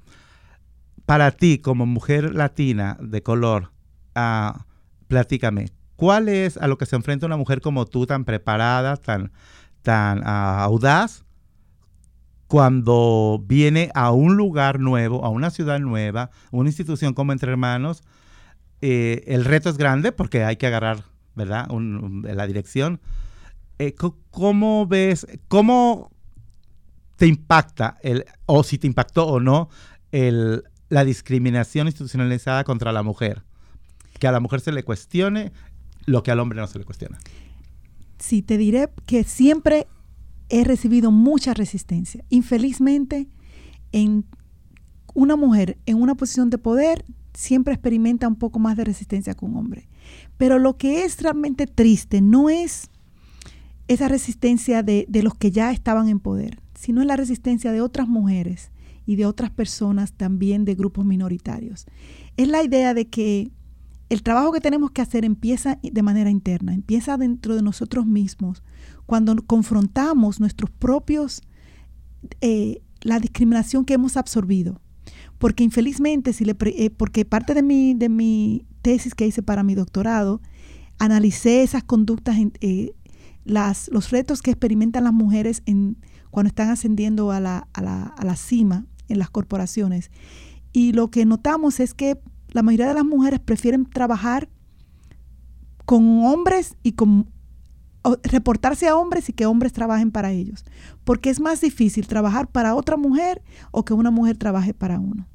Para 1.06 1.30
ti, 1.30 1.58
como 1.58 1.86
mujer 1.86 2.34
latina 2.34 2.98
de 3.00 3.22
color, 3.22 3.70
ah, 4.14 4.66
platícame, 5.06 5.68
¿cuál 5.96 6.28
es 6.28 6.56
a 6.56 6.66
lo 6.66 6.76
que 6.76 6.86
se 6.86 6.96
enfrenta 6.96 7.26
una 7.26 7.36
mujer 7.36 7.60
como 7.60 7.86
tú, 7.86 8.06
tan 8.06 8.24
preparada, 8.24 8.96
tan, 8.96 9.30
tan 9.82 10.22
ah, 10.24 10.64
audaz, 10.64 11.24
cuando 12.48 13.42
viene 13.46 13.90
a 13.94 14.10
un 14.10 14.36
lugar 14.36 14.80
nuevo, 14.80 15.24
a 15.24 15.28
una 15.28 15.50
ciudad 15.50 15.78
nueva, 15.78 16.30
una 16.50 16.68
institución 16.68 17.14
como 17.14 17.32
Entre 17.32 17.52
Hermanos, 17.52 18.02
eh, 18.80 19.22
el 19.26 19.44
reto 19.44 19.70
es 19.70 19.78
grande 19.78 20.12
porque 20.12 20.44
hay 20.44 20.56
que 20.56 20.66
agarrar, 20.66 21.04
¿verdad? 21.34 21.68
La 21.68 22.46
dirección. 22.46 23.00
Eh, 23.78 23.94
¿Cómo 24.30 24.86
ves, 24.86 25.26
cómo 25.46 26.10
te 27.18 27.26
impacta, 27.26 27.98
el, 28.02 28.24
o 28.46 28.62
si 28.62 28.78
te 28.78 28.86
impactó 28.86 29.26
o 29.26 29.40
no, 29.40 29.68
el, 30.12 30.62
la 30.88 31.04
discriminación 31.04 31.88
institucionalizada 31.88 32.64
contra 32.64 32.92
la 32.92 33.02
mujer? 33.02 33.42
Que 34.18 34.28
a 34.28 34.32
la 34.32 34.40
mujer 34.40 34.60
se 34.60 34.72
le 34.72 34.84
cuestione 34.84 35.52
lo 36.06 36.22
que 36.22 36.30
al 36.30 36.40
hombre 36.40 36.60
no 36.60 36.66
se 36.68 36.78
le 36.78 36.84
cuestiona. 36.84 37.18
Sí, 38.18 38.40
te 38.40 38.56
diré 38.56 38.88
que 39.04 39.24
siempre 39.24 39.88
he 40.48 40.64
recibido 40.64 41.10
mucha 41.10 41.54
resistencia. 41.54 42.24
Infelizmente, 42.30 43.28
en 43.92 44.24
una 45.14 45.34
mujer 45.34 45.76
en 45.86 46.00
una 46.00 46.14
posición 46.14 46.50
de 46.50 46.58
poder 46.58 47.04
siempre 47.34 47.74
experimenta 47.74 48.28
un 48.28 48.36
poco 48.36 48.60
más 48.60 48.76
de 48.76 48.84
resistencia 48.84 49.34
que 49.34 49.44
un 49.44 49.56
hombre. 49.56 49.88
Pero 50.36 50.60
lo 50.60 50.76
que 50.76 51.04
es 51.04 51.20
realmente 51.20 51.66
triste 51.66 52.20
no 52.20 52.48
es 52.48 52.90
esa 53.88 54.06
resistencia 54.06 54.82
de, 54.84 55.04
de 55.08 55.22
los 55.22 55.34
que 55.34 55.50
ya 55.50 55.72
estaban 55.72 56.08
en 56.08 56.20
poder, 56.20 56.60
sino 56.78 57.00
es 57.00 57.08
la 57.08 57.16
resistencia 57.16 57.72
de 57.72 57.80
otras 57.80 58.08
mujeres 58.08 58.70
y 59.04 59.16
de 59.16 59.26
otras 59.26 59.50
personas 59.50 60.12
también 60.12 60.64
de 60.64 60.76
grupos 60.76 61.04
minoritarios. 61.04 61.86
Es 62.36 62.46
la 62.46 62.62
idea 62.62 62.94
de 62.94 63.08
que 63.08 63.50
el 64.10 64.22
trabajo 64.22 64.52
que 64.52 64.60
tenemos 64.60 64.92
que 64.92 65.02
hacer 65.02 65.24
empieza 65.24 65.78
de 65.82 66.02
manera 66.02 66.30
interna, 66.30 66.72
empieza 66.72 67.16
dentro 67.16 67.56
de 67.56 67.62
nosotros 67.62 68.06
mismos, 68.06 68.62
cuando 69.06 69.34
confrontamos 69.44 70.38
nuestros 70.38 70.70
propios, 70.70 71.42
eh, 72.40 72.80
la 73.00 73.18
discriminación 73.18 73.84
que 73.84 73.94
hemos 73.94 74.16
absorbido. 74.16 74.80
Porque 75.38 75.64
infelizmente, 75.64 76.32
si 76.32 76.44
le 76.44 76.56
eh, 76.60 76.90
porque 76.90 77.24
parte 77.24 77.54
de 77.54 77.62
mi, 77.62 77.94
de 77.94 78.08
mi 78.08 78.66
tesis 78.82 79.14
que 79.14 79.26
hice 79.26 79.42
para 79.42 79.64
mi 79.64 79.74
doctorado, 79.74 80.40
analicé 80.98 81.62
esas 81.62 81.82
conductas, 81.82 82.36
en, 82.38 82.52
eh, 82.60 82.94
las, 83.44 83.88
los 83.88 84.10
retos 84.10 84.42
que 84.42 84.50
experimentan 84.50 85.04
las 85.04 85.12
mujeres 85.12 85.62
en, 85.66 85.96
cuando 86.30 86.48
están 86.48 86.70
ascendiendo 86.70 87.30
a 87.30 87.40
la, 87.40 87.68
a, 87.72 87.82
la, 87.82 88.02
a 88.02 88.24
la 88.24 88.36
cima 88.36 88.86
en 89.08 89.18
las 89.18 89.30
corporaciones. 89.30 90.10
Y 90.72 90.92
lo 90.92 91.10
que 91.10 91.24
notamos 91.24 91.80
es 91.80 91.94
que 91.94 92.20
la 92.50 92.62
mayoría 92.62 92.88
de 92.88 92.94
las 92.94 93.04
mujeres 93.04 93.40
prefieren 93.40 93.86
trabajar 93.86 94.48
con 95.84 96.24
hombres 96.24 96.76
y 96.82 96.92
con 96.92 97.30
reportarse 98.22 98.88
a 98.88 98.96
hombres 98.96 99.28
y 99.28 99.32
que 99.32 99.46
hombres 99.46 99.72
trabajen 99.72 100.10
para 100.10 100.30
ellos, 100.30 100.64
porque 101.04 101.30
es 101.30 101.40
más 101.40 101.60
difícil 101.60 102.06
trabajar 102.06 102.48
para 102.48 102.74
otra 102.74 102.96
mujer 102.96 103.42
o 103.70 103.84
que 103.84 103.94
una 103.94 104.10
mujer 104.10 104.36
trabaje 104.36 104.72
para 104.72 104.98
uno. 104.98 105.26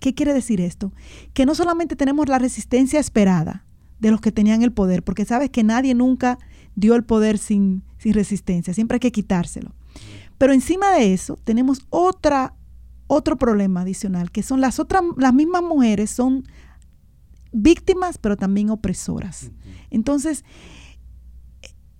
¿Qué 0.00 0.14
quiere 0.14 0.34
decir 0.34 0.60
esto? 0.60 0.92
Que 1.32 1.46
no 1.46 1.54
solamente 1.54 1.96
tenemos 1.96 2.28
la 2.28 2.38
resistencia 2.38 2.98
esperada 2.98 3.64
de 4.00 4.10
los 4.10 4.20
que 4.20 4.32
tenían 4.32 4.62
el 4.62 4.72
poder, 4.72 5.02
porque 5.02 5.24
sabes 5.24 5.50
que 5.50 5.62
nadie 5.62 5.94
nunca 5.94 6.38
dio 6.74 6.94
el 6.94 7.04
poder 7.04 7.38
sin, 7.38 7.82
sin 7.98 8.14
resistencia, 8.14 8.74
siempre 8.74 8.96
hay 8.96 9.00
que 9.00 9.12
quitárselo. 9.12 9.74
Pero 10.42 10.54
encima 10.54 10.90
de 10.90 11.12
eso 11.12 11.38
tenemos 11.44 11.86
otra, 11.88 12.56
otro 13.06 13.36
problema 13.36 13.82
adicional, 13.82 14.32
que 14.32 14.42
son 14.42 14.60
las 14.60 14.80
otras, 14.80 15.04
las 15.16 15.32
mismas 15.32 15.62
mujeres 15.62 16.10
son 16.10 16.42
víctimas, 17.52 18.18
pero 18.18 18.36
también 18.36 18.68
opresoras. 18.68 19.52
Entonces, 19.90 20.44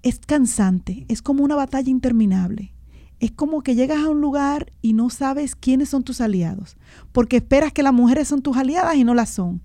es 0.02 0.18
cansante, 0.18 1.06
es 1.06 1.22
como 1.22 1.44
una 1.44 1.54
batalla 1.54 1.88
interminable. 1.88 2.74
Es 3.20 3.30
como 3.30 3.62
que 3.62 3.76
llegas 3.76 4.00
a 4.00 4.08
un 4.08 4.20
lugar 4.20 4.72
y 4.82 4.94
no 4.94 5.08
sabes 5.08 5.54
quiénes 5.54 5.90
son 5.90 6.02
tus 6.02 6.20
aliados, 6.20 6.76
porque 7.12 7.36
esperas 7.36 7.72
que 7.72 7.84
las 7.84 7.94
mujeres 7.94 8.26
son 8.26 8.42
tus 8.42 8.56
aliadas 8.56 8.96
y 8.96 9.04
no 9.04 9.14
las 9.14 9.30
son. 9.30 9.62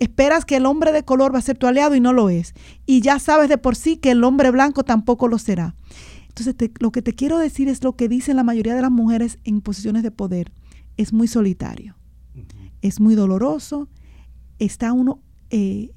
Esperas 0.00 0.44
que 0.44 0.56
el 0.56 0.66
hombre 0.66 0.92
de 0.92 1.02
color 1.02 1.34
va 1.34 1.38
a 1.38 1.40
ser 1.40 1.56
tu 1.56 1.66
aliado 1.66 1.94
y 1.94 2.00
no 2.00 2.12
lo 2.12 2.28
es. 2.28 2.52
Y 2.84 3.00
ya 3.00 3.20
sabes 3.20 3.48
de 3.48 3.56
por 3.56 3.74
sí 3.74 3.96
que 3.96 4.10
el 4.10 4.22
hombre 4.22 4.50
blanco 4.50 4.84
tampoco 4.84 5.28
lo 5.28 5.38
será. 5.38 5.76
Entonces, 6.38 6.56
te- 6.56 6.72
lo 6.82 6.92
que 6.92 7.02
te 7.02 7.14
quiero 7.14 7.38
decir 7.38 7.66
es 7.68 7.82
lo 7.82 7.96
que 7.96 8.08
dicen 8.08 8.36
la 8.36 8.44
mayoría 8.44 8.76
de 8.76 8.82
las 8.82 8.92
mujeres 8.92 9.38
en 9.42 9.60
posiciones 9.60 10.04
de 10.04 10.12
poder. 10.12 10.52
Es 10.96 11.12
muy 11.12 11.26
solitario, 11.26 11.96
es 12.80 13.00
muy 13.00 13.16
doloroso, 13.16 13.88
está 14.60 14.92
uno 14.92 15.20
eh, 15.50 15.90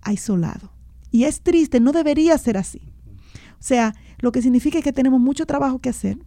aislado. 0.00 0.72
Y 1.10 1.24
es 1.24 1.42
triste, 1.42 1.80
no 1.80 1.92
debería 1.92 2.36
ser 2.38 2.56
así. 2.56 2.80
O 3.60 3.62
sea, 3.66 3.94
lo 4.20 4.32
que 4.32 4.40
significa 4.40 4.80
que 4.80 4.92
tenemos 4.92 5.20
mucho 5.20 5.44
trabajo 5.44 5.78
que 5.80 5.90
hacer 5.90 6.18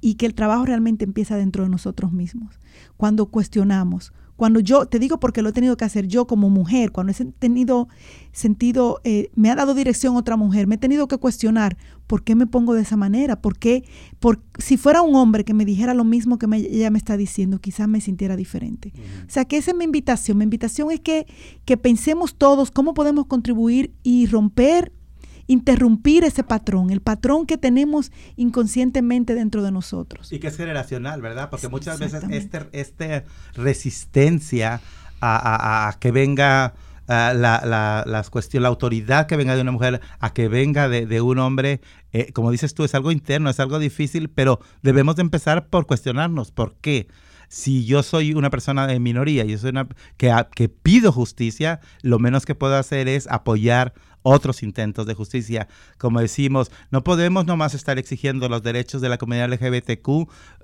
y 0.00 0.14
que 0.14 0.26
el 0.26 0.34
trabajo 0.34 0.64
realmente 0.64 1.04
empieza 1.04 1.36
dentro 1.36 1.62
de 1.62 1.70
nosotros 1.70 2.10
mismos. 2.12 2.58
Cuando 2.96 3.26
cuestionamos, 3.26 4.12
cuando 4.40 4.58
yo, 4.60 4.86
te 4.86 4.98
digo 4.98 5.20
porque 5.20 5.42
lo 5.42 5.50
he 5.50 5.52
tenido 5.52 5.76
que 5.76 5.84
hacer 5.84 6.06
yo 6.08 6.26
como 6.26 6.48
mujer, 6.48 6.92
cuando 6.92 7.12
he 7.12 7.24
tenido 7.38 7.88
sentido, 8.32 8.98
eh, 9.04 9.28
me 9.34 9.50
ha 9.50 9.54
dado 9.54 9.74
dirección 9.74 10.16
otra 10.16 10.36
mujer, 10.38 10.66
me 10.66 10.76
he 10.76 10.78
tenido 10.78 11.08
que 11.08 11.18
cuestionar 11.18 11.76
por 12.06 12.24
qué 12.24 12.34
me 12.34 12.46
pongo 12.46 12.72
de 12.72 12.80
esa 12.80 12.96
manera, 12.96 13.42
por 13.42 13.58
qué, 13.58 13.84
por, 14.18 14.40
si 14.58 14.78
fuera 14.78 15.02
un 15.02 15.14
hombre 15.14 15.44
que 15.44 15.52
me 15.52 15.66
dijera 15.66 15.92
lo 15.92 16.04
mismo 16.04 16.38
que 16.38 16.46
me- 16.46 16.56
ella 16.56 16.88
me 16.90 16.96
está 16.96 17.18
diciendo, 17.18 17.58
quizás 17.60 17.86
me 17.86 18.00
sintiera 18.00 18.34
diferente. 18.34 18.94
O 19.28 19.30
sea, 19.30 19.44
que 19.44 19.58
esa 19.58 19.72
es 19.72 19.76
mi 19.76 19.84
invitación. 19.84 20.38
Mi 20.38 20.44
invitación 20.44 20.90
es 20.90 21.00
que, 21.00 21.26
que 21.66 21.76
pensemos 21.76 22.34
todos 22.34 22.70
cómo 22.70 22.94
podemos 22.94 23.26
contribuir 23.26 23.92
y 24.02 24.24
romper 24.24 24.90
interrumpir 25.50 26.24
ese 26.24 26.44
patrón, 26.44 26.90
el 26.90 27.00
patrón 27.00 27.44
que 27.46 27.58
tenemos 27.58 28.12
inconscientemente 28.36 29.34
dentro 29.34 29.62
de 29.62 29.72
nosotros. 29.72 30.32
Y 30.32 30.38
que 30.38 30.48
es 30.48 30.56
generacional, 30.56 31.20
¿verdad? 31.20 31.50
Porque 31.50 31.68
muchas 31.68 31.98
veces 31.98 32.22
Exactamente. 32.22 32.80
este, 32.80 33.24
resistencia 33.54 34.80
a, 35.20 35.36
a- 35.36 35.88
a 35.88 35.98
que 35.98 36.10
venga 36.12 36.74
la, 37.08 37.32
la, 37.34 38.04
las 38.06 38.30
cuestión- 38.30 38.62
la 38.62 38.68
autoridad 38.68 39.26
que 39.26 39.36
venga 39.36 39.56
de 39.56 39.62
una 39.62 39.72
mujer 39.72 40.00
a 40.20 40.32
que 40.32 40.46
venga 40.46 40.88
de, 40.88 41.06
de 41.06 41.20
un 41.20 41.38
hombre, 41.38 41.80
eh, 42.12 42.32
como 42.32 42.52
dices 42.52 42.72
tú, 42.74 42.84
es 42.84 42.94
algo 42.94 43.10
interno, 43.10 43.50
es 43.50 43.58
algo 43.58 43.80
difícil, 43.80 44.28
pero 44.30 44.60
debemos 44.82 45.16
de 45.16 45.22
empezar 45.22 45.66
por 45.66 45.86
cuestionarnos. 45.86 46.52
¿Por 46.52 46.76
qué? 46.80 47.08
si 47.52 47.84
yo 47.84 48.04
soy 48.04 48.32
una 48.34 48.48
persona 48.48 48.86
de 48.86 49.00
minoría 49.00 49.44
y 49.44 49.48
yo 49.50 49.58
soy 49.58 49.70
una 49.70 49.88
que, 50.16 50.30
a- 50.30 50.48
que 50.54 50.68
pido 50.68 51.10
justicia, 51.10 51.80
lo 52.00 52.20
menos 52.20 52.46
que 52.46 52.54
puedo 52.54 52.76
hacer 52.76 53.08
es 53.08 53.26
apoyar 53.26 53.92
otros 54.22 54.62
intentos 54.62 55.06
de 55.06 55.14
justicia. 55.14 55.68
Como 55.98 56.20
decimos, 56.20 56.70
no 56.90 57.02
podemos 57.04 57.46
nomás 57.46 57.74
estar 57.74 57.98
exigiendo 57.98 58.48
los 58.48 58.62
derechos 58.62 59.00
de 59.00 59.08
la 59.08 59.18
comunidad 59.18 59.50
LGBTQ 59.52 60.08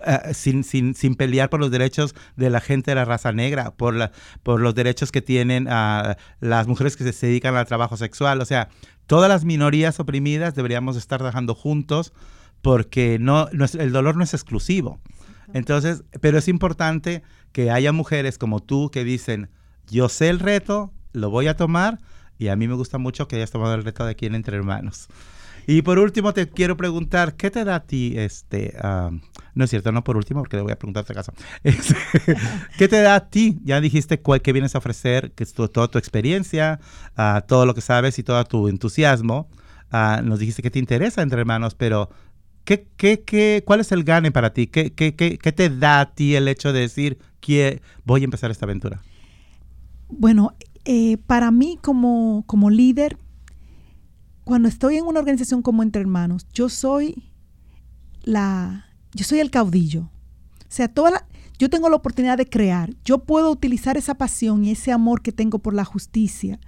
eh, 0.07 0.35
sin, 0.35 0.65
sin, 0.65 0.95
sin 0.95 1.15
pelear 1.15 1.49
por 1.51 1.61
los 1.61 1.71
derechos 1.71 2.15
de 2.37 2.51
la 2.51 2.61
gente 2.61 2.91
de 2.91 2.95
la 2.97 3.05
raza 3.05 3.33
negra, 3.33 3.73
por, 3.75 3.95
la, 3.95 4.13
por 4.43 4.61
los 4.61 4.75
derechos 4.75 5.13
que 5.13 5.23
tienen 5.23 5.67
ah, 5.71 6.17
las 6.41 6.67
mujeres 6.67 6.97
que 6.97 7.13
se 7.13 7.27
dedican 7.27 7.57
al 7.57 7.67
trabajo 7.67 7.97
sexual. 7.97 8.41
O 8.41 8.45
sea, 8.45 8.69
todas 9.07 9.29
las 9.29 9.45
minorías 9.45 9.99
oprimidas 10.01 10.55
deberíamos 10.55 10.97
estar 10.97 11.19
trabajando 11.19 11.55
juntos 11.55 12.13
porque 12.63 13.19
no, 13.21 13.49
no 13.53 13.65
es- 13.65 13.75
el 13.75 13.93
dolor 13.93 14.17
no 14.17 14.25
es 14.25 14.35
exclusivo. 14.35 15.01
Entonces, 15.53 16.03
pero 16.21 16.39
es 16.39 16.49
importante 16.49 17.23
que 17.53 17.71
haya 17.71 17.93
mujeres 17.93 18.37
como 18.39 18.61
tú 18.61 18.91
que 18.91 19.05
dicen, 19.05 19.49
yo 19.89 20.09
sé 20.09 20.29
el 20.29 20.41
reto, 20.41 20.93
lo 21.13 21.31
voy 21.31 21.47
a 21.47 21.57
tomar, 21.57 22.01
y 22.39 22.49
a 22.49 22.57
mí 22.57 22.69
me 22.69 22.75
gusta 22.75 22.99
mucho 22.99 23.29
que 23.29 23.37
hayas 23.37 23.51
tomado 23.51 23.75
el 23.75 23.85
reto 23.85 24.05
de 24.05 24.13
aquí 24.13 24.27
en 24.27 24.35
Entre 24.35 24.57
Hermanos. 24.57 25.09
Y 25.69 25.83
por 25.83 25.99
último 25.99 26.33
te 26.33 26.49
quiero 26.49 26.77
preguntar, 26.77 27.35
¿qué 27.35 27.51
te 27.51 27.65
da 27.65 27.77
a 27.77 27.81
ti 27.87 28.15
este... 28.17 28.77
no 29.55 29.65
es 29.65 29.71
cierto, 29.71 29.91
no 29.91 30.05
por 30.05 30.17
último, 30.17 30.41
porque 30.41 30.57
le 30.57 30.63
voy 30.63 30.71
a 30.73 30.79
preguntar 30.79 31.03
otra 31.03 31.15
cosa. 31.17 31.33
Este, 31.65 31.97
¿Qué 32.79 32.87
te 32.87 33.01
da 33.01 33.17
a 33.17 33.29
ti? 33.31 33.59
Ya 33.65 33.81
dijiste 33.81 34.21
cuál, 34.21 34.43
qué 34.43 34.53
vienes 34.53 34.75
a 34.77 34.79
ofrecer, 34.79 35.33
que 35.33 35.43
es 35.43 35.53
tu- 35.55 35.67
toda 35.69 35.89
tu 35.89 35.99
experiencia, 35.99 36.79
ah, 37.17 37.45
todo 37.49 37.67
lo 37.67 37.75
que 37.75 37.81
sabes 37.81 38.19
y 38.19 38.23
todo 38.23 38.45
tu 38.45 38.69
entusiasmo. 38.69 39.49
Ah, 39.91 40.21
nos 40.23 40.39
dijiste 40.39 40.63
que 40.63 40.71
te 40.71 40.79
interesa 40.79 41.23
Entre 41.23 41.41
Hermanos, 41.41 41.75
pero 41.75 42.11
¿qué, 42.65 42.87
qué, 42.97 43.23
qué, 43.25 43.63
¿cuál 43.67 43.81
es 43.81 43.91
el 43.91 44.05
gane 44.05 44.31
para 44.31 44.53
ti? 44.53 44.69
¿Qué, 44.69 44.93
qué, 44.93 45.17
qué, 45.17 45.37
qué 45.39 45.53
te 45.53 45.69
da 45.71 46.01
a 46.01 46.15
ti 46.15 46.37
el 46.37 46.47
hecho 46.49 46.73
de 46.73 46.81
decir 46.81 47.19
que 47.41 47.83
voy 48.05 48.21
a 48.23 48.25
empezar 48.25 48.51
esta 48.53 48.67
aventura? 48.67 49.03
Bueno, 50.09 50.55
eh, 50.87 51.19
para 51.27 51.51
mí 51.51 51.79
como, 51.83 52.45
como 52.47 52.71
líder, 52.71 53.19
cuando 54.45 54.69
estoy 54.69 54.97
en 54.97 55.05
una 55.05 55.19
organización 55.19 55.61
como 55.61 55.83
Entre 55.83 56.01
Hermanos, 56.01 56.47
yo 56.53 56.69
soy 56.69 57.33
la, 58.23 58.87
yo 59.13 59.25
soy 59.25 59.41
el 59.41 59.51
caudillo. 59.51 60.03
O 60.61 60.69
sea, 60.69 60.89
toda 60.89 61.27
yo 61.59 61.71
tengo 61.71 61.89
la 61.89 61.97
oportunidad 61.97 62.39
de 62.39 62.49
crear. 62.49 62.95
Yo 63.05 63.25
puedo 63.25 63.51
utilizar 63.51 63.97
esa 63.97 64.15
pasión 64.15 64.65
y 64.65 64.71
ese 64.71 64.93
amor 64.93 65.23
que 65.23 65.33
tengo 65.33 65.59
por 65.59 65.75
la 65.75 65.85
justicia 65.85 66.61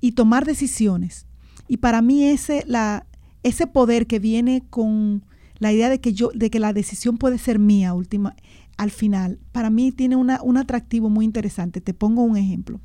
y 0.00 0.12
tomar 0.12 0.44
decisiones. 0.44 1.26
Y 1.68 1.78
para 1.78 2.02
mí 2.02 2.24
ese, 2.24 2.62
la, 2.66 3.06
ese 3.42 3.66
poder 3.66 4.06
que 4.06 4.18
viene 4.18 4.62
con 4.70 5.24
la 5.58 5.72
idea 5.72 5.88
de 5.88 6.00
que 6.00 6.12
yo, 6.12 6.30
de 6.34 6.50
que 6.50 6.60
la 6.60 6.72
decisión 6.72 7.16
puede 7.16 7.38
ser 7.38 7.58
mía 7.58 7.94
última, 7.94 8.36
al 8.76 8.90
final, 8.90 9.38
para 9.52 9.70
mí 9.70 9.90
tiene 9.90 10.16
una, 10.16 10.42
un 10.42 10.58
atractivo 10.58 11.08
muy 11.08 11.24
interesante. 11.24 11.80
Te 11.80 11.94
pongo 11.94 12.22
un 12.22 12.36
ejemplo. 12.36 12.80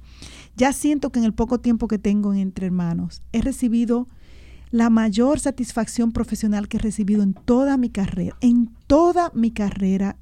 Ya 0.56 0.74
siento 0.74 1.12
que 1.12 1.20
en 1.20 1.26
el 1.26 1.34
poco 1.34 1.60
tiempo 1.60 1.88
que 1.88 1.98
tengo 1.98 2.34
en 2.34 2.40
Entre 2.40 2.66
Hermanos, 2.68 3.22
he 3.32 3.42
recibido 3.42 4.08
la 4.70 4.90
mayor 4.90 5.40
satisfacción 5.40 6.12
profesional 6.12 6.68
que 6.68 6.78
he 6.78 6.80
recibido 6.80 7.24
en 7.24 7.34
toda 7.34 7.78
mi 7.78 7.90
carrera, 7.90 8.36
en 8.42 8.70
toda 8.88 9.32
mi 9.34 9.52
carrera 9.52 10.18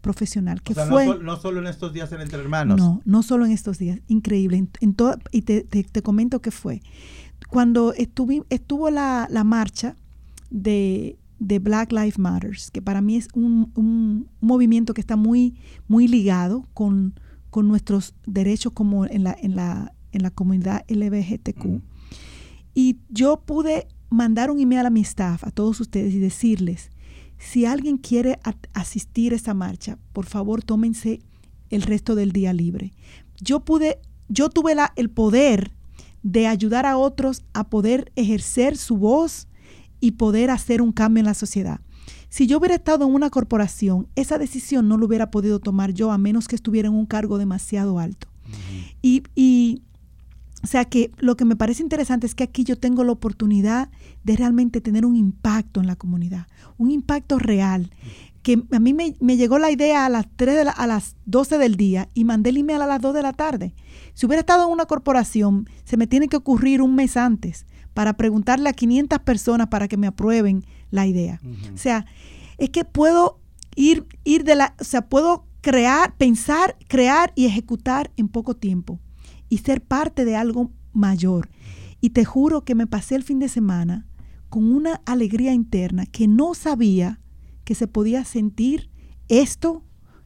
profesional, 0.00 0.62
que 0.62 0.72
O 0.72 0.74
sea, 0.76 0.86
fue... 0.86 1.06
no, 1.06 1.18
no 1.18 1.36
solo 1.36 1.60
en 1.60 1.66
estos 1.68 1.92
días 1.92 2.10
en 2.12 2.20
Entre 2.20 2.40
Hermanos. 2.40 2.78
No, 2.80 3.00
no 3.04 3.22
solo 3.22 3.46
en 3.46 3.52
estos 3.52 3.78
días, 3.78 4.00
increíble. 4.08 4.56
En, 4.56 4.70
en 4.80 4.94
toda- 4.94 5.18
y 5.30 5.42
te, 5.42 5.62
te- 5.62 5.84
te 5.84 6.02
comento 6.02 6.40
que 6.40 6.50
fue. 6.50 6.82
Cuando 7.48 7.92
estuvi- 7.94 8.44
estuvo 8.50 8.90
la, 8.90 9.28
la 9.30 9.44
marcha 9.44 9.94
de, 10.50 11.16
de 11.38 11.58
Black 11.60 11.92
Lives 11.92 12.18
Matters, 12.18 12.70
que 12.72 12.82
para 12.82 13.00
mí 13.00 13.16
es 13.16 13.28
un, 13.34 13.70
un- 13.76 14.26
un 14.40 14.48
movimiento 14.48 14.94
que 14.94 15.00
está 15.00 15.14
muy, 15.16 15.54
muy 15.86 16.08
ligado 16.08 16.66
con, 16.74 17.14
con 17.52 17.68
nuestros 17.68 18.14
derechos 18.26 18.72
como 18.72 19.04
en 19.04 19.24
la, 19.24 19.36
en 19.38 19.56
la, 19.56 19.92
en 20.12 20.22
la 20.22 20.30
comunidad. 20.30 20.86
Ujú. 21.68 21.82
Y 22.72 22.96
yo 23.10 23.42
pude 23.44 23.88
mandar 24.08 24.50
un 24.50 24.58
email 24.58 24.86
a 24.86 24.90
mi 24.90 25.02
staff, 25.02 25.44
a 25.44 25.50
todos 25.50 25.78
ustedes, 25.78 26.14
y 26.14 26.18
decirles, 26.18 26.90
si 27.36 27.66
alguien 27.66 27.98
quiere 27.98 28.38
asistir 28.72 29.34
a 29.34 29.36
esta 29.36 29.52
marcha, 29.52 29.98
por 30.14 30.24
favor 30.24 30.62
tómense 30.62 31.20
el 31.68 31.82
resto 31.82 32.14
del 32.14 32.32
día 32.32 32.54
libre. 32.54 32.94
Yo 33.38 33.60
pude, 33.60 33.98
yo 34.30 34.48
tuve 34.48 34.74
la, 34.74 34.94
el 34.96 35.10
poder 35.10 35.72
de 36.22 36.46
ayudar 36.46 36.86
a 36.86 36.96
otros 36.96 37.44
a 37.52 37.68
poder 37.68 38.12
ejercer 38.16 38.78
su 38.78 38.96
voz 38.96 39.46
y 40.00 40.12
poder 40.12 40.48
hacer 40.48 40.80
un 40.80 40.92
cambio 40.92 41.20
en 41.20 41.26
la 41.26 41.34
sociedad. 41.34 41.80
Si 42.32 42.46
yo 42.46 42.56
hubiera 42.56 42.74
estado 42.76 43.06
en 43.06 43.12
una 43.14 43.28
corporación, 43.28 44.08
esa 44.16 44.38
decisión 44.38 44.88
no 44.88 44.96
lo 44.96 45.04
hubiera 45.04 45.30
podido 45.30 45.60
tomar 45.60 45.92
yo 45.92 46.10
a 46.12 46.16
menos 46.16 46.48
que 46.48 46.56
estuviera 46.56 46.88
en 46.88 46.94
un 46.94 47.04
cargo 47.04 47.36
demasiado 47.36 47.98
alto. 47.98 48.26
Y, 49.02 49.22
y, 49.34 49.82
o 50.62 50.66
sea 50.66 50.86
que 50.86 51.10
lo 51.18 51.36
que 51.36 51.44
me 51.44 51.56
parece 51.56 51.82
interesante 51.82 52.26
es 52.26 52.34
que 52.34 52.44
aquí 52.44 52.64
yo 52.64 52.78
tengo 52.78 53.04
la 53.04 53.12
oportunidad 53.12 53.90
de 54.24 54.34
realmente 54.36 54.80
tener 54.80 55.04
un 55.04 55.14
impacto 55.16 55.80
en 55.80 55.86
la 55.86 55.94
comunidad, 55.96 56.46
un 56.78 56.90
impacto 56.90 57.38
real. 57.38 57.90
Que 58.42 58.62
a 58.72 58.80
mí 58.80 58.94
me, 58.94 59.14
me 59.20 59.36
llegó 59.36 59.58
la 59.58 59.70
idea 59.70 60.06
a 60.06 60.08
las 60.08 60.26
3 60.36 60.56
de 60.56 60.64
la- 60.64 60.70
a 60.72 60.86
las 60.86 61.16
12 61.26 61.58
del 61.58 61.76
día 61.76 62.08
y 62.14 62.24
mandé 62.24 62.48
el 62.48 62.56
email 62.56 62.80
a 62.80 62.86
las 62.86 63.00
2 63.02 63.12
de 63.14 63.22
la 63.22 63.34
tarde. 63.34 63.74
Si 64.14 64.24
hubiera 64.24 64.40
estado 64.40 64.64
en 64.66 64.72
una 64.72 64.86
corporación, 64.86 65.68
se 65.84 65.98
me 65.98 66.06
tiene 66.06 66.28
que 66.28 66.36
ocurrir 66.38 66.80
un 66.80 66.94
mes 66.94 67.18
antes 67.18 67.66
para 67.92 68.14
preguntarle 68.16 68.70
a 68.70 68.72
500 68.72 69.18
personas 69.20 69.66
para 69.68 69.86
que 69.86 69.98
me 69.98 70.06
aprueben 70.06 70.64
la 70.92 71.06
idea. 71.06 71.40
O 71.74 71.76
sea, 71.76 72.06
es 72.58 72.70
que 72.70 72.84
puedo 72.84 73.40
ir, 73.74 74.06
ir 74.22 74.44
de 74.44 74.54
la, 74.54 74.76
o 74.80 74.84
sea, 74.84 75.08
puedo 75.08 75.46
crear, 75.60 76.14
pensar, 76.16 76.76
crear 76.86 77.32
y 77.34 77.46
ejecutar 77.46 78.12
en 78.16 78.28
poco 78.28 78.54
tiempo 78.54 79.00
y 79.48 79.58
ser 79.58 79.80
parte 79.82 80.24
de 80.24 80.36
algo 80.36 80.70
mayor. 80.92 81.48
Y 82.00 82.10
te 82.10 82.24
juro 82.24 82.64
que 82.64 82.74
me 82.76 82.86
pasé 82.86 83.16
el 83.16 83.24
fin 83.24 83.40
de 83.40 83.48
semana 83.48 84.06
con 84.48 84.70
una 84.72 85.00
alegría 85.06 85.52
interna 85.52 86.06
que 86.06 86.28
no 86.28 86.54
sabía 86.54 87.20
que 87.64 87.74
se 87.74 87.86
podía 87.86 88.24
sentir 88.24 88.90
esto 89.28 89.82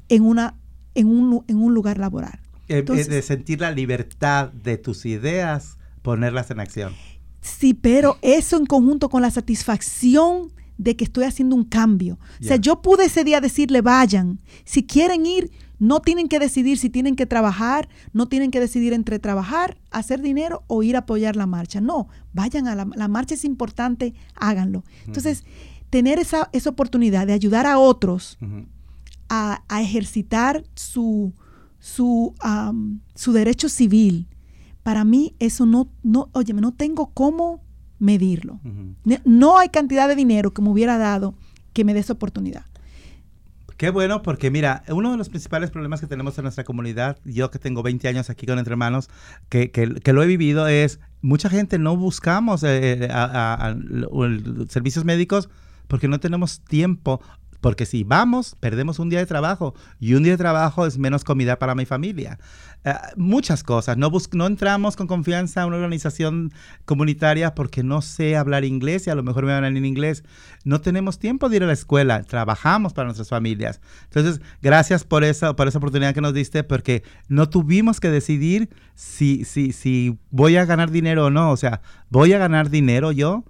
en, 0.08 0.24
una, 0.24 0.58
en, 0.94 1.06
un, 1.08 1.44
en 1.46 1.56
un 1.58 1.74
lugar 1.74 1.98
laboral. 1.98 2.40
Eh, 2.68 2.74
eh, 2.74 2.78
Entonces- 2.78 3.08
de 3.08 3.22
sentir 3.22 3.60
la 3.60 3.70
libertad 3.70 4.50
de 4.52 4.78
tus 4.78 5.06
ideas, 5.06 5.78
ponerlas 6.02 6.50
en 6.50 6.60
acción. 6.60 6.92
Sí, 7.40 7.74
pero 7.74 8.18
eso 8.22 8.56
en 8.56 8.66
conjunto 8.66 9.08
con 9.08 9.22
la 9.22 9.30
satisfacción 9.30 10.52
de 10.78 10.96
que 10.96 11.04
estoy 11.04 11.24
haciendo 11.24 11.56
un 11.56 11.64
cambio. 11.64 12.18
O 12.40 12.44
sea, 12.44 12.56
yo 12.56 12.82
pude 12.82 13.06
ese 13.06 13.24
día 13.24 13.40
decirle, 13.40 13.80
vayan, 13.80 14.40
si 14.64 14.84
quieren 14.84 15.26
ir, 15.26 15.50
no 15.78 16.00
tienen 16.00 16.28
que 16.28 16.38
decidir 16.38 16.78
si 16.78 16.90
tienen 16.90 17.16
que 17.16 17.26
trabajar, 17.26 17.88
no 18.12 18.28
tienen 18.28 18.50
que 18.50 18.60
decidir 18.60 18.92
entre 18.92 19.18
trabajar, 19.18 19.78
hacer 19.90 20.22
dinero 20.22 20.64
o 20.66 20.82
ir 20.82 20.96
a 20.96 21.00
apoyar 21.00 21.36
la 21.36 21.46
marcha. 21.46 21.80
No, 21.80 22.08
vayan 22.32 22.66
a 22.66 22.74
la, 22.74 22.88
la 22.94 23.08
marcha, 23.08 23.34
es 23.34 23.44
importante, 23.44 24.14
háganlo. 24.34 24.84
Entonces, 25.06 25.44
tener 25.90 26.18
esa, 26.18 26.48
esa 26.52 26.70
oportunidad 26.70 27.26
de 27.26 27.32
ayudar 27.32 27.66
a 27.66 27.78
otros 27.78 28.38
a, 29.28 29.62
a 29.68 29.82
ejercitar 29.82 30.64
su, 30.74 31.32
su, 31.78 32.34
am, 32.40 33.00
su 33.14 33.32
derecho 33.32 33.68
civil, 33.68 34.28
para 34.82 35.04
mí 35.04 35.34
eso 35.38 35.66
no, 35.66 35.88
no, 36.02 36.28
oye, 36.32 36.52
no 36.52 36.72
tengo 36.72 37.10
cómo 37.12 37.60
medirlo. 37.98 38.60
No 39.24 39.58
hay 39.58 39.68
cantidad 39.68 40.08
de 40.08 40.16
dinero 40.16 40.52
que 40.52 40.62
me 40.62 40.68
hubiera 40.70 40.98
dado 40.98 41.34
que 41.72 41.84
me 41.84 41.94
dé 41.94 42.00
esa 42.00 42.12
oportunidad. 42.14 42.64
Qué 43.76 43.90
bueno, 43.90 44.22
porque 44.22 44.50
mira, 44.50 44.84
uno 44.88 45.10
de 45.10 45.18
los 45.18 45.28
principales 45.28 45.70
problemas 45.70 46.00
que 46.00 46.06
tenemos 46.06 46.38
en 46.38 46.44
nuestra 46.44 46.64
comunidad, 46.64 47.18
yo 47.26 47.50
que 47.50 47.58
tengo 47.58 47.82
20 47.82 48.08
años 48.08 48.30
aquí 48.30 48.46
con 48.46 48.58
Entre 48.58 48.72
Hermanos, 48.72 49.10
que, 49.50 49.70
que- 49.70 49.96
que 49.96 50.12
lo 50.14 50.22
he 50.22 50.26
vivido, 50.26 50.66
es 50.66 50.98
mucha 51.20 51.50
gente 51.50 51.78
no 51.78 51.94
buscamos 51.94 52.62
eh, 52.62 53.04
eh, 53.04 53.08
a- 53.10 53.24
a- 53.24 53.66
a- 53.66 53.70
l- 53.72 54.06
servicios 54.70 55.04
médicos 55.04 55.50
porque 55.88 56.08
no 56.08 56.18
tenemos 56.20 56.60
tiempo. 56.60 57.20
Porque 57.66 57.84
si 57.84 58.04
vamos, 58.04 58.54
perdemos 58.60 59.00
un 59.00 59.10
día 59.10 59.18
de 59.18 59.26
trabajo 59.26 59.74
y 59.98 60.14
un 60.14 60.22
día 60.22 60.34
de 60.34 60.38
trabajo 60.38 60.86
es 60.86 60.98
menos 60.98 61.24
comida 61.24 61.58
para 61.58 61.74
mi 61.74 61.84
familia. 61.84 62.38
Eh, 62.84 62.94
muchas 63.16 63.64
cosas. 63.64 63.96
No, 63.96 64.12
no 64.34 64.46
entramos 64.46 64.94
con 64.94 65.08
confianza 65.08 65.62
a 65.62 65.66
una 65.66 65.74
organización 65.74 66.52
comunitaria 66.84 67.56
porque 67.56 67.82
no 67.82 68.02
sé 68.02 68.36
hablar 68.36 68.64
inglés 68.64 69.08
y 69.08 69.10
a 69.10 69.16
lo 69.16 69.24
mejor 69.24 69.46
me 69.46 69.52
van 69.52 69.64
a 69.64 69.66
en 69.66 69.84
inglés. 69.84 70.22
No 70.62 70.80
tenemos 70.80 71.18
tiempo 71.18 71.48
de 71.48 71.56
ir 71.56 71.64
a 71.64 71.66
la 71.66 71.72
escuela. 71.72 72.22
Trabajamos 72.22 72.92
para 72.92 73.06
nuestras 73.06 73.30
familias. 73.30 73.80
Entonces, 74.04 74.40
gracias 74.62 75.02
por 75.02 75.24
esa, 75.24 75.56
por 75.56 75.66
esa 75.66 75.78
oportunidad 75.78 76.14
que 76.14 76.20
nos 76.20 76.34
diste 76.34 76.62
porque 76.62 77.02
no 77.26 77.48
tuvimos 77.48 77.98
que 77.98 78.10
decidir 78.10 78.70
si, 78.94 79.44
si, 79.44 79.72
si 79.72 80.20
voy 80.30 80.56
a 80.56 80.66
ganar 80.66 80.92
dinero 80.92 81.24
o 81.24 81.30
no. 81.30 81.50
O 81.50 81.56
sea, 81.56 81.80
voy 82.10 82.32
a 82.32 82.38
ganar 82.38 82.70
dinero 82.70 83.10
yo. 83.10 83.42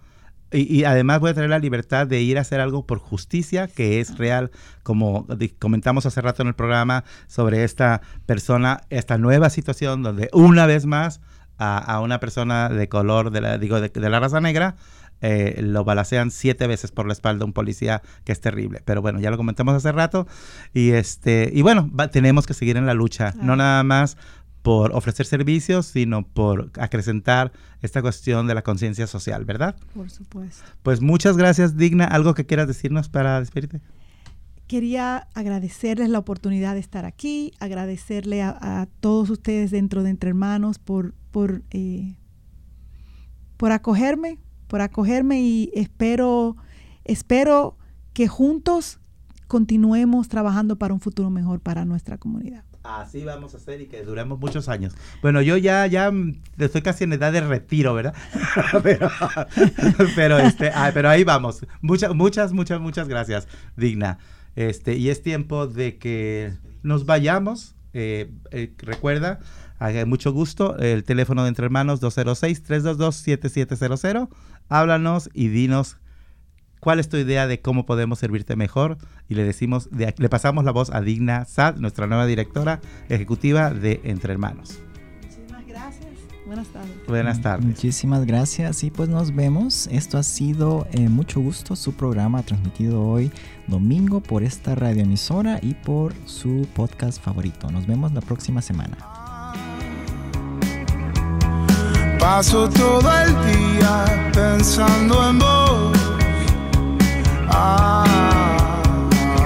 Y, 0.52 0.72
y 0.80 0.84
además 0.84 1.20
voy 1.20 1.30
a 1.30 1.34
tener 1.34 1.50
la 1.50 1.58
libertad 1.58 2.06
de 2.06 2.20
ir 2.22 2.38
a 2.38 2.42
hacer 2.42 2.60
algo 2.60 2.86
por 2.86 2.98
justicia 2.98 3.66
que 3.66 4.00
es 4.00 4.16
real, 4.16 4.50
como 4.84 5.26
comentamos 5.58 6.06
hace 6.06 6.20
rato 6.20 6.42
en 6.42 6.48
el 6.48 6.54
programa 6.54 7.04
sobre 7.26 7.64
esta 7.64 8.00
persona, 8.26 8.82
esta 8.90 9.18
nueva 9.18 9.50
situación 9.50 10.02
donde 10.02 10.28
una 10.32 10.66
vez 10.66 10.86
más 10.86 11.20
a, 11.58 11.78
a 11.78 12.00
una 12.00 12.20
persona 12.20 12.68
de 12.68 12.88
color, 12.88 13.30
de 13.32 13.40
la, 13.40 13.58
digo, 13.58 13.80
de, 13.80 13.88
de 13.88 14.10
la 14.10 14.20
raza 14.20 14.40
negra, 14.40 14.76
eh, 15.22 15.60
lo 15.62 15.82
balacean 15.82 16.30
siete 16.30 16.66
veces 16.66 16.92
por 16.92 17.06
la 17.06 17.14
espalda 17.14 17.44
un 17.46 17.54
policía, 17.54 18.02
que 18.24 18.32
es 18.32 18.40
terrible. 18.40 18.82
Pero 18.84 19.00
bueno, 19.02 19.18
ya 19.18 19.30
lo 19.30 19.38
comentamos 19.38 19.74
hace 19.74 19.90
rato. 19.90 20.26
Y, 20.74 20.90
este, 20.90 21.50
y 21.52 21.62
bueno, 21.62 21.90
va- 21.98 22.08
tenemos 22.08 22.46
que 22.46 22.52
seguir 22.54 22.76
en 22.76 22.84
la 22.86 22.92
lucha, 22.94 23.32
no 23.40 23.56
nada 23.56 23.82
más 23.82 24.18
por 24.66 24.90
ofrecer 24.96 25.26
servicios, 25.26 25.86
sino 25.86 26.26
por 26.26 26.72
acrecentar 26.80 27.52
esta 27.82 28.02
cuestión 28.02 28.48
de 28.48 28.54
la 28.56 28.62
conciencia 28.62 29.06
social, 29.06 29.44
¿verdad? 29.44 29.76
Por 29.94 30.10
supuesto. 30.10 30.64
Pues 30.82 31.00
muchas 31.00 31.36
gracias, 31.36 31.76
Digna. 31.76 32.04
¿Algo 32.04 32.34
que 32.34 32.46
quieras 32.46 32.66
decirnos 32.66 33.08
para 33.08 33.38
despedirte? 33.38 33.80
Quería 34.66 35.28
agradecerles 35.34 36.08
la 36.08 36.18
oportunidad 36.18 36.74
de 36.74 36.80
estar 36.80 37.04
aquí, 37.04 37.52
agradecerle 37.60 38.42
a, 38.42 38.58
a 38.80 38.86
todos 38.98 39.30
ustedes 39.30 39.70
dentro 39.70 40.02
de 40.02 40.10
Entre 40.10 40.30
Hermanos 40.30 40.80
por, 40.80 41.14
por, 41.30 41.62
eh, 41.70 42.16
por 43.56 43.70
acogerme, 43.70 44.40
por 44.66 44.80
acogerme 44.80 45.42
y 45.42 45.70
espero, 45.76 46.56
espero 47.04 47.78
que 48.14 48.26
juntos 48.26 48.98
continuemos 49.46 50.26
trabajando 50.26 50.76
para 50.76 50.92
un 50.92 50.98
futuro 50.98 51.30
mejor 51.30 51.60
para 51.60 51.84
nuestra 51.84 52.18
comunidad. 52.18 52.64
Así 52.86 53.24
vamos 53.24 53.54
a 53.54 53.56
hacer 53.56 53.80
y 53.80 53.86
que 53.86 54.02
duremos 54.02 54.38
muchos 54.38 54.68
años. 54.68 54.94
Bueno, 55.22 55.40
yo 55.42 55.56
ya, 55.56 55.86
ya 55.86 56.12
estoy 56.58 56.82
casi 56.82 57.04
en 57.04 57.12
edad 57.12 57.32
de 57.32 57.40
retiro, 57.40 57.94
¿verdad? 57.94 58.14
pero, 60.14 60.38
este, 60.38 60.70
ah, 60.74 60.90
pero 60.94 61.08
ahí 61.08 61.24
vamos. 61.24 61.66
Muchas, 61.80 62.14
muchas, 62.14 62.52
muchas, 62.52 62.80
muchas 62.80 63.08
gracias, 63.08 63.48
Digna. 63.76 64.18
Este, 64.54 64.94
y 64.96 65.10
es 65.10 65.22
tiempo 65.22 65.66
de 65.66 65.98
que 65.98 66.52
nos 66.82 67.06
vayamos. 67.06 67.74
Eh, 67.92 68.30
eh, 68.50 68.72
recuerda, 68.78 69.40
mucho 70.06 70.32
gusto, 70.32 70.78
el 70.78 71.04
teléfono 71.04 71.42
de 71.42 71.48
Entre 71.48 71.64
Hermanos 71.64 72.00
206-322-7700. 72.02 74.28
Háblanos 74.68 75.30
y 75.32 75.48
dinos 75.48 75.96
cuál 76.80 77.00
es 77.00 77.08
tu 77.08 77.16
idea 77.16 77.46
de 77.46 77.60
cómo 77.60 77.86
podemos 77.86 78.18
servirte 78.18 78.56
mejor 78.56 78.98
y 79.28 79.34
le 79.34 79.44
decimos, 79.44 79.88
de- 79.90 80.14
le 80.16 80.28
pasamos 80.28 80.64
la 80.64 80.72
voz 80.72 80.90
a 80.90 81.00
Digna 81.00 81.44
Sad, 81.44 81.76
nuestra 81.76 82.06
nueva 82.06 82.26
directora 82.26 82.80
ejecutiva 83.08 83.70
de 83.70 84.00
Entre 84.04 84.32
Hermanos. 84.32 84.78
Muchísimas 85.22 85.66
gracias. 85.66 86.06
Buenas 86.46 86.68
tardes. 86.68 87.06
Buenas 87.08 87.40
tardes. 87.40 87.66
Muchísimas 87.66 88.24
gracias 88.24 88.84
y 88.84 88.90
pues 88.92 89.08
nos 89.08 89.34
vemos. 89.34 89.88
Esto 89.90 90.16
ha 90.16 90.22
sido 90.22 90.86
eh, 90.92 91.08
mucho 91.08 91.40
gusto 91.40 91.74
su 91.74 91.94
programa 91.94 92.42
transmitido 92.44 93.02
hoy 93.04 93.32
domingo 93.66 94.20
por 94.20 94.44
esta 94.44 94.76
radioemisora 94.76 95.58
y 95.60 95.74
por 95.74 96.12
su 96.24 96.68
podcast 96.74 97.20
favorito. 97.20 97.68
Nos 97.70 97.86
vemos 97.88 98.12
la 98.12 98.20
próxima 98.20 98.62
semana. 98.62 98.96
Paso 102.20 102.68
todo 102.70 103.10
el 103.22 103.30
día 103.46 104.30
pensando 104.32 105.28
en 105.30 105.38
vos. 105.38 106.05
Ah, 107.48 108.04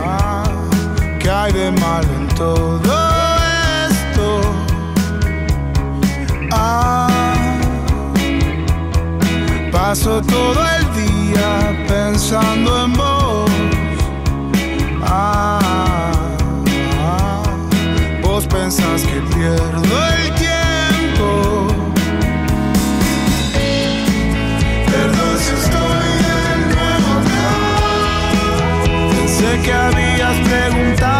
ah, 0.04 0.44
¿qué 1.18 1.30
hay 1.30 1.52
de 1.52 1.70
malo 1.72 2.08
en 2.18 2.28
todo 2.28 2.80
esto? 3.88 4.40
Ah, 6.52 7.08
paso 9.70 10.20
todo 10.22 10.60
el 10.76 10.84
día 10.94 11.84
pensando 11.88 12.84
en 12.84 12.92
vos. 12.94 13.50
Ah, 15.02 16.10
ah, 16.98 17.42
vos 18.22 18.46
pensás 18.46 19.02
que 19.02 19.20
pierdo 19.34 19.82
el 20.16 20.39
que 29.70 29.76
habías 29.76 30.36
preguntado 30.48 31.19